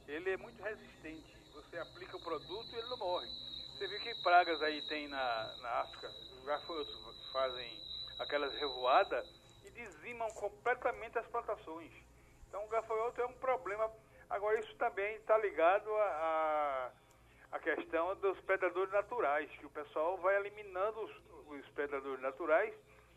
Ele 0.07 0.31
é 0.31 0.37
muito 0.37 0.63
resistente. 0.63 1.35
Você 1.55 1.79
aplica 1.79 2.17
o 2.17 2.21
produto 2.21 2.69
e 2.73 2.77
ele 2.77 2.89
não 2.89 2.99
morre. 2.99 3.29
Você 3.73 3.89
viu 3.89 4.01
que 4.01 4.23
pragas 4.23 4.61
aí 4.63 4.83
tem 4.89 5.09
na, 5.09 5.57
na 5.63 5.69
África? 5.81 6.09
Os 6.39 6.45
gafanhotos 6.45 7.33
fazem 7.33 7.71
aquelas 8.19 8.53
revoadas 8.55 9.44
dizimam 9.75 10.29
completamente 10.31 11.19
as 11.19 11.27
plantações. 11.27 11.91
Então 12.49 12.65
o 12.65 12.69
gafanhoto 12.69 13.21
é 13.21 13.27
um 13.27 13.33
problema. 13.35 13.91
Agora 14.31 14.59
isso 14.61 14.75
também 14.77 15.17
está 15.17 15.37
ligado 15.39 15.91
a, 15.91 16.91
a, 17.51 17.57
a, 17.57 17.59
questão 17.59 18.17
dos 18.17 18.39
predadores 18.41 18.93
naturais, 18.93 19.51
que 19.59 19.67
o 19.67 19.71
pessoal 19.71 20.17
vai 20.19 20.37
eliminando 20.37 21.01
os, 21.01 21.13
os 21.49 21.69
predadores 21.71 22.21
naturais. 22.21 22.73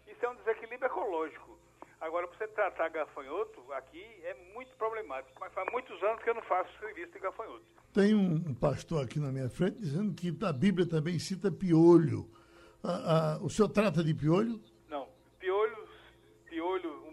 Isso 0.08 0.26
é 0.26 0.30
um 0.30 0.36
desequilíbrio 0.36 0.88
ecológico. 0.88 1.58
Agora, 2.00 2.28
para 2.28 2.38
você 2.38 2.48
tratar 2.50 2.89
gafanhoto, 2.89 3.74
aqui 3.74 4.04
é 4.24 4.36
muito 4.54 4.76
problemático. 4.78 5.36
Mas 5.39 5.52
faz 5.54 5.67
muitos 5.72 6.02
anos 6.04 6.22
que 6.24 6.30
eu 6.30 6.36
não 6.36 6.43
faço 6.43 6.70
serviço 6.80 7.12
de 7.12 7.20
gafanhoto. 7.20 7.63
Tem 7.93 8.13
um 8.13 8.54
pastor 8.54 9.04
aqui 9.04 9.20
na 9.20 9.32
minha 9.32 9.50
frente 9.50 9.80
dizendo 9.80 10.13
que 10.13 10.36
a 10.46 10.54
Bíblia 10.54 10.88
também 10.88 11.17
cita 11.17 11.52
piolho. 11.52 12.30
Ah, 12.84 13.38
ah, 13.38 13.39
o 13.41 13.50
senhor 13.50 13.70
trata 13.70 14.04
de 14.04 14.13
piolho 14.13 14.62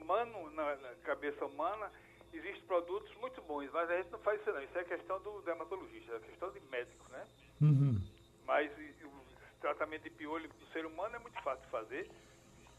humano, 0.05 0.51
na, 0.51 0.77
na, 0.77 0.95
cabeça 0.97 1.45
humana, 1.47 1.91
existem 2.33 2.63
produtos 2.63 3.13
muito 3.17 3.41
bons, 3.43 3.71
mas 3.73 3.91
a 3.91 3.97
gente 3.97 4.11
não 4.11 4.19
faz 4.21 4.41
isso 4.41 4.53
não. 4.53 4.63
Isso 4.63 4.79
é 4.79 4.85
questão 4.85 5.21
do 5.23 5.41
dermatologista, 5.43 6.15
é 6.15 6.21
questão 6.21 6.53
de 6.53 6.61
médico, 6.61 7.11
né? 7.11 7.27
Uhum. 7.61 8.01
Mas 8.47 8.71
o 9.03 9.61
tratamento 9.61 10.03
de 10.03 10.11
piolho 10.11 10.49
do 10.49 10.67
ser 10.73 10.85
humano 10.85 11.17
é 11.17 11.19
muito 11.19 11.41
fácil 11.43 11.65
de 11.65 11.71
fazer. 11.71 12.11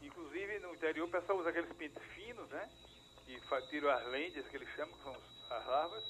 Inclusive, 0.00 0.58
no 0.60 0.74
interior, 0.74 1.08
o 1.08 1.10
pessoal 1.10 1.38
usa 1.38 1.50
aqueles 1.50 1.72
pintos 1.72 2.02
finos, 2.14 2.48
né? 2.48 2.70
E 3.26 3.40
tiram 3.68 3.90
as 3.90 4.06
lentes, 4.06 4.46
que 4.48 4.56
eles 4.56 4.68
chamam, 4.76 4.96
que 4.96 5.02
são 5.02 5.12
as 5.50 5.66
larvas, 5.66 6.04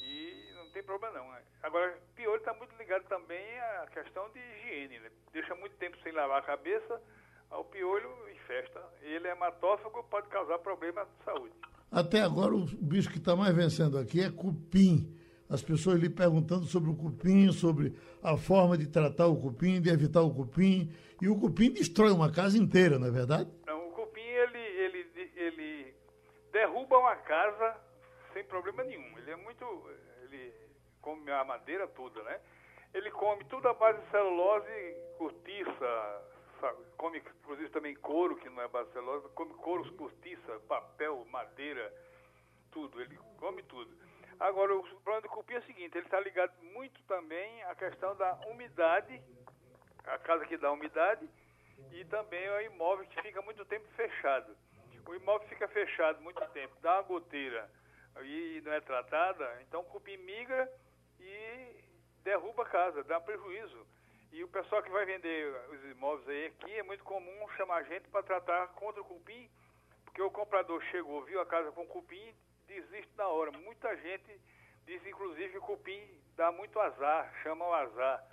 e 0.00 0.52
não 0.54 0.70
tem 0.70 0.82
problema 0.82 1.18
não. 1.18 1.30
Né? 1.30 1.42
Agora, 1.62 1.98
piolho 2.16 2.38
está 2.38 2.54
muito 2.54 2.74
ligado 2.76 3.04
também 3.08 3.60
à 3.60 3.86
questão 3.92 4.30
de 4.30 4.38
higiene, 4.38 5.00
né? 5.00 5.10
Deixa 5.32 5.54
muito 5.56 5.76
tempo 5.76 5.98
sem 6.02 6.12
lavar 6.12 6.38
a 6.38 6.46
cabeça, 6.46 7.02
o 7.56 7.64
piolho 7.64 8.10
infesta. 8.32 8.80
Ele 9.02 9.28
é 9.28 9.32
hematófago, 9.32 10.02
pode 10.04 10.28
causar 10.28 10.58
problema 10.58 11.04
de 11.04 11.24
saúde. 11.24 11.54
Até 11.90 12.20
agora, 12.20 12.54
o 12.54 12.64
bicho 12.64 13.10
que 13.10 13.18
está 13.18 13.34
mais 13.34 13.54
vencendo 13.54 13.98
aqui 13.98 14.22
é 14.22 14.30
cupim. 14.30 15.16
As 15.48 15.60
pessoas 15.62 15.98
lhe 15.98 16.08
perguntando 16.08 16.64
sobre 16.66 16.90
o 16.90 16.94
cupim, 16.94 17.50
sobre 17.50 17.92
a 18.22 18.36
forma 18.36 18.78
de 18.78 18.86
tratar 18.86 19.26
o 19.26 19.36
cupim, 19.36 19.80
de 19.80 19.90
evitar 19.90 20.22
o 20.22 20.32
cupim. 20.32 20.92
E 21.20 21.28
o 21.28 21.36
cupim 21.38 21.72
destrói 21.72 22.12
uma 22.12 22.30
casa 22.30 22.56
inteira, 22.56 22.98
não 22.98 23.08
é 23.08 23.10
verdade? 23.10 23.50
Não, 23.66 23.88
o 23.88 23.92
cupim, 23.92 24.20
ele, 24.20 24.58
ele, 24.58 25.32
ele 25.34 25.94
derruba 26.52 26.98
uma 26.98 27.16
casa 27.16 27.76
sem 28.32 28.44
problema 28.44 28.84
nenhum. 28.84 29.18
Ele 29.18 29.30
é 29.32 29.36
muito. 29.36 29.64
Ele 30.22 30.52
come 31.00 31.28
a 31.32 31.44
madeira 31.44 31.88
toda, 31.88 32.22
né? 32.22 32.38
Ele 32.94 33.10
come 33.10 33.44
tudo 33.44 33.68
à 33.68 33.74
base 33.74 34.00
de 34.00 34.10
celulose, 34.10 34.96
cortiça? 35.18 36.29
Come 36.96 37.18
inclusive 37.18 37.68
também 37.70 37.94
couro, 37.96 38.36
que 38.36 38.48
não 38.48 38.62
é 38.62 38.68
celulose, 38.92 39.28
come 39.34 39.54
couro, 39.54 39.92
cortiça, 39.94 40.60
papel, 40.68 41.24
madeira, 41.26 41.92
tudo. 42.70 43.00
Ele 43.00 43.16
come 43.38 43.62
tudo. 43.64 43.90
Agora, 44.38 44.74
o 44.74 44.82
problema 44.82 45.20
do 45.22 45.28
cupim 45.28 45.54
é 45.54 45.58
o 45.58 45.66
seguinte: 45.66 45.96
ele 45.96 46.06
está 46.06 46.20
ligado 46.20 46.52
muito 46.62 47.02
também 47.04 47.62
à 47.64 47.74
questão 47.74 48.16
da 48.16 48.34
umidade 48.48 49.22
a 50.06 50.18
casa 50.18 50.46
que 50.46 50.56
dá 50.56 50.72
umidade 50.72 51.28
e 51.92 52.04
também 52.06 52.42
é 52.44 52.56
o 52.56 52.60
imóvel 52.62 53.06
que 53.06 53.22
fica 53.22 53.42
muito 53.42 53.64
tempo 53.64 53.86
fechado. 53.96 54.56
O 55.06 55.14
imóvel 55.14 55.48
fica 55.48 55.66
fechado 55.68 56.20
muito 56.20 56.44
tempo, 56.48 56.74
dá 56.80 56.94
uma 56.94 57.02
goteira 57.02 57.70
e 58.22 58.60
não 58.64 58.72
é 58.72 58.80
tratada, 58.80 59.62
então 59.62 59.80
o 59.80 59.84
cupim 59.84 60.16
migra 60.18 60.70
e 61.18 61.84
derruba 62.22 62.62
a 62.62 62.68
casa, 62.68 63.02
dá 63.04 63.20
prejuízo. 63.20 63.86
E 64.32 64.44
o 64.44 64.48
pessoal 64.48 64.82
que 64.82 64.90
vai 64.90 65.04
vender 65.04 65.52
os 65.72 65.90
imóveis 65.90 66.28
aí 66.28 66.46
aqui 66.46 66.72
é 66.72 66.82
muito 66.84 67.02
comum 67.02 67.48
chamar 67.56 67.78
a 67.78 67.82
gente 67.82 68.08
para 68.08 68.22
tratar 68.22 68.68
contra 68.68 69.00
o 69.00 69.04
cupim, 69.04 69.48
porque 70.04 70.22
o 70.22 70.30
comprador 70.30 70.80
chegou, 70.90 71.24
viu 71.24 71.40
a 71.40 71.46
casa 71.46 71.72
com 71.72 71.84
cupim, 71.86 72.32
desiste 72.68 73.10
na 73.18 73.26
hora. 73.26 73.50
Muita 73.58 73.96
gente 73.96 74.40
diz 74.86 75.04
inclusive 75.04 75.50
que 75.50 75.58
o 75.58 75.62
cupim 75.62 76.00
dá 76.36 76.52
muito 76.52 76.78
azar, 76.78 77.32
chama 77.42 77.64
o 77.66 77.74
azar. 77.74 78.24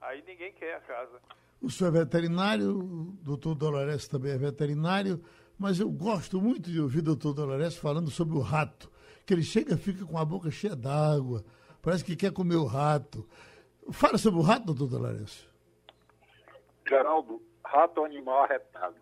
Aí 0.00 0.22
ninguém 0.26 0.52
quer 0.52 0.76
a 0.76 0.80
casa. 0.80 1.20
O 1.60 1.70
senhor 1.70 1.94
é 1.94 1.98
veterinário, 1.98 2.70
o 2.70 3.12
doutor 3.22 3.54
Dolores 3.54 4.08
também 4.08 4.32
é 4.32 4.38
veterinário, 4.38 5.22
mas 5.58 5.80
eu 5.80 5.90
gosto 5.90 6.40
muito 6.40 6.70
de 6.70 6.80
ouvir 6.80 7.00
o 7.00 7.02
doutor 7.02 7.34
Dolores 7.34 7.76
falando 7.76 8.10
sobre 8.10 8.36
o 8.36 8.40
rato, 8.40 8.90
que 9.26 9.34
ele 9.34 9.42
chega 9.42 9.76
fica 9.76 10.04
com 10.06 10.16
a 10.16 10.24
boca 10.24 10.50
cheia 10.50 10.74
d'água, 10.74 11.44
parece 11.82 12.04
que 12.04 12.16
quer 12.16 12.32
comer 12.32 12.56
o 12.56 12.64
rato. 12.64 13.28
Fala 13.92 14.18
sobre 14.18 14.40
o 14.40 14.42
rato, 14.42 14.66
doutor 14.66 14.88
Dolores. 14.88 15.48
Geraldo, 16.88 17.42
rato 17.64 18.00
é 18.00 18.02
um 18.02 18.06
animal 18.06 18.44
arretado, 18.44 18.96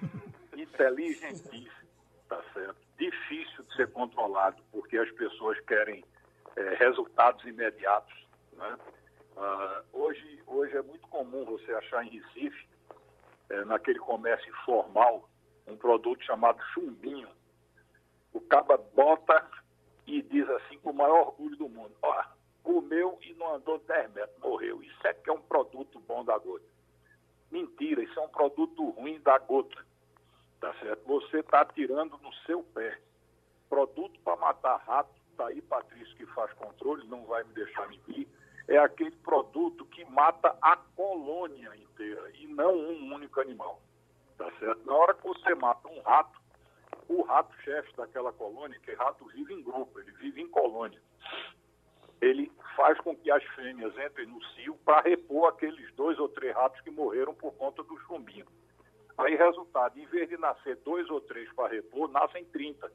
inteligentíssimo, 0.56 1.88
tá 2.28 2.42
certo? 2.52 2.76
Difícil 2.98 3.64
de 3.64 3.76
ser 3.76 3.90
controlado, 3.92 4.62
porque 4.70 4.96
as 4.96 5.10
pessoas 5.12 5.58
querem 5.60 6.04
é, 6.56 6.74
resultados 6.74 7.44
imediatos, 7.44 8.14
né? 8.52 8.78
Uh, 9.34 9.98
hoje, 9.98 10.42
hoje 10.46 10.76
é 10.76 10.82
muito 10.82 11.08
comum 11.08 11.44
você 11.46 11.72
achar 11.72 12.04
em 12.04 12.10
Recife, 12.10 12.68
é, 13.48 13.64
naquele 13.64 13.98
comércio 13.98 14.48
informal, 14.50 15.28
um 15.66 15.76
produto 15.76 16.22
chamado 16.24 16.62
chumbinho. 16.74 17.28
O 18.32 18.40
caba 18.40 18.76
bota 18.76 19.48
e 20.06 20.20
diz 20.22 20.48
assim 20.50 20.78
com 20.78 20.90
o 20.90 20.94
maior 20.94 21.28
orgulho 21.28 21.56
do 21.56 21.68
mundo, 21.68 21.94
ó, 22.02 22.24
comeu 22.62 23.18
e 23.22 23.34
não 23.34 23.54
andou 23.54 23.78
10 23.78 24.12
metros, 24.12 24.38
morreu. 24.40 24.82
Isso 24.82 25.06
é 25.06 25.14
que 25.14 25.30
é 25.30 25.32
um 25.32 25.42
produto 25.42 26.00
bom 26.00 26.24
da 26.24 26.38
gota. 26.38 26.64
Mentira, 27.50 28.02
isso 28.02 28.18
é 28.18 28.22
um 28.22 28.28
produto 28.28 28.90
ruim 28.90 29.20
da 29.20 29.38
gota. 29.38 29.84
Tá 30.60 30.72
certo? 30.74 31.04
Você 31.06 31.40
está 31.40 31.64
tirando 31.64 32.16
no 32.18 32.32
seu 32.46 32.62
pé. 32.62 32.98
Produto 33.68 34.18
para 34.20 34.36
matar 34.36 34.76
rato, 34.76 35.12
tá 35.36 35.46
aí 35.46 35.60
Patrício 35.62 36.16
que 36.16 36.26
faz 36.26 36.52
controle, 36.54 37.06
não 37.08 37.24
vai 37.24 37.42
me 37.44 37.52
deixar 37.52 37.88
mentir 37.88 38.28
é 38.68 38.78
aquele 38.78 39.16
produto 39.16 39.84
que 39.86 40.04
mata 40.06 40.56
a 40.60 40.76
colônia 40.76 41.74
inteira 41.76 42.30
e 42.34 42.46
não 42.46 42.74
um 42.74 43.14
único 43.14 43.40
animal. 43.40 43.80
Tá 44.36 44.50
certo? 44.58 44.84
Na 44.84 44.94
hora 44.94 45.14
que 45.14 45.26
você 45.26 45.54
mata 45.54 45.88
um 45.88 46.00
rato, 46.00 46.40
o 47.08 47.22
rato-chefe 47.22 47.94
daquela 47.96 48.32
colônia, 48.32 48.78
que 48.80 48.94
rato 48.94 49.24
vive 49.26 49.54
em 49.54 49.62
grupo, 49.62 49.98
ele 50.00 50.10
vive 50.12 50.40
em 50.40 50.48
colônia, 50.48 51.00
ele 52.22 52.50
faz 52.74 52.98
com 53.00 53.14
que 53.14 53.30
as 53.30 53.44
fêmeas 53.54 53.92
entrem 53.98 54.26
no 54.26 54.42
cio 54.54 54.74
para 54.84 55.02
repor 55.02 55.48
aqueles 55.48 55.92
dois 55.94 56.18
ou 56.18 56.28
três 56.28 56.54
ratos 56.54 56.80
que 56.80 56.90
morreram 56.90 57.34
por 57.34 57.52
conta 57.54 57.82
do 57.82 57.98
chumbinho. 58.06 58.46
Aí, 59.18 59.36
resultado, 59.36 59.98
em 59.98 60.06
vez 60.06 60.28
de 60.30 60.38
nascer 60.38 60.76
dois 60.76 61.10
ou 61.10 61.20
três 61.20 61.52
para 61.52 61.68
repor, 61.68 62.08
nascem 62.08 62.44
30 62.46 62.90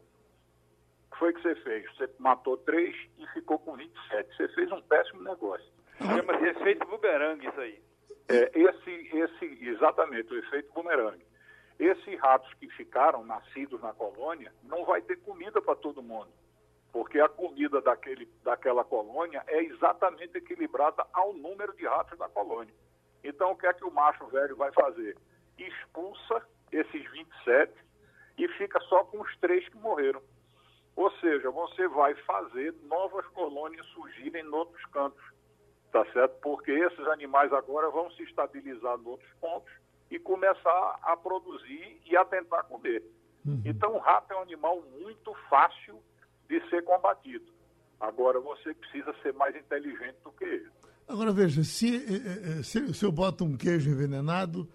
que 1.17 1.19
foi 1.19 1.33
que 1.33 1.41
você 1.41 1.55
fez? 1.55 1.85
Você 1.95 2.09
matou 2.19 2.57
três 2.57 2.95
e 3.17 3.27
ficou 3.27 3.57
com 3.59 3.75
27. 3.75 4.35
Você 4.35 4.47
fez 4.49 4.71
um 4.71 4.81
péssimo 4.81 5.23
negócio. 5.23 5.65
Chama 5.99 6.37
de 6.37 6.45
efeito 6.45 6.85
bumerangue 6.85 7.47
isso 7.47 7.59
aí. 7.59 7.81
É, 8.29 8.51
esse, 8.53 9.17
esse, 9.17 9.67
exatamente, 9.67 10.31
o 10.31 10.37
efeito 10.37 10.71
bumerangue. 10.73 11.25
Esses 11.79 12.19
ratos 12.19 12.53
que 12.55 12.69
ficaram 12.69 13.23
nascidos 13.23 13.81
na 13.81 13.93
colônia 13.93 14.51
não 14.63 14.85
vai 14.85 15.01
ter 15.01 15.17
comida 15.17 15.61
para 15.61 15.75
todo 15.75 16.01
mundo, 16.01 16.29
porque 16.97 17.19
a 17.19 17.29
comida 17.29 17.79
daquele, 17.79 18.27
daquela 18.43 18.83
colônia 18.83 19.43
é 19.45 19.61
exatamente 19.65 20.35
equilibrada 20.35 21.05
ao 21.13 21.31
número 21.31 21.71
de 21.75 21.85
ratos 21.85 22.17
da 22.17 22.27
colônia. 22.27 22.73
Então, 23.23 23.51
o 23.51 23.55
que 23.55 23.67
é 23.67 23.73
que 23.73 23.85
o 23.85 23.91
macho 23.91 24.25
velho 24.25 24.55
vai 24.55 24.71
fazer? 24.71 25.15
Expulsa 25.59 26.41
esses 26.71 27.11
27 27.11 27.71
e 28.39 28.47
fica 28.47 28.79
só 28.89 29.03
com 29.03 29.21
os 29.21 29.37
três 29.37 29.69
que 29.69 29.77
morreram. 29.77 30.23
Ou 30.95 31.11
seja, 31.19 31.51
você 31.51 31.87
vai 31.87 32.15
fazer 32.15 32.73
novas 32.85 33.27
colônias 33.27 33.85
surgirem 33.89 34.43
em 34.43 34.49
outros 34.49 34.83
cantos, 34.87 35.23
tá 35.91 36.03
certo? 36.13 36.39
Porque 36.41 36.71
esses 36.71 37.07
animais 37.09 37.53
agora 37.53 37.91
vão 37.91 38.09
se 38.09 38.23
estabilizar 38.23 38.97
em 38.97 39.05
outros 39.05 39.31
pontos 39.39 39.71
e 40.09 40.17
começar 40.17 40.99
a 41.03 41.15
produzir 41.15 42.01
e 42.07 42.17
a 42.17 42.25
tentar 42.25 42.63
comer. 42.63 43.03
Uhum. 43.45 43.61
Então, 43.63 43.93
o 43.93 43.99
rato 43.99 44.33
é 44.33 44.35
um 44.35 44.41
animal 44.41 44.81
muito 44.99 45.31
fácil 45.47 46.01
de 46.47 46.69
ser 46.69 46.83
combatido. 46.83 47.45
Agora, 47.99 48.39
você 48.39 48.73
precisa 48.73 49.13
ser 49.21 49.33
mais 49.33 49.55
inteligente 49.55 50.17
do 50.23 50.31
que 50.31 50.43
ele. 50.43 50.69
Agora, 51.07 51.31
veja, 51.31 51.63
se, 51.63 51.95
eh, 51.95 52.59
eh, 52.59 52.63
se, 52.63 52.93
se 52.93 53.05
eu 53.05 53.11
boto 53.11 53.45
um 53.45 53.55
queijo 53.55 53.89
envenenado, 53.89 54.67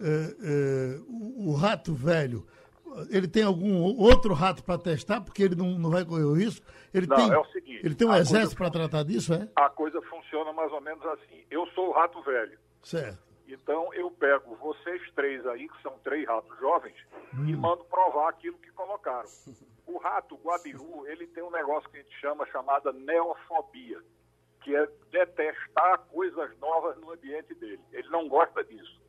é, 0.00 0.98
o, 1.08 1.50
o 1.50 1.54
rato 1.54 1.94
velho 1.94 2.46
ele 3.10 3.28
tem 3.28 3.42
algum 3.42 3.82
outro 3.98 4.32
rato 4.32 4.64
para 4.64 4.78
testar, 4.78 5.20
porque 5.20 5.42
ele 5.42 5.54
não, 5.54 5.78
não 5.78 5.90
vai 5.90 6.04
correr 6.04 6.24
o 6.24 6.32
risco? 6.32 6.64
Ele 6.94 7.06
não, 7.06 7.16
tem, 7.16 7.30
é 7.30 7.38
o 7.38 7.44
seguinte. 7.46 7.84
Ele 7.84 7.94
tem 7.94 8.08
um 8.08 8.14
exército 8.14 8.56
para 8.56 8.70
tratar 8.70 9.02
disso, 9.02 9.34
é? 9.34 9.48
A 9.56 9.68
coisa 9.68 10.00
funciona 10.02 10.52
mais 10.52 10.72
ou 10.72 10.80
menos 10.80 11.04
assim. 11.06 11.44
Eu 11.50 11.66
sou 11.68 11.88
o 11.88 11.92
rato 11.92 12.22
velho. 12.22 12.58
Certo. 12.82 13.18
Então 13.48 13.92
eu 13.94 14.10
pego 14.10 14.56
vocês 14.56 15.02
três 15.14 15.46
aí, 15.46 15.68
que 15.68 15.82
são 15.82 15.92
três 16.02 16.26
ratos 16.26 16.58
jovens, 16.58 16.96
hum. 17.34 17.46
e 17.46 17.54
mando 17.54 17.84
provar 17.84 18.30
aquilo 18.30 18.58
que 18.58 18.70
colocaram. 18.72 19.28
O 19.86 19.98
rato 19.98 20.36
guabiru, 20.36 21.06
ele 21.06 21.26
tem 21.28 21.42
um 21.42 21.50
negócio 21.50 21.88
que 21.88 21.98
a 21.98 22.02
gente 22.02 22.20
chama 22.20 22.46
chamada 22.46 22.92
neofobia, 22.92 24.02
que 24.62 24.74
é 24.74 24.86
detestar 25.10 26.00
coisas 26.06 26.58
novas 26.58 26.96
no 26.98 27.12
ambiente 27.12 27.54
dele. 27.54 27.80
Ele 27.92 28.08
não 28.08 28.28
gosta 28.28 28.64
disso 28.64 29.06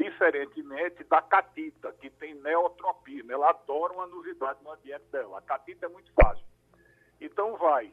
diferentemente 0.00 1.04
da 1.04 1.20
catita, 1.20 1.92
que 1.92 2.08
tem 2.08 2.34
neotropismo. 2.34 3.32
Ela 3.32 3.50
adora 3.50 3.92
uma 3.92 4.06
novidade 4.06 4.58
no 4.64 4.72
ambiente 4.72 5.04
dela. 5.12 5.38
A 5.38 5.42
catita 5.42 5.86
é 5.86 5.88
muito 5.88 6.10
fácil. 6.14 6.44
Então 7.20 7.56
vai, 7.58 7.92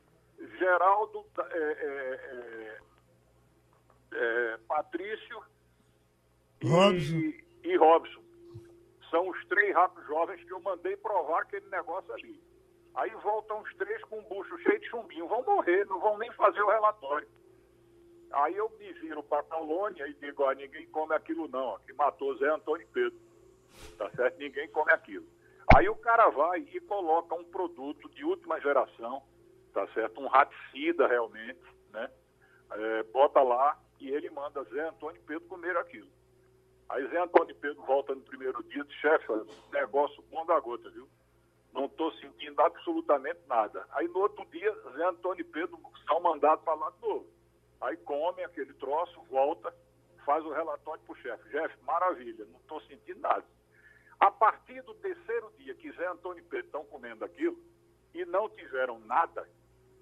Geraldo, 0.58 1.26
é, 1.38 1.58
é, 1.58 2.80
é, 4.14 4.54
é 4.54 4.58
Patrício 4.68 5.44
Robson. 6.64 7.16
E, 7.16 7.46
e 7.64 7.76
Robson. 7.76 8.24
São 9.10 9.30
os 9.30 9.46
três 9.46 9.74
ratos 9.74 10.06
jovens 10.06 10.44
que 10.44 10.52
eu 10.52 10.60
mandei 10.60 10.98
provar 10.98 11.42
aquele 11.42 11.68
negócio 11.70 12.14
ali. 12.14 12.42
Aí 12.96 13.12
voltam 13.16 13.62
os 13.62 13.74
três 13.76 14.04
com 14.06 14.20
um 14.20 14.24
bucho 14.24 14.58
cheio 14.60 14.80
de 14.80 14.90
chumbinho. 14.90 15.28
Vão 15.28 15.44
morrer, 15.44 15.86
não 15.86 16.00
vão 16.00 16.18
nem 16.18 16.32
fazer 16.34 16.62
o 16.62 16.70
relatório. 16.70 17.28
Aí 18.32 18.56
eu 18.56 18.70
me 18.78 18.92
viro 18.94 19.24
para 19.24 19.40
a 19.40 19.44
colônia 19.44 20.08
e 20.08 20.14
digo, 20.16 20.44
ah, 20.44 20.56
ninguém 20.56 20.86
come 20.88 21.14
aquilo 21.14 21.48
não, 21.48 21.80
que 21.80 21.94
matou 21.94 22.36
Zé 22.38 22.50
Antônio 22.50 22.88
Pedro. 22.92 23.20
Tá 23.98 24.10
certo? 24.12 24.38
Ninguém 24.38 24.68
come 24.70 24.92
aquilo. 24.92 25.26
Aí 25.76 25.88
o 25.88 25.96
cara 25.96 26.30
vai 26.30 26.60
e 26.60 26.80
coloca 26.82 27.36
um 27.36 27.44
produto 27.44 28.10
de 28.10 28.24
última 28.24 28.60
geração, 28.60 29.22
tá 29.74 29.88
certo? 29.90 30.20
Um 30.20 30.28
raticida 30.28 31.08
realmente, 31.08 31.62
né? 31.92 32.10
É, 32.72 33.04
bota 33.04 33.42
lá 33.42 33.78
e 34.00 34.10
ele 34.10 34.30
manda 34.30 34.64
Zé 34.66 34.90
Antônio 34.90 35.22
Pedro 35.26 35.48
comer 35.48 35.78
aquilo. 35.78 36.10
Aí 36.90 37.06
Zé 37.10 37.20
Antônio 37.20 37.56
Pedro 37.56 37.84
volta 37.84 38.16
no 38.16 38.22
primeiro 38.22 38.64
dia 38.64 38.82
e 38.82 38.86
diz, 38.86 38.96
chefe, 38.98 39.28
negócio 39.72 40.24
bom 40.32 40.46
da 40.46 40.60
gota, 40.60 40.90
viu? 40.90 41.08
Não 41.74 41.86
estou 41.86 42.12
sentindo 42.14 42.60
absolutamente 42.62 43.40
nada. 43.48 43.86
Aí 43.92 44.08
no 44.08 44.20
outro 44.20 44.46
dia, 44.46 44.74
Zé 44.96 45.06
Antônio 45.06 45.46
Pedro 45.46 45.80
são 46.08 46.22
mandado 46.22 46.62
para 46.64 46.74
lá 46.76 46.90
de 46.92 47.02
novo. 47.02 47.28
Aí 47.82 47.98
come 47.98 48.44
aquele 48.44 48.74
troço, 48.74 49.22
volta, 49.30 49.74
faz 50.26 50.44
o 50.46 50.52
relatório 50.52 51.04
para 51.04 51.14
o 51.14 51.18
chefe. 51.18 51.52
Chefe, 51.52 51.76
maravilha, 51.84 52.46
não 52.46 52.60
estou 52.60 52.82
sentindo 52.82 53.20
nada. 53.20 53.46
A 54.20 54.32
partir 54.32 54.82
do 54.82 54.96
terceiro 54.96 55.52
dia 55.58 55.76
que 55.76 55.92
Zé 55.92 56.08
Antônio 56.08 56.44
Pedro 56.46 56.66
estão 56.66 56.86
comendo 56.86 57.24
aquilo 57.24 57.58
e 58.14 58.26
não 58.26 58.50
tiveram 58.50 59.00
nada, 59.02 59.48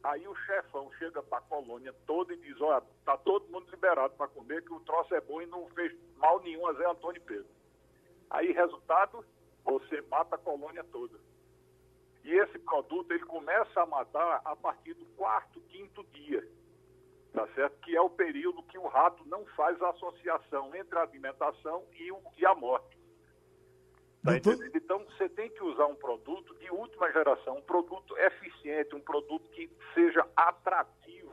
aí 0.10 0.28
o 0.28 0.36
chefão 0.36 0.91
chega 0.97 1.22
para 1.24 1.39
a 1.39 1.41
colônia 1.41 1.93
toda 2.06 2.34
e 2.34 2.38
diz, 2.38 2.60
olha, 2.62 2.84
está 2.99 3.18
todo 3.18 3.51
mundo 3.51 3.70
liberado 3.70 4.16
para 4.16 4.28
comer, 4.28 4.64
que 4.64 4.74
o 4.74 4.80
troço 4.82 5.14
é 5.14 5.22
bom 5.22 5.41
e 5.41 5.45
não 5.45 5.68
fez 5.70 5.93
mal 6.18 6.39
nenhum 6.41 6.66
a 6.68 6.74
Zé 6.74 6.89
Antônio 6.89 7.22
Pedro. 7.22 7.47
Aí, 8.30 8.51
resultado, 8.51 9.26
você 9.64 10.01
mata 10.01 10.36
a 10.36 10.39
colônia 10.39 10.84
toda. 10.86 11.20
E 12.24 12.32
esse 12.34 12.58
produto, 12.60 13.12
ele 13.12 13.26
começa 13.26 13.82
a 13.82 13.86
matar 13.86 14.41
a 14.43 14.56
partir 14.56 14.93
do 14.93 15.06
quarto, 15.18 15.62
quinto 15.62 16.03
dia 16.06 16.43
tá 17.36 17.45
certo? 17.53 17.78
Que 17.82 17.95
é 17.95 18.01
o 18.01 18.10
período 18.10 18.64
que 18.64 18.78
o 18.78 18.88
rato 18.88 19.24
não 19.28 19.45
faz 19.47 19.80
a 19.82 19.89
associação 19.89 20.74
entre 20.74 20.97
a 20.97 21.01
alimentação 21.01 21.84
e, 21.93 22.12
o, 22.12 22.20
e 22.38 22.45
a 22.45 22.56
morte. 22.56 22.94
Tá. 24.26 24.36
Então, 24.73 25.05
você 25.05 25.30
tem 25.30 25.49
que 25.49 25.63
usar 25.63 25.86
um 25.86 25.95
produto 25.95 26.55
de 26.55 26.69
última 26.71 27.11
geração, 27.11 27.57
um 27.57 27.61
produto 27.61 28.17
eficiente, 28.17 28.95
um 28.95 29.01
produto 29.01 29.49
que 29.51 29.69
seja 29.93 30.28
atrativo 30.36 31.32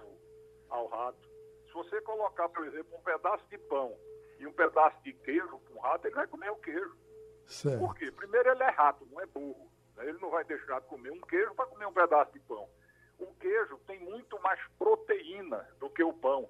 ao 0.68 0.86
rato. 0.88 1.28
Se 1.66 1.72
você 1.72 2.00
colocar, 2.02 2.48
por 2.50 2.66
exemplo, 2.66 2.96
um 2.96 3.02
pedaço 3.02 3.44
de 3.48 3.58
pão 3.58 3.96
e 4.38 4.46
um 4.46 4.52
pedaço 4.52 5.02
de 5.02 5.12
queijo 5.12 5.58
para 5.58 5.74
um 5.74 5.80
rato, 5.80 6.06
ele 6.06 6.14
vai 6.14 6.26
comer 6.26 6.50
o 6.50 6.56
queijo. 6.56 6.96
Certo. 7.46 7.78
Por 7.78 7.96
quê? 7.96 8.10
Primeiro, 8.10 8.50
ele 8.50 8.62
é 8.62 8.70
rato, 8.70 9.06
não 9.10 9.20
é 9.20 9.26
burro. 9.26 9.70
Ele 9.98 10.18
não 10.20 10.30
vai 10.30 10.44
deixar 10.44 10.80
de 10.80 10.86
comer 10.86 11.10
um 11.10 11.20
queijo 11.20 11.54
para 11.54 11.66
comer 11.66 11.86
um 11.86 11.92
pedaço 11.92 12.32
de 12.32 12.40
pão 12.40 12.68
o 13.22 13.34
queijo 13.36 13.78
tem 13.86 13.98
muito 14.00 14.40
mais 14.40 14.60
proteína 14.78 15.66
do 15.78 15.88
que 15.88 16.02
o 16.02 16.12
pão. 16.12 16.48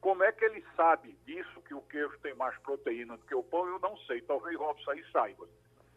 Como 0.00 0.24
é 0.24 0.32
que 0.32 0.44
ele 0.44 0.64
sabe 0.76 1.12
disso, 1.24 1.62
que 1.62 1.74
o 1.74 1.82
queijo 1.82 2.18
tem 2.20 2.34
mais 2.34 2.58
proteína 2.58 3.16
do 3.16 3.24
que 3.24 3.34
o 3.34 3.42
pão? 3.42 3.66
Eu 3.68 3.78
não 3.78 3.96
sei. 3.98 4.20
Talvez 4.22 4.58
Robson 4.58 4.90
aí 4.90 5.04
saiba. 5.12 5.48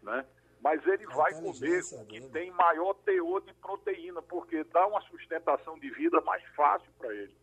Né? 0.06 0.26
Mas 0.62 0.86
ele 0.88 1.06
vai 1.08 1.34
comer 1.34 1.82
o 1.94 2.06
que 2.06 2.22
tem 2.30 2.52
maior 2.52 2.94
teor 3.06 3.42
de 3.42 3.54
proteína, 3.56 4.22
porque 4.22 4.64
dá 4.66 4.88
uma 4.88 5.02
sustentação 5.02 5.78
de 5.80 5.90
vida 5.92 6.22
mais 6.22 6.44
fácil 6.56 6.90
para 6.98 7.14
ele. 7.14 7.36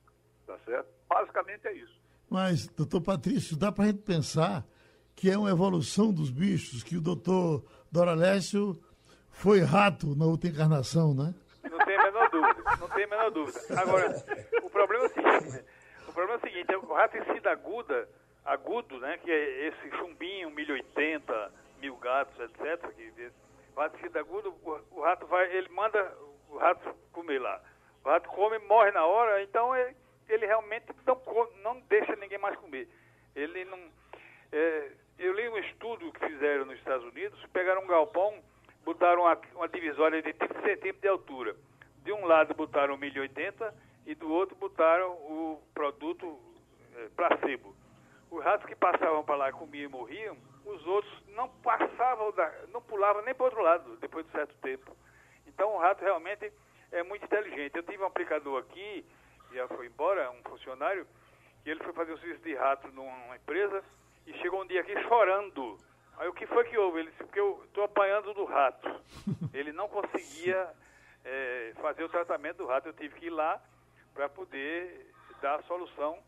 Tá 0.47 0.59
certo? 0.65 0.89
Basicamente 1.09 1.67
é 1.69 1.73
isso. 1.75 2.01
Mas, 2.29 2.67
doutor 2.69 3.01
Patrício, 3.03 3.57
dá 3.57 3.71
para 3.71 3.85
a 3.85 3.87
gente 3.89 4.03
pensar 4.03 4.65
que 5.15 5.31
é 5.31 5.37
uma 5.37 5.51
evolução 5.51 6.13
dos 6.13 6.31
bichos, 6.31 6.83
que 6.83 6.97
o 6.97 7.01
doutor 7.01 7.65
Doralécio 7.91 8.83
foi 9.31 9.61
rato 9.61 10.17
na 10.17 10.25
outra 10.25 10.49
encarnação, 10.49 11.15
né? 11.15 11.35
não 12.81 12.89
tem 12.89 13.05
a 13.05 13.09
menor 13.09 13.31
dúvida. 13.31 13.59
Agora, 13.81 14.25
o 14.63 14.71
problema 14.71 15.05
é 15.05 15.07
o 15.07 15.11
seguinte, 15.11 15.65
o 16.09 16.13
problema 16.13 16.35
é 16.35 16.37
o 16.37 16.41
seguinte, 16.41 16.77
o 16.77 16.93
raticida 16.93 17.51
aguda, 17.53 18.09
agudo, 18.45 18.99
né, 18.99 19.19
que 19.19 19.31
é 19.31 19.69
esse 19.69 19.97
chumbinho, 19.97 20.51
1080, 20.51 21.53
mil 21.83 21.97
gatos, 21.97 22.39
etc. 22.41 22.89
Que, 22.95 23.31
o 23.77 23.81
raticida 23.81 24.21
agudo, 24.21 24.55
o, 24.63 24.81
o, 24.93 25.01
rato 25.03 25.27
vai, 25.27 25.55
ele 25.55 25.69
manda 25.69 26.17
o 26.49 26.57
rato 26.57 26.95
comer 27.13 27.41
lá. 27.41 27.61
O 28.05 28.09
rato 28.09 28.29
come, 28.31 28.59
morre 28.61 28.91
na 28.93 29.05
hora, 29.05 29.43
então 29.43 29.77
ele, 29.77 29.95
ele 30.29 30.47
realmente 30.47 30.87
não, 31.07 31.21
não 31.63 31.81
deixa 31.89 32.17
ninguém 32.17 32.39
mais 32.39 32.57
comer. 32.57 32.89
Ele 33.35 33.65
não... 33.67 33.79
É, 34.51 34.91
eu 35.19 35.35
li 35.35 35.49
um 35.49 35.59
estudo 35.59 36.13
que 36.13 36.27
fizeram 36.27 36.65
nos 36.65 36.79
Estados 36.79 37.05
Unidos, 37.05 37.39
pegaram 37.53 37.83
um 37.83 37.87
galpão, 37.87 38.43
botaram 38.85 39.23
uma, 39.23 39.39
uma 39.55 39.69
divisória 39.69 40.23
de 40.23 40.33
30 40.33 40.55
centímetros 40.63 41.01
de 41.01 41.09
altura 41.09 41.57
de 42.05 42.13
um 42.13 42.27
lado 42.27 42.55
botaram 42.55 42.95
o 42.95 42.99
1080 42.99 43.75
e 44.07 44.15
do 44.15 44.31
outro 44.31 44.57
botaram 44.57 45.13
o 45.13 45.63
produto 45.73 46.39
é, 46.97 47.09
placebo. 47.17 47.75
Os 48.31 48.43
ratos 48.43 48.67
que 48.67 48.75
passavam 48.75 49.25
para 49.25 49.37
lá 49.37 49.53
comiam 49.53 49.85
e 49.85 49.89
morriam, 49.89 50.37
os 50.65 50.87
outros 50.87 51.13
não 51.29 51.49
passavam, 51.49 52.33
da, 52.33 52.53
não 52.69 52.81
pulavam 52.83 53.23
nem 53.23 53.35
para 53.35 53.43
o 53.43 53.47
outro 53.47 53.63
lado 53.63 53.97
depois 53.97 54.25
de 54.27 54.33
certo 54.33 54.55
tempo. 54.57 54.97
Então 55.47 55.75
o 55.75 55.79
rato 55.79 56.03
realmente 56.03 56.53
é 56.91 57.03
muito 57.03 57.25
inteligente. 57.25 57.77
Eu 57.77 57.83
tive 57.83 58.03
um 58.03 58.07
aplicador 58.07 58.61
aqui, 58.61 59.05
já 59.53 59.67
foi 59.69 59.87
embora, 59.87 60.31
um 60.31 60.43
funcionário, 60.43 61.07
que 61.63 61.71
ele 61.71 61.83
foi 61.83 61.93
fazer 61.93 62.13
um 62.13 62.19
serviço 62.19 62.43
de 62.43 62.55
rato 62.55 62.89
numa 62.89 63.37
empresa 63.37 63.83
e 64.27 64.33
chegou 64.35 64.63
um 64.63 64.67
dia 64.67 64.81
aqui 64.81 64.95
chorando. 65.03 65.79
Aí 66.19 66.29
o 66.29 66.35
que 66.35 66.47
foi 66.47 66.65
que 66.65 66.77
houve? 66.77 67.01
Ele 67.01 67.11
disse, 67.11 67.25
porque 67.25 67.41
eu 67.41 67.63
estou 67.65 67.85
apanhando 67.85 68.35
do 68.35 68.45
rato. 68.45 68.89
Ele 69.53 69.73
não 69.73 69.89
conseguia 69.89 70.69
é, 71.25 71.73
fazer 71.81 72.05
o 72.05 72.09
tratamento 72.09 72.59
do 72.59 72.67
rato. 72.67 72.89
Eu 72.89 72.93
tive 72.93 73.19
que 73.19 73.27
ir 73.27 73.31
lá 73.31 73.61
para 74.13 74.29
poder 74.29 75.11
dar 75.41 75.57
a 75.57 75.63
solução 75.63 76.19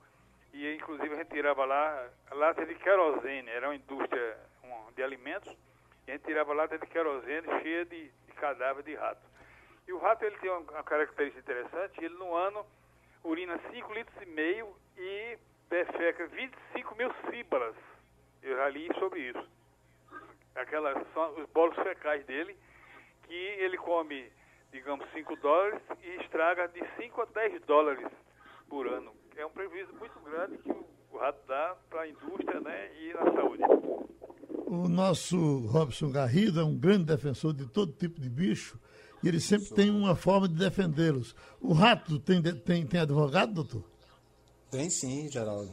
e 0.55 0.75
inclusive 0.75 1.15
a 1.15 1.19
gente 1.19 1.31
tirava 1.31 1.65
lá 1.65 2.09
lata 2.33 2.65
de 2.65 2.75
querosene, 2.77 3.51
era 3.51 3.69
uma 3.69 3.75
indústria 3.75 4.39
de 4.95 5.03
alimentos, 5.03 5.55
e 6.07 6.11
a 6.11 6.15
gente 6.15 6.25
tirava 6.25 6.55
lata 6.55 6.79
de 6.79 6.87
querosene 6.87 7.47
cheia 7.63 7.85
de, 7.85 8.09
de 8.09 8.33
cadáver 8.33 8.83
de 8.83 8.95
rato. 8.95 9.21
E 9.87 9.93
o 9.93 9.99
rato 9.99 10.25
ele 10.25 10.37
tem 10.39 10.51
uma, 10.51 10.83
característica 10.83 11.41
interessante, 11.41 12.03
ele 12.03 12.15
no 12.15 12.35
ano 12.35 12.65
urina 13.23 13.59
5 13.71 13.93
litros 13.93 14.23
e 14.23 14.27
meio 14.27 14.75
e 14.97 15.39
defeca 15.69 16.27
25 16.27 16.95
mil 16.95 17.13
síbalas. 17.31 17.77
Eu 18.43 18.57
já 18.57 18.69
li 18.69 18.89
sobre 18.99 19.21
isso. 19.21 19.49
Aquelas 20.55 21.07
são 21.13 21.35
os 21.37 21.47
bolos 21.51 21.75
fecais 21.77 22.25
dele, 22.25 22.57
que 23.27 23.35
ele 23.35 23.77
come 23.77 24.31
digamos, 24.75 25.09
5 25.13 25.37
dólares 25.37 25.81
e 26.03 26.17
estraga 26.17 26.67
de 26.67 26.83
5 26.97 27.23
a 27.23 27.25
10 27.27 27.63
dólares 27.63 28.09
por 28.69 28.89
ano. 28.89 29.15
É 29.37 29.45
um 29.45 29.51
prejuízo 29.51 29.93
muito 29.99 30.19
grande 30.21 30.59
que 30.59 30.71
o 31.13 31.19
rato 31.19 31.39
dá 31.47 31.77
para 31.91 32.03
a 32.03 32.09
indústria 32.09 32.61
né, 32.61 32.91
e 33.01 33.13
na 33.15 33.33
saúde. 33.33 33.63
O 34.67 34.89
nosso 34.89 35.67
Robson 35.67 36.11
Garrido 36.11 36.61
é 36.61 36.65
um 36.65 36.77
grande 36.77 37.05
defensor 37.05 37.53
de 37.53 37.67
todo 37.67 37.93
tipo 37.93 38.21
de 38.21 38.29
bicho 38.29 38.79
e 39.23 39.29
ele 39.29 39.41
sempre 39.41 39.67
Sou. 39.67 39.77
tem 39.77 39.91
uma 39.91 40.15
forma 40.15 40.47
de 40.47 40.55
defendê-los. 40.55 41.35
O 41.61 41.73
rato 41.73 42.19
tem, 42.19 42.43
tem, 42.43 42.87
tem 42.87 43.01
advogado, 43.01 43.55
doutor? 43.55 43.85
Tem 44.71 44.91
sim, 44.91 45.31
Geraldo. 45.31 45.73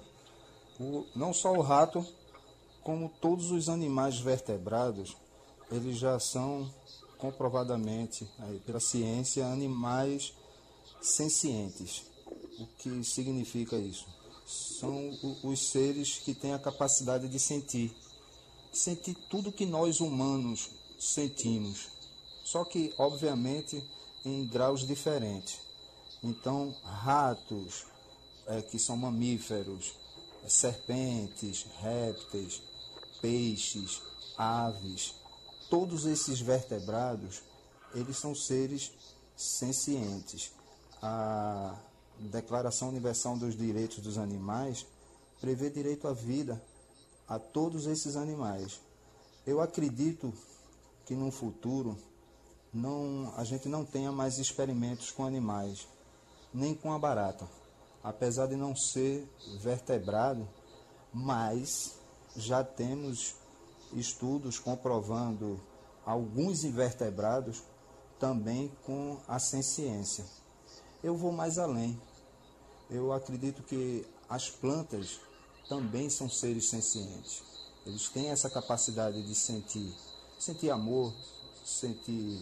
O, 0.79 1.05
não 1.15 1.33
só 1.33 1.51
o 1.51 1.61
rato, 1.61 2.05
como 2.81 3.09
todos 3.21 3.51
os 3.51 3.69
animais 3.69 4.19
vertebrados, 4.19 5.17
eles 5.71 5.97
já 5.97 6.19
são 6.19 6.73
comprovadamente, 7.17 8.27
aí, 8.39 8.59
pela 8.59 8.79
ciência, 8.79 9.45
animais 9.45 10.33
sencientes. 11.01 12.10
O 12.61 12.67
que 12.77 13.03
significa 13.03 13.75
isso? 13.75 14.05
São 14.45 15.17
os 15.41 15.59
seres 15.69 16.19
que 16.19 16.35
têm 16.35 16.53
a 16.53 16.59
capacidade 16.59 17.27
de 17.27 17.39
sentir. 17.39 17.91
Sentir 18.71 19.15
tudo 19.31 19.51
que 19.51 19.65
nós 19.65 19.99
humanos 19.99 20.69
sentimos. 20.99 21.87
Só 22.43 22.63
que, 22.63 22.93
obviamente, 22.99 23.83
em 24.23 24.45
graus 24.45 24.85
diferentes. 24.85 25.57
Então, 26.21 26.75
ratos, 26.83 27.87
é, 28.45 28.61
que 28.61 28.77
são 28.77 28.95
mamíferos, 28.95 29.95
serpentes, 30.47 31.65
répteis, 31.79 32.61
peixes, 33.23 33.99
aves, 34.37 35.15
todos 35.67 36.05
esses 36.05 36.39
vertebrados, 36.39 37.41
eles 37.95 38.17
são 38.17 38.35
seres 38.35 38.91
sencientes. 39.35 40.51
A 41.01 41.75
Declaração 42.29 42.89
Universal 42.89 43.37
dos 43.37 43.57
Direitos 43.57 43.99
dos 43.99 44.17
Animais 44.17 44.85
prevê 45.39 45.69
direito 45.69 46.07
à 46.07 46.13
vida 46.13 46.61
a 47.27 47.39
todos 47.39 47.87
esses 47.87 48.15
animais. 48.15 48.79
Eu 49.45 49.59
acredito 49.59 50.33
que 51.05 51.15
no 51.15 51.31
futuro 51.31 51.97
não, 52.73 53.33
a 53.35 53.43
gente 53.43 53.67
não 53.67 53.83
tenha 53.83 54.11
mais 54.11 54.37
experimentos 54.37 55.11
com 55.11 55.25
animais, 55.25 55.87
nem 56.53 56.75
com 56.75 56.93
a 56.93 56.99
barata. 56.99 57.47
Apesar 58.03 58.47
de 58.47 58.55
não 58.55 58.75
ser 58.75 59.27
vertebrado, 59.59 60.47
mas 61.13 61.95
já 62.35 62.63
temos 62.63 63.35
estudos 63.93 64.59
comprovando 64.59 65.59
alguns 66.05 66.63
invertebrados 66.63 67.63
também 68.19 68.71
com 68.85 69.17
a 69.27 69.39
ciência. 69.39 70.25
Eu 71.03 71.15
vou 71.15 71.31
mais 71.31 71.57
além. 71.57 71.99
Eu 72.91 73.13
acredito 73.13 73.63
que 73.63 74.05
as 74.29 74.49
plantas 74.49 75.19
também 75.69 76.09
são 76.09 76.29
seres 76.29 76.69
sencientes. 76.69 77.41
Eles 77.85 78.09
têm 78.09 78.29
essa 78.29 78.49
capacidade 78.49 79.23
de 79.23 79.33
sentir, 79.33 79.93
sentir 80.37 80.69
amor, 80.69 81.13
sentir 81.63 82.37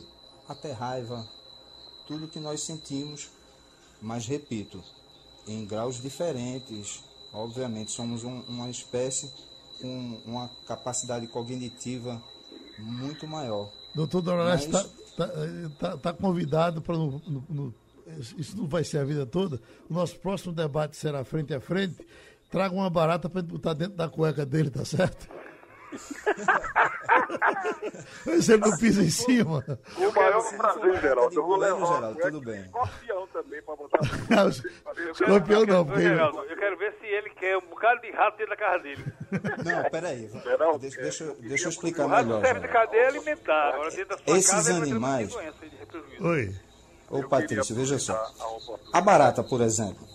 até 0.47 0.71
raiva, 0.71 1.25
tudo 2.07 2.27
que 2.27 2.39
nós 2.39 2.63
sentimos, 2.63 3.29
mas 4.01 4.25
repito, 4.25 4.83
em 5.47 5.65
graus 5.65 6.01
diferentes. 6.01 7.03
Obviamente, 7.31 7.91
somos 7.91 8.23
um, 8.23 8.41
uma 8.47 8.69
espécie 8.71 9.31
com 9.79 10.19
uma 10.25 10.49
capacidade 10.65 11.27
cognitiva 11.27 12.21
muito 12.79 13.27
maior. 13.27 13.69
Doutor 13.93 14.21
Dorales 14.21 14.65
está 14.65 14.83
Mas... 14.83 15.15
tá, 15.15 15.27
tá, 15.79 15.97
tá 15.97 16.13
convidado 16.13 16.81
para 16.81 16.97
no, 16.97 17.21
no, 17.27 17.73
isso 18.37 18.57
não 18.57 18.67
vai 18.67 18.83
ser 18.83 18.99
a 18.99 19.03
vida 19.03 19.25
toda. 19.25 19.59
O 19.89 19.93
nosso 19.93 20.17
próximo 20.19 20.53
debate 20.53 20.97
será 20.97 21.23
frente 21.23 21.53
a 21.53 21.59
frente. 21.59 22.05
Traga 22.49 22.73
uma 22.73 22.89
barata 22.89 23.29
para 23.29 23.41
botar 23.41 23.73
dentro 23.73 23.95
da 23.95 24.09
cueca 24.09 24.45
dele, 24.45 24.69
tá 24.69 24.83
certo? 24.83 25.29
Você 28.25 28.57
não 28.57 28.77
pisa 28.77 29.03
em 29.03 29.09
cima. 29.09 29.63
O 29.97 30.11
maior 30.13 30.57
prazer, 30.57 31.01
Geraldo. 31.01 31.35
Eu 31.35 31.45
vou 31.45 31.57
levar 31.57 31.85
Geraldo, 31.85 32.19
tudo 32.19 32.41
bem. 32.41 32.61
escorpião 32.61 33.27
também 33.27 33.61
para 33.63 33.75
botar. 33.75 33.99
Não, 34.29 34.49
escorpião 34.49 35.65
não. 35.65 35.85
Porque... 35.85 36.01
Geraldo, 36.01 36.43
eu 36.43 36.57
quero 36.57 36.77
ver 36.77 36.93
se 36.99 37.05
ele 37.07 37.29
quer 37.31 37.57
um 37.57 37.61
bocado 37.61 38.01
de 38.01 38.11
rato 38.11 38.37
dentro 38.37 38.51
da 38.51 38.57
casa 38.57 38.83
dele. 38.83 39.03
Não, 39.65 39.89
peraí. 39.89 40.29
Geraldo, 40.43 40.79
deixa, 40.79 41.01
deixa, 41.01 41.35
deixa 41.39 41.65
eu 41.65 41.69
explicar 41.69 42.07
melhor. 42.07 42.25
O 42.25 42.33
rato 42.35 42.45
serve 42.45 42.59
de 42.61 42.67
cadeia 42.67 43.07
alimentar. 43.07 43.73
Agora, 43.73 43.89
dentro 43.91 44.17
da 44.17 44.17
sua 44.23 44.37
Esses 44.37 44.51
casa, 44.51 44.75
animais... 44.75 45.35
Oi. 46.19 46.55
Ô, 47.09 47.27
Patrício, 47.27 47.75
veja 47.75 47.97
só. 47.97 48.31
A 48.93 49.01
barata, 49.01 49.43
por 49.43 49.61
exemplo, 49.61 50.07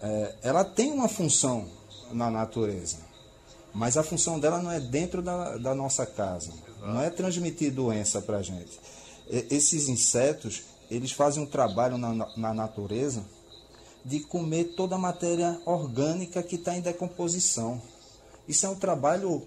é, 0.00 0.34
ela 0.42 0.64
tem 0.64 0.92
uma 0.92 1.08
função 1.08 1.68
na 2.12 2.30
natureza, 2.30 2.98
mas 3.74 3.96
a 3.96 4.02
função 4.02 4.38
dela 4.38 4.62
não 4.62 4.70
é 4.70 4.80
dentro 4.80 5.20
da, 5.22 5.56
da 5.56 5.74
nossa 5.74 6.06
casa. 6.06 6.52
Não 6.80 7.00
é 7.00 7.10
transmitir 7.10 7.72
doença 7.72 8.22
para 8.22 8.38
a 8.38 8.42
gente. 8.42 8.80
E, 9.28 9.46
esses 9.50 9.88
insetos, 9.88 10.62
eles 10.90 11.12
fazem 11.12 11.42
um 11.42 11.46
trabalho 11.46 11.98
na, 11.98 12.14
na 12.36 12.54
natureza 12.54 13.24
de 14.04 14.20
comer 14.20 14.74
toda 14.76 14.94
a 14.94 14.98
matéria 14.98 15.60
orgânica 15.66 16.42
que 16.42 16.56
está 16.56 16.76
em 16.76 16.80
decomposição. 16.80 17.80
Isso 18.48 18.66
é 18.66 18.68
um 18.68 18.74
trabalho 18.74 19.46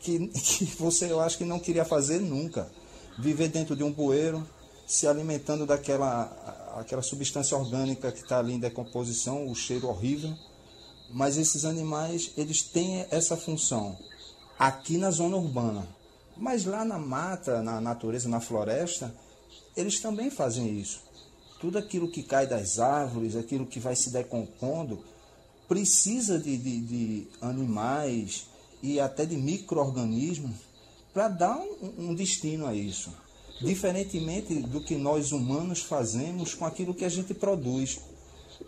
que, 0.00 0.28
que 0.28 0.64
você, 0.76 1.10
eu 1.10 1.20
acho 1.20 1.38
que 1.38 1.44
não 1.44 1.58
queria 1.58 1.84
fazer 1.84 2.18
nunca. 2.18 2.70
Viver 3.18 3.48
dentro 3.48 3.76
de 3.76 3.84
um 3.84 3.92
bueiro, 3.92 4.44
se 4.86 5.06
alimentando 5.06 5.66
daquela 5.66 6.54
aquela 6.76 7.02
substância 7.02 7.56
orgânica 7.56 8.10
que 8.10 8.20
está 8.20 8.38
ali 8.38 8.54
em 8.54 8.58
decomposição, 8.58 9.48
o 9.48 9.54
cheiro 9.54 9.88
horrível. 9.88 10.34
Mas 11.10 11.36
esses 11.36 11.64
animais, 11.64 12.32
eles 12.36 12.62
têm 12.62 13.06
essa 13.10 13.36
função 13.36 13.96
aqui 14.58 14.96
na 14.96 15.10
zona 15.10 15.36
urbana. 15.36 15.86
Mas 16.36 16.64
lá 16.64 16.84
na 16.84 16.98
mata, 16.98 17.62
na 17.62 17.80
natureza, 17.80 18.28
na 18.28 18.40
floresta, 18.40 19.14
eles 19.76 20.00
também 20.00 20.30
fazem 20.30 20.78
isso. 20.80 21.02
Tudo 21.60 21.78
aquilo 21.78 22.10
que 22.10 22.22
cai 22.22 22.46
das 22.46 22.78
árvores, 22.78 23.36
aquilo 23.36 23.66
que 23.66 23.78
vai 23.78 23.94
se 23.94 24.10
decompondo, 24.10 25.04
precisa 25.68 26.38
de, 26.38 26.56
de, 26.56 26.80
de 26.80 27.28
animais 27.40 28.46
e 28.82 28.98
até 28.98 29.24
de 29.24 29.36
micro-organismos 29.36 30.56
para 31.12 31.28
dar 31.28 31.56
um, 31.56 32.10
um 32.10 32.14
destino 32.14 32.66
a 32.66 32.74
isso 32.74 33.23
diferentemente 33.60 34.54
do 34.54 34.80
que 34.80 34.96
nós 34.96 35.32
humanos 35.32 35.80
fazemos 35.80 36.54
com 36.54 36.64
aquilo 36.64 36.94
que 36.94 37.04
a 37.04 37.08
gente 37.08 37.34
produz. 37.34 38.00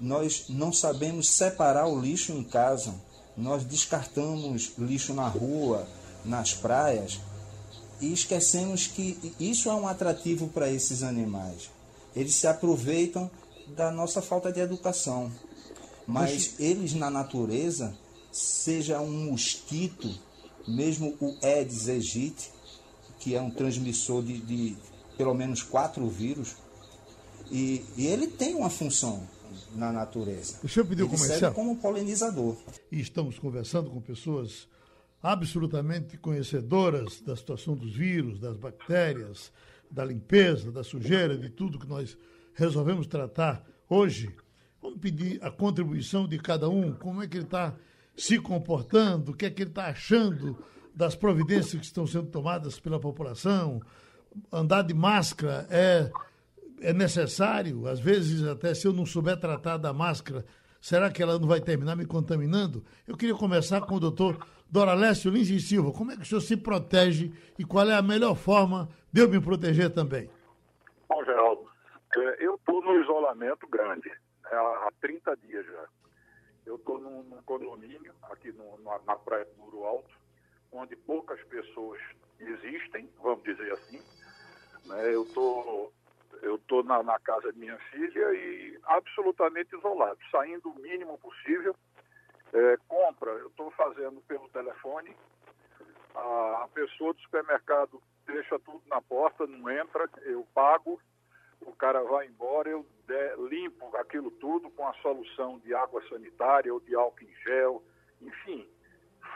Nós 0.01 0.47
não 0.49 0.73
sabemos 0.73 1.31
separar 1.31 1.87
o 1.87 2.01
lixo 2.01 2.33
em 2.33 2.43
casa, 2.43 2.95
nós 3.37 3.65
descartamos 3.65 4.73
lixo 4.79 5.15
na 5.15 5.29
rua, 5.29 5.87
nas 6.25 6.53
praias 6.53 7.21
e 8.01 8.13
esquecemos 8.13 8.87
que 8.87 9.35
isso 9.39 9.69
é 9.69 9.75
um 9.75 9.89
atrativo 9.89 10.49
para 10.49 10.71
esses 10.71 11.03
animais. 11.03 11.71
Eles 12.15 12.35
se 12.35 12.47
aproveitam 12.47 13.31
da 13.69 13.91
nossa 13.91 14.23
falta 14.23 14.53
de 14.53 14.61
educação. 14.61 15.31
Mas 16.07 16.55
eles 16.61 16.95
na 16.95 17.11
natureza, 17.11 17.97
seja 18.31 19.01
um 19.01 19.31
mosquito, 19.31 20.09
mesmo 20.69 21.17
o 21.21 21.37
Aedes 21.43 21.89
aegypti, 21.89 22.51
que 23.27 23.35
é 23.35 23.43
um 23.43 23.51
transmissor 23.51 24.23
de, 24.23 24.39
de 24.39 24.77
pelo 25.19 25.35
menos 25.35 25.61
quatro 25.61 26.09
vírus, 26.09 26.55
e, 27.51 27.85
e, 27.97 28.07
ele 28.07 28.29
tem 28.29 28.55
uma 28.55 28.71
função 28.71 29.27
na 29.75 29.91
natureza. 29.91 30.59
Deixa 30.63 30.79
eu 30.79 30.87
pedir 30.87 31.03
ele 31.03 31.11
comercial. 31.11 31.39
serve 31.41 31.57
como 31.57 31.77
polinizador. 31.77 32.57
E 32.91 33.01
estamos 33.01 33.37
conversando 33.37 33.91
com 33.91 34.01
pessoas 34.01 34.69
absolutamente 35.21 36.17
conhecedoras 36.17 37.21
da 37.21 37.35
situação 37.35 37.75
dos 37.75 37.97
vírus, 37.97 38.39
das 38.39 38.57
bactérias, 38.57 39.51
da 39.91 40.05
limpeza, 40.05 40.71
da 40.71 40.85
sujeira, 40.85 41.37
de 41.37 41.49
tudo 41.49 41.81
que 41.81 41.89
nós 41.89 42.17
resolvemos 42.55 43.09
tratar 43.09 43.67
hoje. 43.91 44.33
Vamos 44.81 45.01
pedir 45.01 45.43
a 45.43 45.51
contribuição 45.51 46.29
de 46.29 46.39
cada 46.39 46.69
um, 46.69 46.93
como 46.93 47.25
é 47.25 47.27
que 47.27 47.39
ele 47.39 47.45
está 47.45 47.75
se 48.17 48.39
comportando, 48.39 49.33
o 49.33 49.35
que 49.35 49.47
é 49.47 49.51
que 49.51 49.65
ele 49.65 49.71
está 49.71 49.87
achando 49.87 50.57
das 50.97 51.15
providências 51.15 51.79
que 51.79 51.85
estão 51.85 52.07
sendo 52.07 52.29
tomadas 52.29 52.81
pela 52.81 52.99
população. 52.99 53.83
Andar 54.51 54.83
de 54.83 54.95
máscara 54.95 55.67
é, 55.71 56.11
é 56.81 56.93
necessário, 56.95 57.87
às 57.87 58.01
vezes, 58.01 58.43
até 58.43 58.75
se 58.75 58.87
eu 58.87 58.95
não 58.95 59.05
souber 59.05 59.39
tratar 59.39 59.77
da 59.77 59.93
máscara, 59.93 60.43
será 60.81 61.11
que 61.11 61.23
ela 61.23 61.39
não 61.39 61.47
vai 61.47 61.61
terminar 61.61 61.97
me 61.97 62.07
contaminando? 62.07 62.83
Eu 63.07 63.15
queria 63.15 63.35
começar 63.35 63.83
com 63.83 63.97
o 63.97 64.01
doutor 64.01 64.39
Doralécio 64.71 65.31
Lins 65.31 65.51
e 65.51 65.61
Silva. 65.61 65.93
Como 65.93 66.13
é 66.13 66.17
que 66.17 66.23
o 66.23 66.25
senhor 66.25 66.41
se 66.41 66.57
protege 66.57 67.31
e 67.59 67.65
qual 67.65 67.89
é 67.89 67.95
a 67.95 68.03
melhor 68.03 68.35
forma 68.35 68.89
de 69.13 69.21
eu 69.21 69.29
me 69.29 69.41
proteger 69.41 69.93
também? 69.93 70.31
Bom, 71.07 71.23
Geraldo, 71.25 71.71
é, 72.17 72.45
eu 72.45 72.55
estou 72.55 72.83
no 72.83 72.99
isolamento 73.03 73.69
grande, 73.69 74.09
né, 74.09 74.51
há 74.51 74.91
30 75.03 75.37
dias 75.37 75.67
já. 75.67 75.85
Eu 76.65 76.77
estou 76.77 76.99
num, 76.99 77.23
condomínio 77.45 78.13
aqui 78.23 78.51
no, 78.51 78.83
na, 78.83 78.99
na 79.07 79.15
Praia 79.15 79.45
do 79.45 79.63
Muro 79.63 79.85
Alto, 79.85 80.26
onde 80.77 80.97
poucas 80.97 81.43
pessoas 81.45 82.01
existem, 82.39 83.11
vamos 83.23 83.43
dizer 83.45 83.73
assim. 83.73 84.03
Né? 84.87 85.15
Eu 85.15 85.23
estou 85.25 85.93
Eu 86.43 86.57
estou 86.57 86.85
na, 86.85 87.03
na, 87.03 87.19
casa 87.19 87.53
de 87.53 87.59
minha 87.59 87.79
filha 87.91 88.35
e 88.35 88.79
absolutamente 88.85 89.75
isolado, 89.75 90.19
saindo 90.31 90.69
o 90.69 90.79
mínimo 90.79 91.19
possível. 91.19 91.75
É, 92.53 92.77
compra, 92.87 93.31
eu 93.33 93.49
estou 93.49 93.71
fazendo 93.71 94.21
pelo 94.23 94.49
telefone. 94.51 95.17
A, 96.15 96.65
a 96.65 96.69
pessoa 96.69 97.15
do 97.15 97.21
supermercado 97.21 98.03
deixa 98.27 98.59
tudo 98.59 98.83
na 98.87 99.01
porta, 99.01 99.47
não 99.47 99.71
entra, 99.71 100.09
eu 100.23 100.47
pago, 100.55 101.01
o 101.61 101.73
cara 101.73 102.03
vai 102.03 102.27
embora, 102.27 102.69
eu 102.69 102.85
de, 103.07 103.49
limpo 103.49 103.97
aquilo 103.97 104.31
tudo 104.33 104.71
com 104.71 104.87
a 104.87 104.93
solução 104.95 105.59
de 105.61 105.75
água 105.75 106.03
sanitária 106.09 106.73
ou 106.73 106.81
de 106.81 106.95
álcool 106.95 107.25
em 107.25 107.35
gel, 107.45 107.83
enfim, 108.21 108.69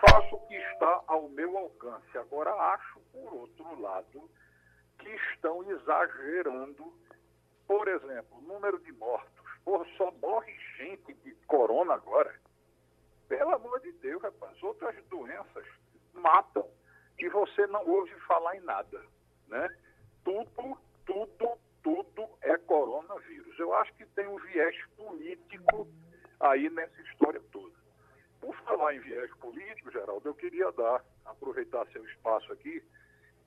faço 0.00 0.36
o 0.36 0.46
que 0.46 0.54
está 0.54 1.02
ao 1.06 1.28
meu 1.28 1.56
alcance. 1.56 2.18
Agora, 2.18 2.52
acho, 2.52 3.00
por 3.12 3.32
outro 3.32 3.80
lado, 3.80 4.30
que 4.98 5.08
estão 5.08 5.62
exagerando, 5.70 6.92
por 7.66 7.86
exemplo, 7.88 8.38
o 8.38 8.42
número 8.42 8.78
de 8.80 8.92
mortos. 8.92 9.44
Porra, 9.64 9.86
só 9.96 10.10
morre 10.12 10.56
gente 10.76 11.12
de 11.14 11.34
corona 11.46 11.94
agora. 11.94 12.34
Pelo 13.28 13.54
amor 13.54 13.80
de 13.80 13.92
Deus, 13.92 14.22
rapaz, 14.22 14.60
outras 14.62 14.96
doenças 15.06 15.66
matam 16.14 16.68
e 17.18 17.28
você 17.28 17.66
não 17.66 17.86
ouve 17.86 18.12
falar 18.26 18.56
em 18.56 18.60
nada, 18.60 19.04
né? 19.46 19.68
Tudo, 20.24 20.78
tudo, 21.06 21.58
tudo 21.82 22.28
é 22.42 22.56
coronavírus. 22.58 23.58
Eu 23.58 23.74
acho 23.74 23.92
que 23.94 24.06
tem 24.06 24.26
um 24.26 24.38
viés 24.38 24.76
político 24.96 25.86
aí 26.40 26.68
nessa 26.70 27.00
história 27.02 27.40
toda. 27.52 27.79
Por 28.40 28.56
falar 28.62 28.94
em 28.94 29.00
viés 29.00 29.32
político, 29.36 29.90
Geraldo, 29.90 30.28
eu 30.28 30.34
queria 30.34 30.70
dar, 30.72 31.04
aproveitar 31.24 31.86
seu 31.88 32.04
espaço 32.06 32.52
aqui 32.52 32.82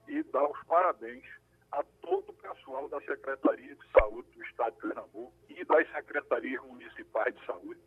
e 0.08 0.24
dar 0.24 0.50
os 0.50 0.64
parabéns 0.66 1.26
a 1.72 1.84
todo 2.02 2.30
o 2.30 2.34
pessoal 2.34 2.88
da 2.88 3.02
Secretaria 3.02 3.76
de 3.76 3.92
Saúde 3.92 4.30
do 4.32 4.44
Estado 4.44 4.76
de 4.76 4.82
Pernambuco 4.82 5.34
e 5.50 5.66
das 5.66 5.92
secretarias 5.92 6.62
municipais 6.64 7.36
de 7.36 7.46
saúde 7.46 7.82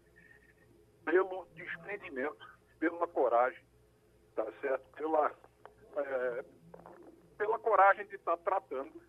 pelo 1.04 1.46
desprendimento, 1.54 2.44
pela 2.80 3.06
coragem, 3.06 3.62
tá 4.34 4.44
certo? 4.60 4.84
Pela, 4.96 5.32
é, 5.96 6.44
pela 7.38 7.58
coragem 7.60 8.06
de 8.06 8.16
estar 8.16 8.36
tratando, 8.38 9.00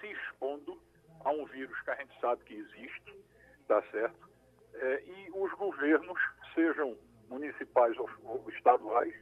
se 0.00 0.08
expondo 0.08 0.82
a 1.24 1.30
um 1.30 1.44
vírus 1.46 1.80
que 1.82 1.90
a 1.90 1.94
gente 1.94 2.20
sabe 2.20 2.42
que 2.44 2.54
existe, 2.54 3.24
tá 3.68 3.80
certo? 3.92 4.28
É, 4.74 5.04
e 5.04 5.30
os 5.32 5.52
governos, 5.52 6.20
sejam 6.52 6.98
municipais 7.28 7.96
ou, 7.98 8.08
ou 8.24 8.44
estaduais, 8.50 9.14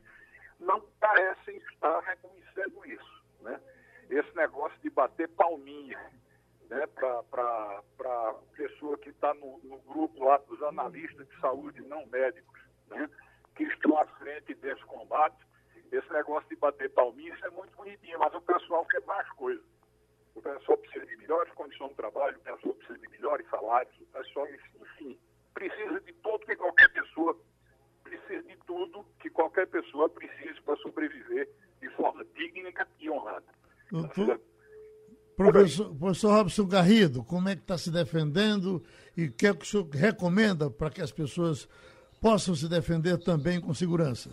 não 0.61 0.81
parecem 1.01 1.57
estar 1.57 2.01
reconhecendo 2.01 2.85
isso, 2.87 3.25
né? 3.41 3.61
esse 4.11 4.37
negócio 4.37 4.79
de 4.81 4.91
bater 4.91 5.29
palminha 5.31 5.99
né, 6.69 6.87
para 6.87 7.83
a 8.05 8.35
pessoa 8.57 8.97
que 8.99 9.11
está 9.11 9.35
no, 9.35 9.59
no, 9.65 9.79
grupo 9.79 10.25
lá 10.25 10.39
dos 10.39 10.63
analistas 10.63 11.29
de 11.29 11.41
saúde 11.41 11.81
não 11.83 12.07
médicos, 12.07 12.61
né, 12.89 13.09
que 13.55 13.65
estão 13.65 13.99
à 13.99 14.07
frente 14.07 14.55
desse 14.55 14.83
combate. 14.85 15.37
Esse 15.93 16.13
negócio 16.13 16.49
de 16.49 16.57
bater 16.57 16.91
palminha, 16.91 17.33
isso 17.33 17.47
é 17.47 17.51
muito 17.51 17.77
bonitinho, 17.77 18.19
mas 18.19 18.35
o 18.35 18.41
pessoal 18.41 18.85
quer 18.87 19.05
mais 19.05 19.29
coisas. 19.31 19.65
O 20.35 20.43
pessoal 20.43 20.79
precisa 20.79 21.07
de 21.07 21.17
melhores 21.19 21.53
condições 21.55 21.91
de 21.91 21.95
trabalho, 21.95 22.37
o 22.37 22.41
pessoal 22.41 22.75
precisa 22.75 22.99
de 22.99 23.09
melhores 23.09 23.49
salários, 23.49 23.95
o 24.01 24.07
pessoal, 24.07 24.49
enfim, 24.49 25.19
precisa 25.53 26.01
de 26.01 26.13
tudo 26.15 26.45
que 26.47 26.57
qualquer 26.57 26.93
pessoa 26.93 27.39
precisa 28.25 28.43
de 28.49 28.57
tudo 28.67 29.05
que 29.21 29.31
qualquer 29.31 29.67
pessoa 29.69 30.09
precise 30.09 30.61
para 30.65 30.77
sobreviver 30.77 31.49
de 31.81 31.89
forma 31.91 32.25
digna 32.37 32.71
e 33.01 33.11
honrada. 33.11 33.45
Doutor, 33.91 34.41
professor, 35.37 35.95
professor 35.95 36.33
Robson 36.33 36.67
Garrido, 36.67 37.23
como 37.25 37.49
é 37.49 37.57
que 37.57 37.63
está 37.63 37.77
se 37.79 37.91
defendendo 37.91 38.83
e 39.17 39.27
o 39.27 39.33
que 39.33 39.47
é 39.47 39.55
que 39.55 39.65
o 39.65 39.67
senhor 39.67 39.89
recomenda 39.91 40.71
para 40.71 40.91
que 40.91 41.03
as 41.03 41.13
pessoas 41.13 41.69
possam 42.21 42.55
se 42.55 42.69
defender 42.69 43.19
também 43.19 43.61
com 43.61 43.75
segurança? 43.75 44.31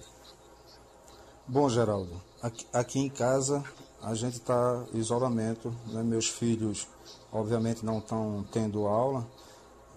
Bom, 1.47 1.69
Geraldo, 1.69 2.21
aqui, 2.41 2.65
aqui 2.73 2.99
em 2.99 3.09
casa 3.09 3.63
a 4.01 4.15
gente 4.15 4.35
está 4.35 4.85
em 4.93 4.97
isolamento, 4.97 5.69
né? 5.87 6.01
meus 6.01 6.27
filhos 6.27 6.87
obviamente 7.31 7.85
não 7.85 7.99
estão 7.99 8.45
tendo 8.51 8.87
aula, 8.87 9.27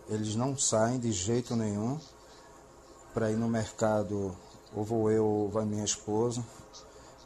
eles 0.09 0.37
não 0.37 0.57
saem 0.57 0.99
de 0.99 1.11
jeito 1.11 1.57
nenhum 1.57 1.99
para 3.15 3.31
ir 3.31 3.37
no 3.37 3.49
mercado, 3.49 4.37
ou 4.75 4.85
vou 4.85 5.11
eu 5.11 5.25
ou 5.25 5.49
vai 5.49 5.65
minha 5.65 5.85
esposa. 5.85 6.45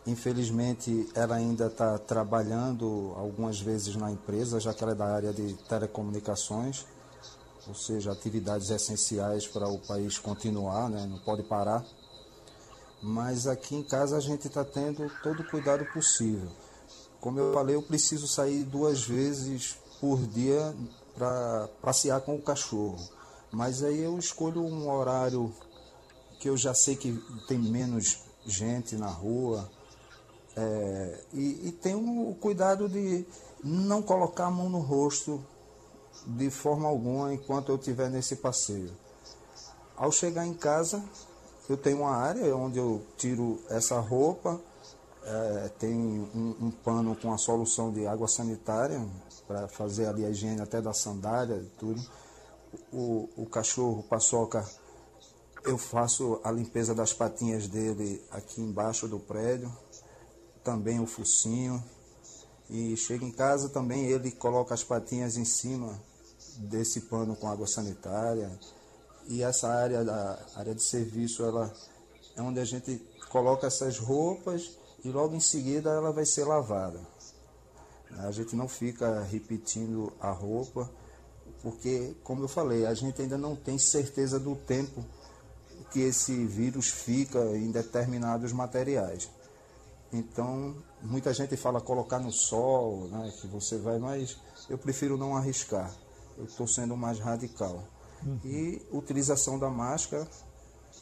Infelizmente, 0.06 1.08
ela 1.14 1.36
ainda 1.36 1.66
está 1.66 1.98
trabalhando 1.98 3.12
algumas 3.16 3.60
vezes 3.60 3.96
na 3.96 4.12
empresa, 4.12 4.60
já 4.60 4.72
que 4.72 4.82
ela 4.82 4.92
é 4.92 4.94
da 4.94 5.06
área 5.06 5.32
de 5.32 5.54
telecomunicações, 5.68 6.86
ou 7.66 7.74
seja, 7.74 8.12
atividades 8.12 8.70
essenciais 8.70 9.46
para 9.46 9.68
o 9.68 9.78
país 9.78 10.18
continuar, 10.18 10.88
né? 10.88 11.06
não 11.06 11.18
pode 11.18 11.42
parar. 11.42 11.84
Mas 13.02 13.46
aqui 13.46 13.74
em 13.74 13.82
casa 13.82 14.16
a 14.16 14.20
gente 14.20 14.46
está 14.46 14.64
tendo 14.64 15.10
todo 15.22 15.40
o 15.40 15.50
cuidado 15.50 15.84
possível. 15.92 16.48
Como 17.20 17.38
eu 17.38 17.52
falei, 17.52 17.74
eu 17.74 17.82
preciso 17.82 18.26
sair 18.26 18.64
duas 18.64 19.02
vezes 19.02 19.76
por 20.00 20.18
dia 20.26 20.74
para 21.14 21.68
passear 21.82 22.20
com 22.20 22.36
o 22.36 22.42
cachorro. 22.42 22.98
Mas 23.50 23.82
aí 23.82 24.00
eu 24.00 24.18
escolho 24.18 24.62
um 24.62 24.90
horário 24.90 25.52
que 26.38 26.48
eu 26.48 26.56
já 26.56 26.74
sei 26.74 26.96
que 26.96 27.12
tem 27.46 27.58
menos 27.58 28.18
gente 28.46 28.96
na 28.96 29.08
rua, 29.08 29.70
é, 30.56 31.20
e, 31.32 31.68
e 31.68 31.72
tenho 31.72 32.30
o 32.30 32.34
cuidado 32.34 32.88
de 32.88 33.24
não 33.62 34.02
colocar 34.02 34.46
a 34.46 34.50
mão 34.50 34.68
no 34.68 34.80
rosto 34.80 35.44
de 36.26 36.50
forma 36.50 36.88
alguma 36.88 37.32
enquanto 37.32 37.70
eu 37.70 37.76
estiver 37.76 38.10
nesse 38.10 38.36
passeio. 38.36 38.90
Ao 39.96 40.10
chegar 40.10 40.46
em 40.46 40.54
casa, 40.54 41.02
eu 41.68 41.76
tenho 41.76 41.98
uma 41.98 42.16
área 42.16 42.56
onde 42.56 42.78
eu 42.78 43.02
tiro 43.16 43.60
essa 43.68 43.98
roupa, 44.00 44.60
é, 45.24 45.70
tem 45.78 45.94
um, 45.94 46.56
um, 46.60 46.70
pano 46.70 47.14
com 47.14 47.32
a 47.32 47.38
solução 47.38 47.92
de 47.92 48.06
água 48.06 48.26
sanitária 48.26 49.04
para 49.46 49.68
fazer 49.68 50.06
ali 50.06 50.24
a 50.24 50.30
higiene 50.30 50.60
até 50.60 50.80
da 50.80 50.92
sandália 50.92 51.56
e 51.56 51.66
tudo. 51.78 52.00
O, 52.92 53.28
o 53.36 53.46
cachorro, 53.46 54.00
o 54.00 54.02
paçoca, 54.02 54.64
eu 55.68 55.76
faço 55.76 56.40
a 56.42 56.50
limpeza 56.50 56.94
das 56.94 57.12
patinhas 57.12 57.68
dele 57.68 58.24
aqui 58.30 58.60
embaixo 58.60 59.06
do 59.06 59.20
prédio 59.20 59.70
também 60.64 60.98
o 60.98 61.06
focinho. 61.06 61.82
E 62.70 62.96
chega 62.96 63.24
em 63.24 63.30
casa 63.30 63.68
também 63.68 64.06
ele 64.06 64.30
coloca 64.30 64.74
as 64.74 64.82
patinhas 64.82 65.36
em 65.36 65.44
cima 65.44 65.98
desse 66.58 67.02
pano 67.02 67.36
com 67.36 67.48
água 67.48 67.66
sanitária. 67.66 68.50
E 69.26 69.42
essa 69.42 69.68
área 69.68 70.02
da 70.02 70.38
área 70.54 70.74
de 70.74 70.82
serviço, 70.82 71.44
ela 71.44 71.72
é 72.34 72.40
onde 72.40 72.60
a 72.60 72.64
gente 72.64 72.98
coloca 73.28 73.66
essas 73.66 73.98
roupas 73.98 74.70
e 75.04 75.10
logo 75.10 75.34
em 75.34 75.40
seguida 75.40 75.90
ela 75.90 76.12
vai 76.12 76.24
ser 76.24 76.44
lavada. 76.44 77.00
A 78.20 78.30
gente 78.30 78.56
não 78.56 78.68
fica 78.68 79.22
repetindo 79.22 80.10
a 80.18 80.30
roupa, 80.30 80.90
porque, 81.62 82.14
como 82.24 82.42
eu 82.42 82.48
falei, 82.48 82.86
a 82.86 82.94
gente 82.94 83.20
ainda 83.20 83.36
não 83.36 83.54
tem 83.54 83.78
certeza 83.78 84.40
do 84.40 84.56
tempo 84.56 85.04
que 85.90 86.00
esse 86.00 86.46
vírus 86.46 86.88
fica 86.88 87.38
em 87.56 87.70
determinados 87.70 88.52
materiais. 88.52 89.30
Então, 90.12 90.74
muita 91.02 91.32
gente 91.34 91.56
fala 91.56 91.80
colocar 91.80 92.18
no 92.18 92.32
sol, 92.32 93.08
né, 93.08 93.32
que 93.40 93.46
você 93.46 93.76
vai, 93.76 93.98
mas 93.98 94.38
eu 94.68 94.78
prefiro 94.78 95.16
não 95.16 95.36
arriscar. 95.36 95.94
Eu 96.36 96.44
estou 96.44 96.66
sendo 96.66 96.96
mais 96.96 97.18
radical. 97.18 97.82
Uhum. 98.24 98.38
E 98.44 98.82
utilização 98.90 99.58
da 99.58 99.68
máscara, 99.68 100.26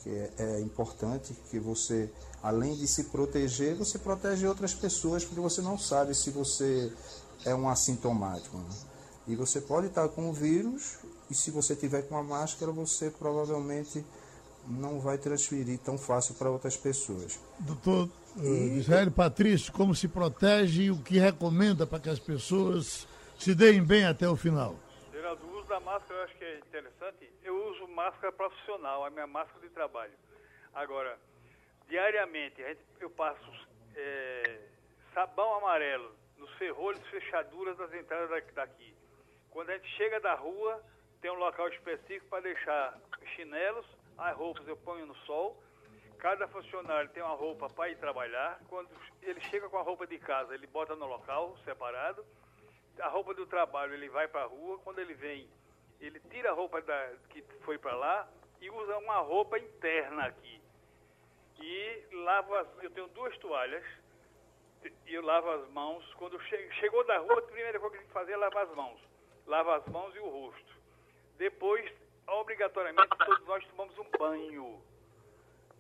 que 0.03 0.11
é, 0.11 0.33
é, 0.39 0.61
importante, 0.61 1.35
que 1.51 1.59
você, 1.59 2.11
além 2.43 2.75
de 2.75 2.87
se 2.89 3.05
proteger, 3.05 3.77
você 3.77 3.99
protege 3.99 4.47
outras 4.47 4.75
pessoas, 4.75 5.25
porque 5.25 5.41
você 5.41 5.61
não 5.61 5.79
sabe 5.79 6.15
se 6.15 6.31
você 6.31 6.93
é 7.45 7.55
um 7.55 7.69
assintomático. 7.69 8.57
Né? 8.57 8.69
E 9.29 9.37
você 9.37 9.61
pode 9.61 9.89
estar 9.89 10.09
com 10.09 10.31
o 10.31 10.33
vírus, 10.33 10.99
e 11.31 11.35
se 11.35 11.51
você 11.51 11.75
tiver 11.75 12.03
com 12.03 12.17
a 12.17 12.23
máscara, 12.23 12.71
você 12.73 13.11
provavelmente 13.11 14.05
não 14.69 15.01
vai 15.01 15.19
transferir 15.19 15.79
tão 15.79 15.97
fácil 15.97 16.35
para 16.35 16.51
outras 16.51 16.77
pessoas. 16.77 17.41
Doutor 17.61 18.09
uh, 18.37 18.79
Israel 18.79 19.11
Patrício, 19.11 19.73
como 19.73 19.95
se 19.95 20.09
protege 20.09 20.85
e 20.85 20.91
o 20.91 21.03
que 21.03 21.19
recomenda 21.19 21.87
para 21.87 22.01
que 22.01 22.11
as 22.11 22.19
pessoas 22.19 23.07
se 23.39 23.55
deem 23.55 23.83
bem 23.83 24.07
até 24.07 24.29
o 24.29 24.37
final? 24.37 24.77
Geraldo, 25.13 25.47
o 25.47 25.59
uso 25.59 25.69
da 25.69 25.81
máscara 25.81 26.21
eu 26.21 26.25
acho 26.25 26.37
que 26.37 26.45
é 26.45 26.59
interessante. 26.59 27.31
Eu 27.43 27.71
uso 27.71 27.89
máscara 27.89 28.33
profissional, 28.33 29.05
a 29.05 29.11
minha 29.11 29.27
máscara 29.27 29.61
de 29.61 29.73
trabalho. 29.73 30.13
Agora, 30.75 31.19
diariamente 31.89 32.63
eu 33.01 33.11
passo 33.11 33.51
é, 33.95 34.59
sabão 35.15 35.55
amarelo 35.55 36.13
nos 36.37 36.51
ferrolhos 36.55 37.01
e 37.01 37.21
fechaduras 37.21 37.77
das 37.79 37.93
entradas 37.95 38.45
daqui. 38.55 38.95
Quando 39.51 39.71
a 39.71 39.75
gente 39.75 39.89
chega 39.97 40.21
da 40.21 40.35
rua, 40.35 40.83
tem 41.23 41.31
um 41.31 41.39
local 41.39 41.69
específico 41.69 42.27
para 42.29 42.43
deixar 42.43 42.99
chinelos 43.35 43.87
as 44.19 44.37
roupas 44.37 44.67
eu 44.67 44.77
ponho 44.77 45.07
no 45.07 45.15
sol. 45.19 45.63
Cada 46.19 46.49
funcionário 46.49 47.11
tem 47.11 47.23
uma 47.23 47.35
roupa 47.35 47.69
para 47.69 47.91
ir 47.91 47.97
trabalhar. 47.99 48.61
Quando 48.69 48.89
ele 49.23 49.41
chega 49.43 49.69
com 49.69 49.79
a 49.79 49.83
roupa 49.83 50.07
de 50.07 50.19
casa, 50.19 50.55
ele 50.55 50.67
bota 50.67 50.95
no 50.97 51.07
local 51.07 51.57
separado. 51.65 52.25
a 53.01 53.09
roupa 53.09 53.35
do 53.35 53.47
trabalho 53.47 53.95
ele 53.95 54.09
vai 54.09 54.27
para 54.27 54.43
a 54.43 54.47
rua, 54.47 54.79
quando 54.79 54.99
ele 54.99 55.15
vem, 55.15 55.47
ele 56.01 56.19
tira 56.31 56.51
a 56.51 56.55
roupa 56.55 56.81
da, 56.81 57.13
que 57.29 57.43
foi 57.65 57.79
para 57.79 57.95
lá 57.95 58.29
e 58.61 58.71
usa 58.71 58.97
uma 58.99 59.19
roupa 59.19 59.59
interna 59.59 60.25
aqui. 60.27 60.61
E 61.61 62.07
lava, 62.13 62.67
eu 62.83 62.91
tenho 62.91 63.09
duas 63.09 63.37
toalhas, 63.39 63.85
e 65.07 65.15
eu 65.15 65.23
lavo 65.23 65.51
as 65.51 65.69
mãos. 65.71 66.05
Quando 66.15 66.39
che 66.41 66.71
chegou 66.75 67.05
da 67.05 67.19
rua, 67.19 67.39
a 67.39 67.43
primeira 67.43 67.79
coisa 67.79 67.97
que 67.97 67.99
tem 67.99 68.07
que 68.09 68.13
fazer 68.13 68.33
é 68.33 68.37
lavar 68.37 68.65
as 68.65 68.75
mãos. 68.75 69.01
Lava 69.47 69.77
as 69.77 69.87
mãos 69.87 70.15
e 70.15 70.19
o 70.19 70.29
rosto. 70.29 70.77
Depois, 71.39 71.91
obrigatoriamente, 72.27 73.09
todos 73.25 73.47
nós 73.47 73.65
tomamos 73.67 73.99
um 73.99 74.11
banho 74.19 74.83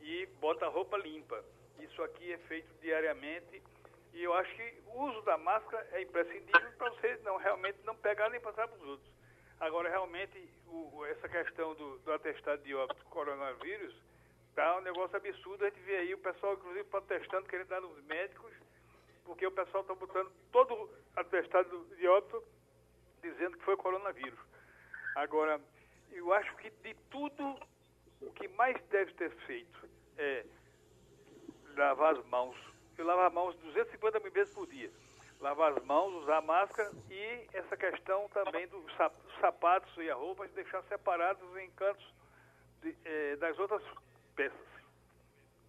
e 0.00 0.26
bota 0.40 0.68
roupa 0.68 0.96
limpa. 0.96 1.44
Isso 1.78 2.02
aqui 2.02 2.32
é 2.32 2.38
feito 2.38 2.72
diariamente 2.80 3.62
e 4.12 4.22
eu 4.22 4.32
acho 4.34 4.54
que 4.54 4.82
o 4.86 5.02
uso 5.02 5.20
da 5.22 5.36
máscara 5.36 5.86
é 5.92 6.02
imprescindível 6.02 6.72
para 6.78 6.90
você 6.90 7.18
não 7.22 7.36
realmente 7.36 7.78
não 7.84 7.94
pegar 7.94 8.30
nem 8.30 8.40
passar 8.40 8.66
para 8.66 8.78
os 8.78 8.88
outros. 8.88 9.10
Agora, 9.60 9.88
realmente, 9.88 10.50
o, 10.66 11.04
essa 11.06 11.28
questão 11.28 11.74
do, 11.74 11.98
do 11.98 12.12
atestado 12.12 12.62
de 12.62 12.74
óbito 12.74 13.04
coronavírus 13.06 13.94
tá 14.54 14.78
um 14.78 14.80
negócio 14.80 15.16
absurdo. 15.16 15.64
A 15.64 15.68
gente 15.68 15.80
vê 15.80 15.96
aí 15.96 16.14
o 16.14 16.18
pessoal, 16.18 16.54
inclusive, 16.54 16.84
protestando, 16.84 17.46
querendo 17.46 17.68
dar 17.68 17.80
nos 17.80 18.02
médicos, 18.04 18.52
porque 19.24 19.46
o 19.46 19.50
pessoal 19.50 19.82
está 19.82 19.94
botando 19.94 20.30
todo 20.52 20.90
atestado 21.14 21.84
de 21.96 22.06
óbito 22.06 22.42
dizendo 23.22 23.58
que 23.58 23.64
foi 23.64 23.76
coronavírus. 23.76 24.38
Agora, 25.14 25.60
eu 26.16 26.32
acho 26.32 26.54
que 26.56 26.70
de 26.70 26.94
tudo, 27.10 27.58
o 28.20 28.32
que 28.32 28.48
mais 28.48 28.80
deve 28.88 29.12
ter 29.14 29.30
feito 29.46 29.88
é 30.18 30.44
lavar 31.76 32.16
as 32.16 32.24
mãos. 32.26 32.56
Eu 32.96 33.04
lavo 33.04 33.20
as 33.22 33.32
mãos 33.32 33.54
250 33.56 34.20
mil 34.20 34.32
vezes 34.32 34.52
por 34.54 34.66
dia. 34.66 34.90
Lavar 35.40 35.72
as 35.72 35.84
mãos, 35.84 36.22
usar 36.22 36.40
máscara 36.40 36.90
e 37.10 37.46
essa 37.52 37.76
questão 37.76 38.28
também 38.30 38.66
dos 38.68 38.84
sapatos 39.40 39.94
e 39.98 40.10
a 40.10 40.14
roupa 40.14 40.48
deixar 40.48 40.82
separados 40.84 41.56
em 41.58 41.70
cantos 41.72 42.14
de, 42.80 42.96
eh, 43.04 43.36
das 43.36 43.58
outras 43.58 43.82
peças. 44.34 44.66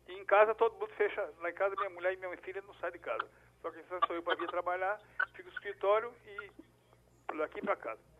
E 0.07 0.13
em 0.13 0.25
casa 0.25 0.55
todo 0.55 0.79
mundo 0.79 0.93
fecha. 0.93 1.33
Lá 1.39 1.49
em 1.49 1.53
casa 1.53 1.75
minha 1.75 1.89
mulher 1.89 2.13
e 2.13 2.17
minha 2.17 2.37
filha 2.37 2.61
não 2.61 2.73
saem 2.75 2.93
de 2.93 2.99
casa. 2.99 3.29
Só 3.61 3.69
que 3.71 3.83
só 3.83 3.99
sou 4.07 4.15
eu 4.15 4.23
para 4.23 4.35
vir 4.35 4.47
trabalhar, 4.49 5.01
fico 5.33 5.49
no 5.49 5.53
escritório 5.53 6.13
e 6.25 7.35
daqui 7.35 7.61
para 7.61 7.75
casa. 7.75 8.16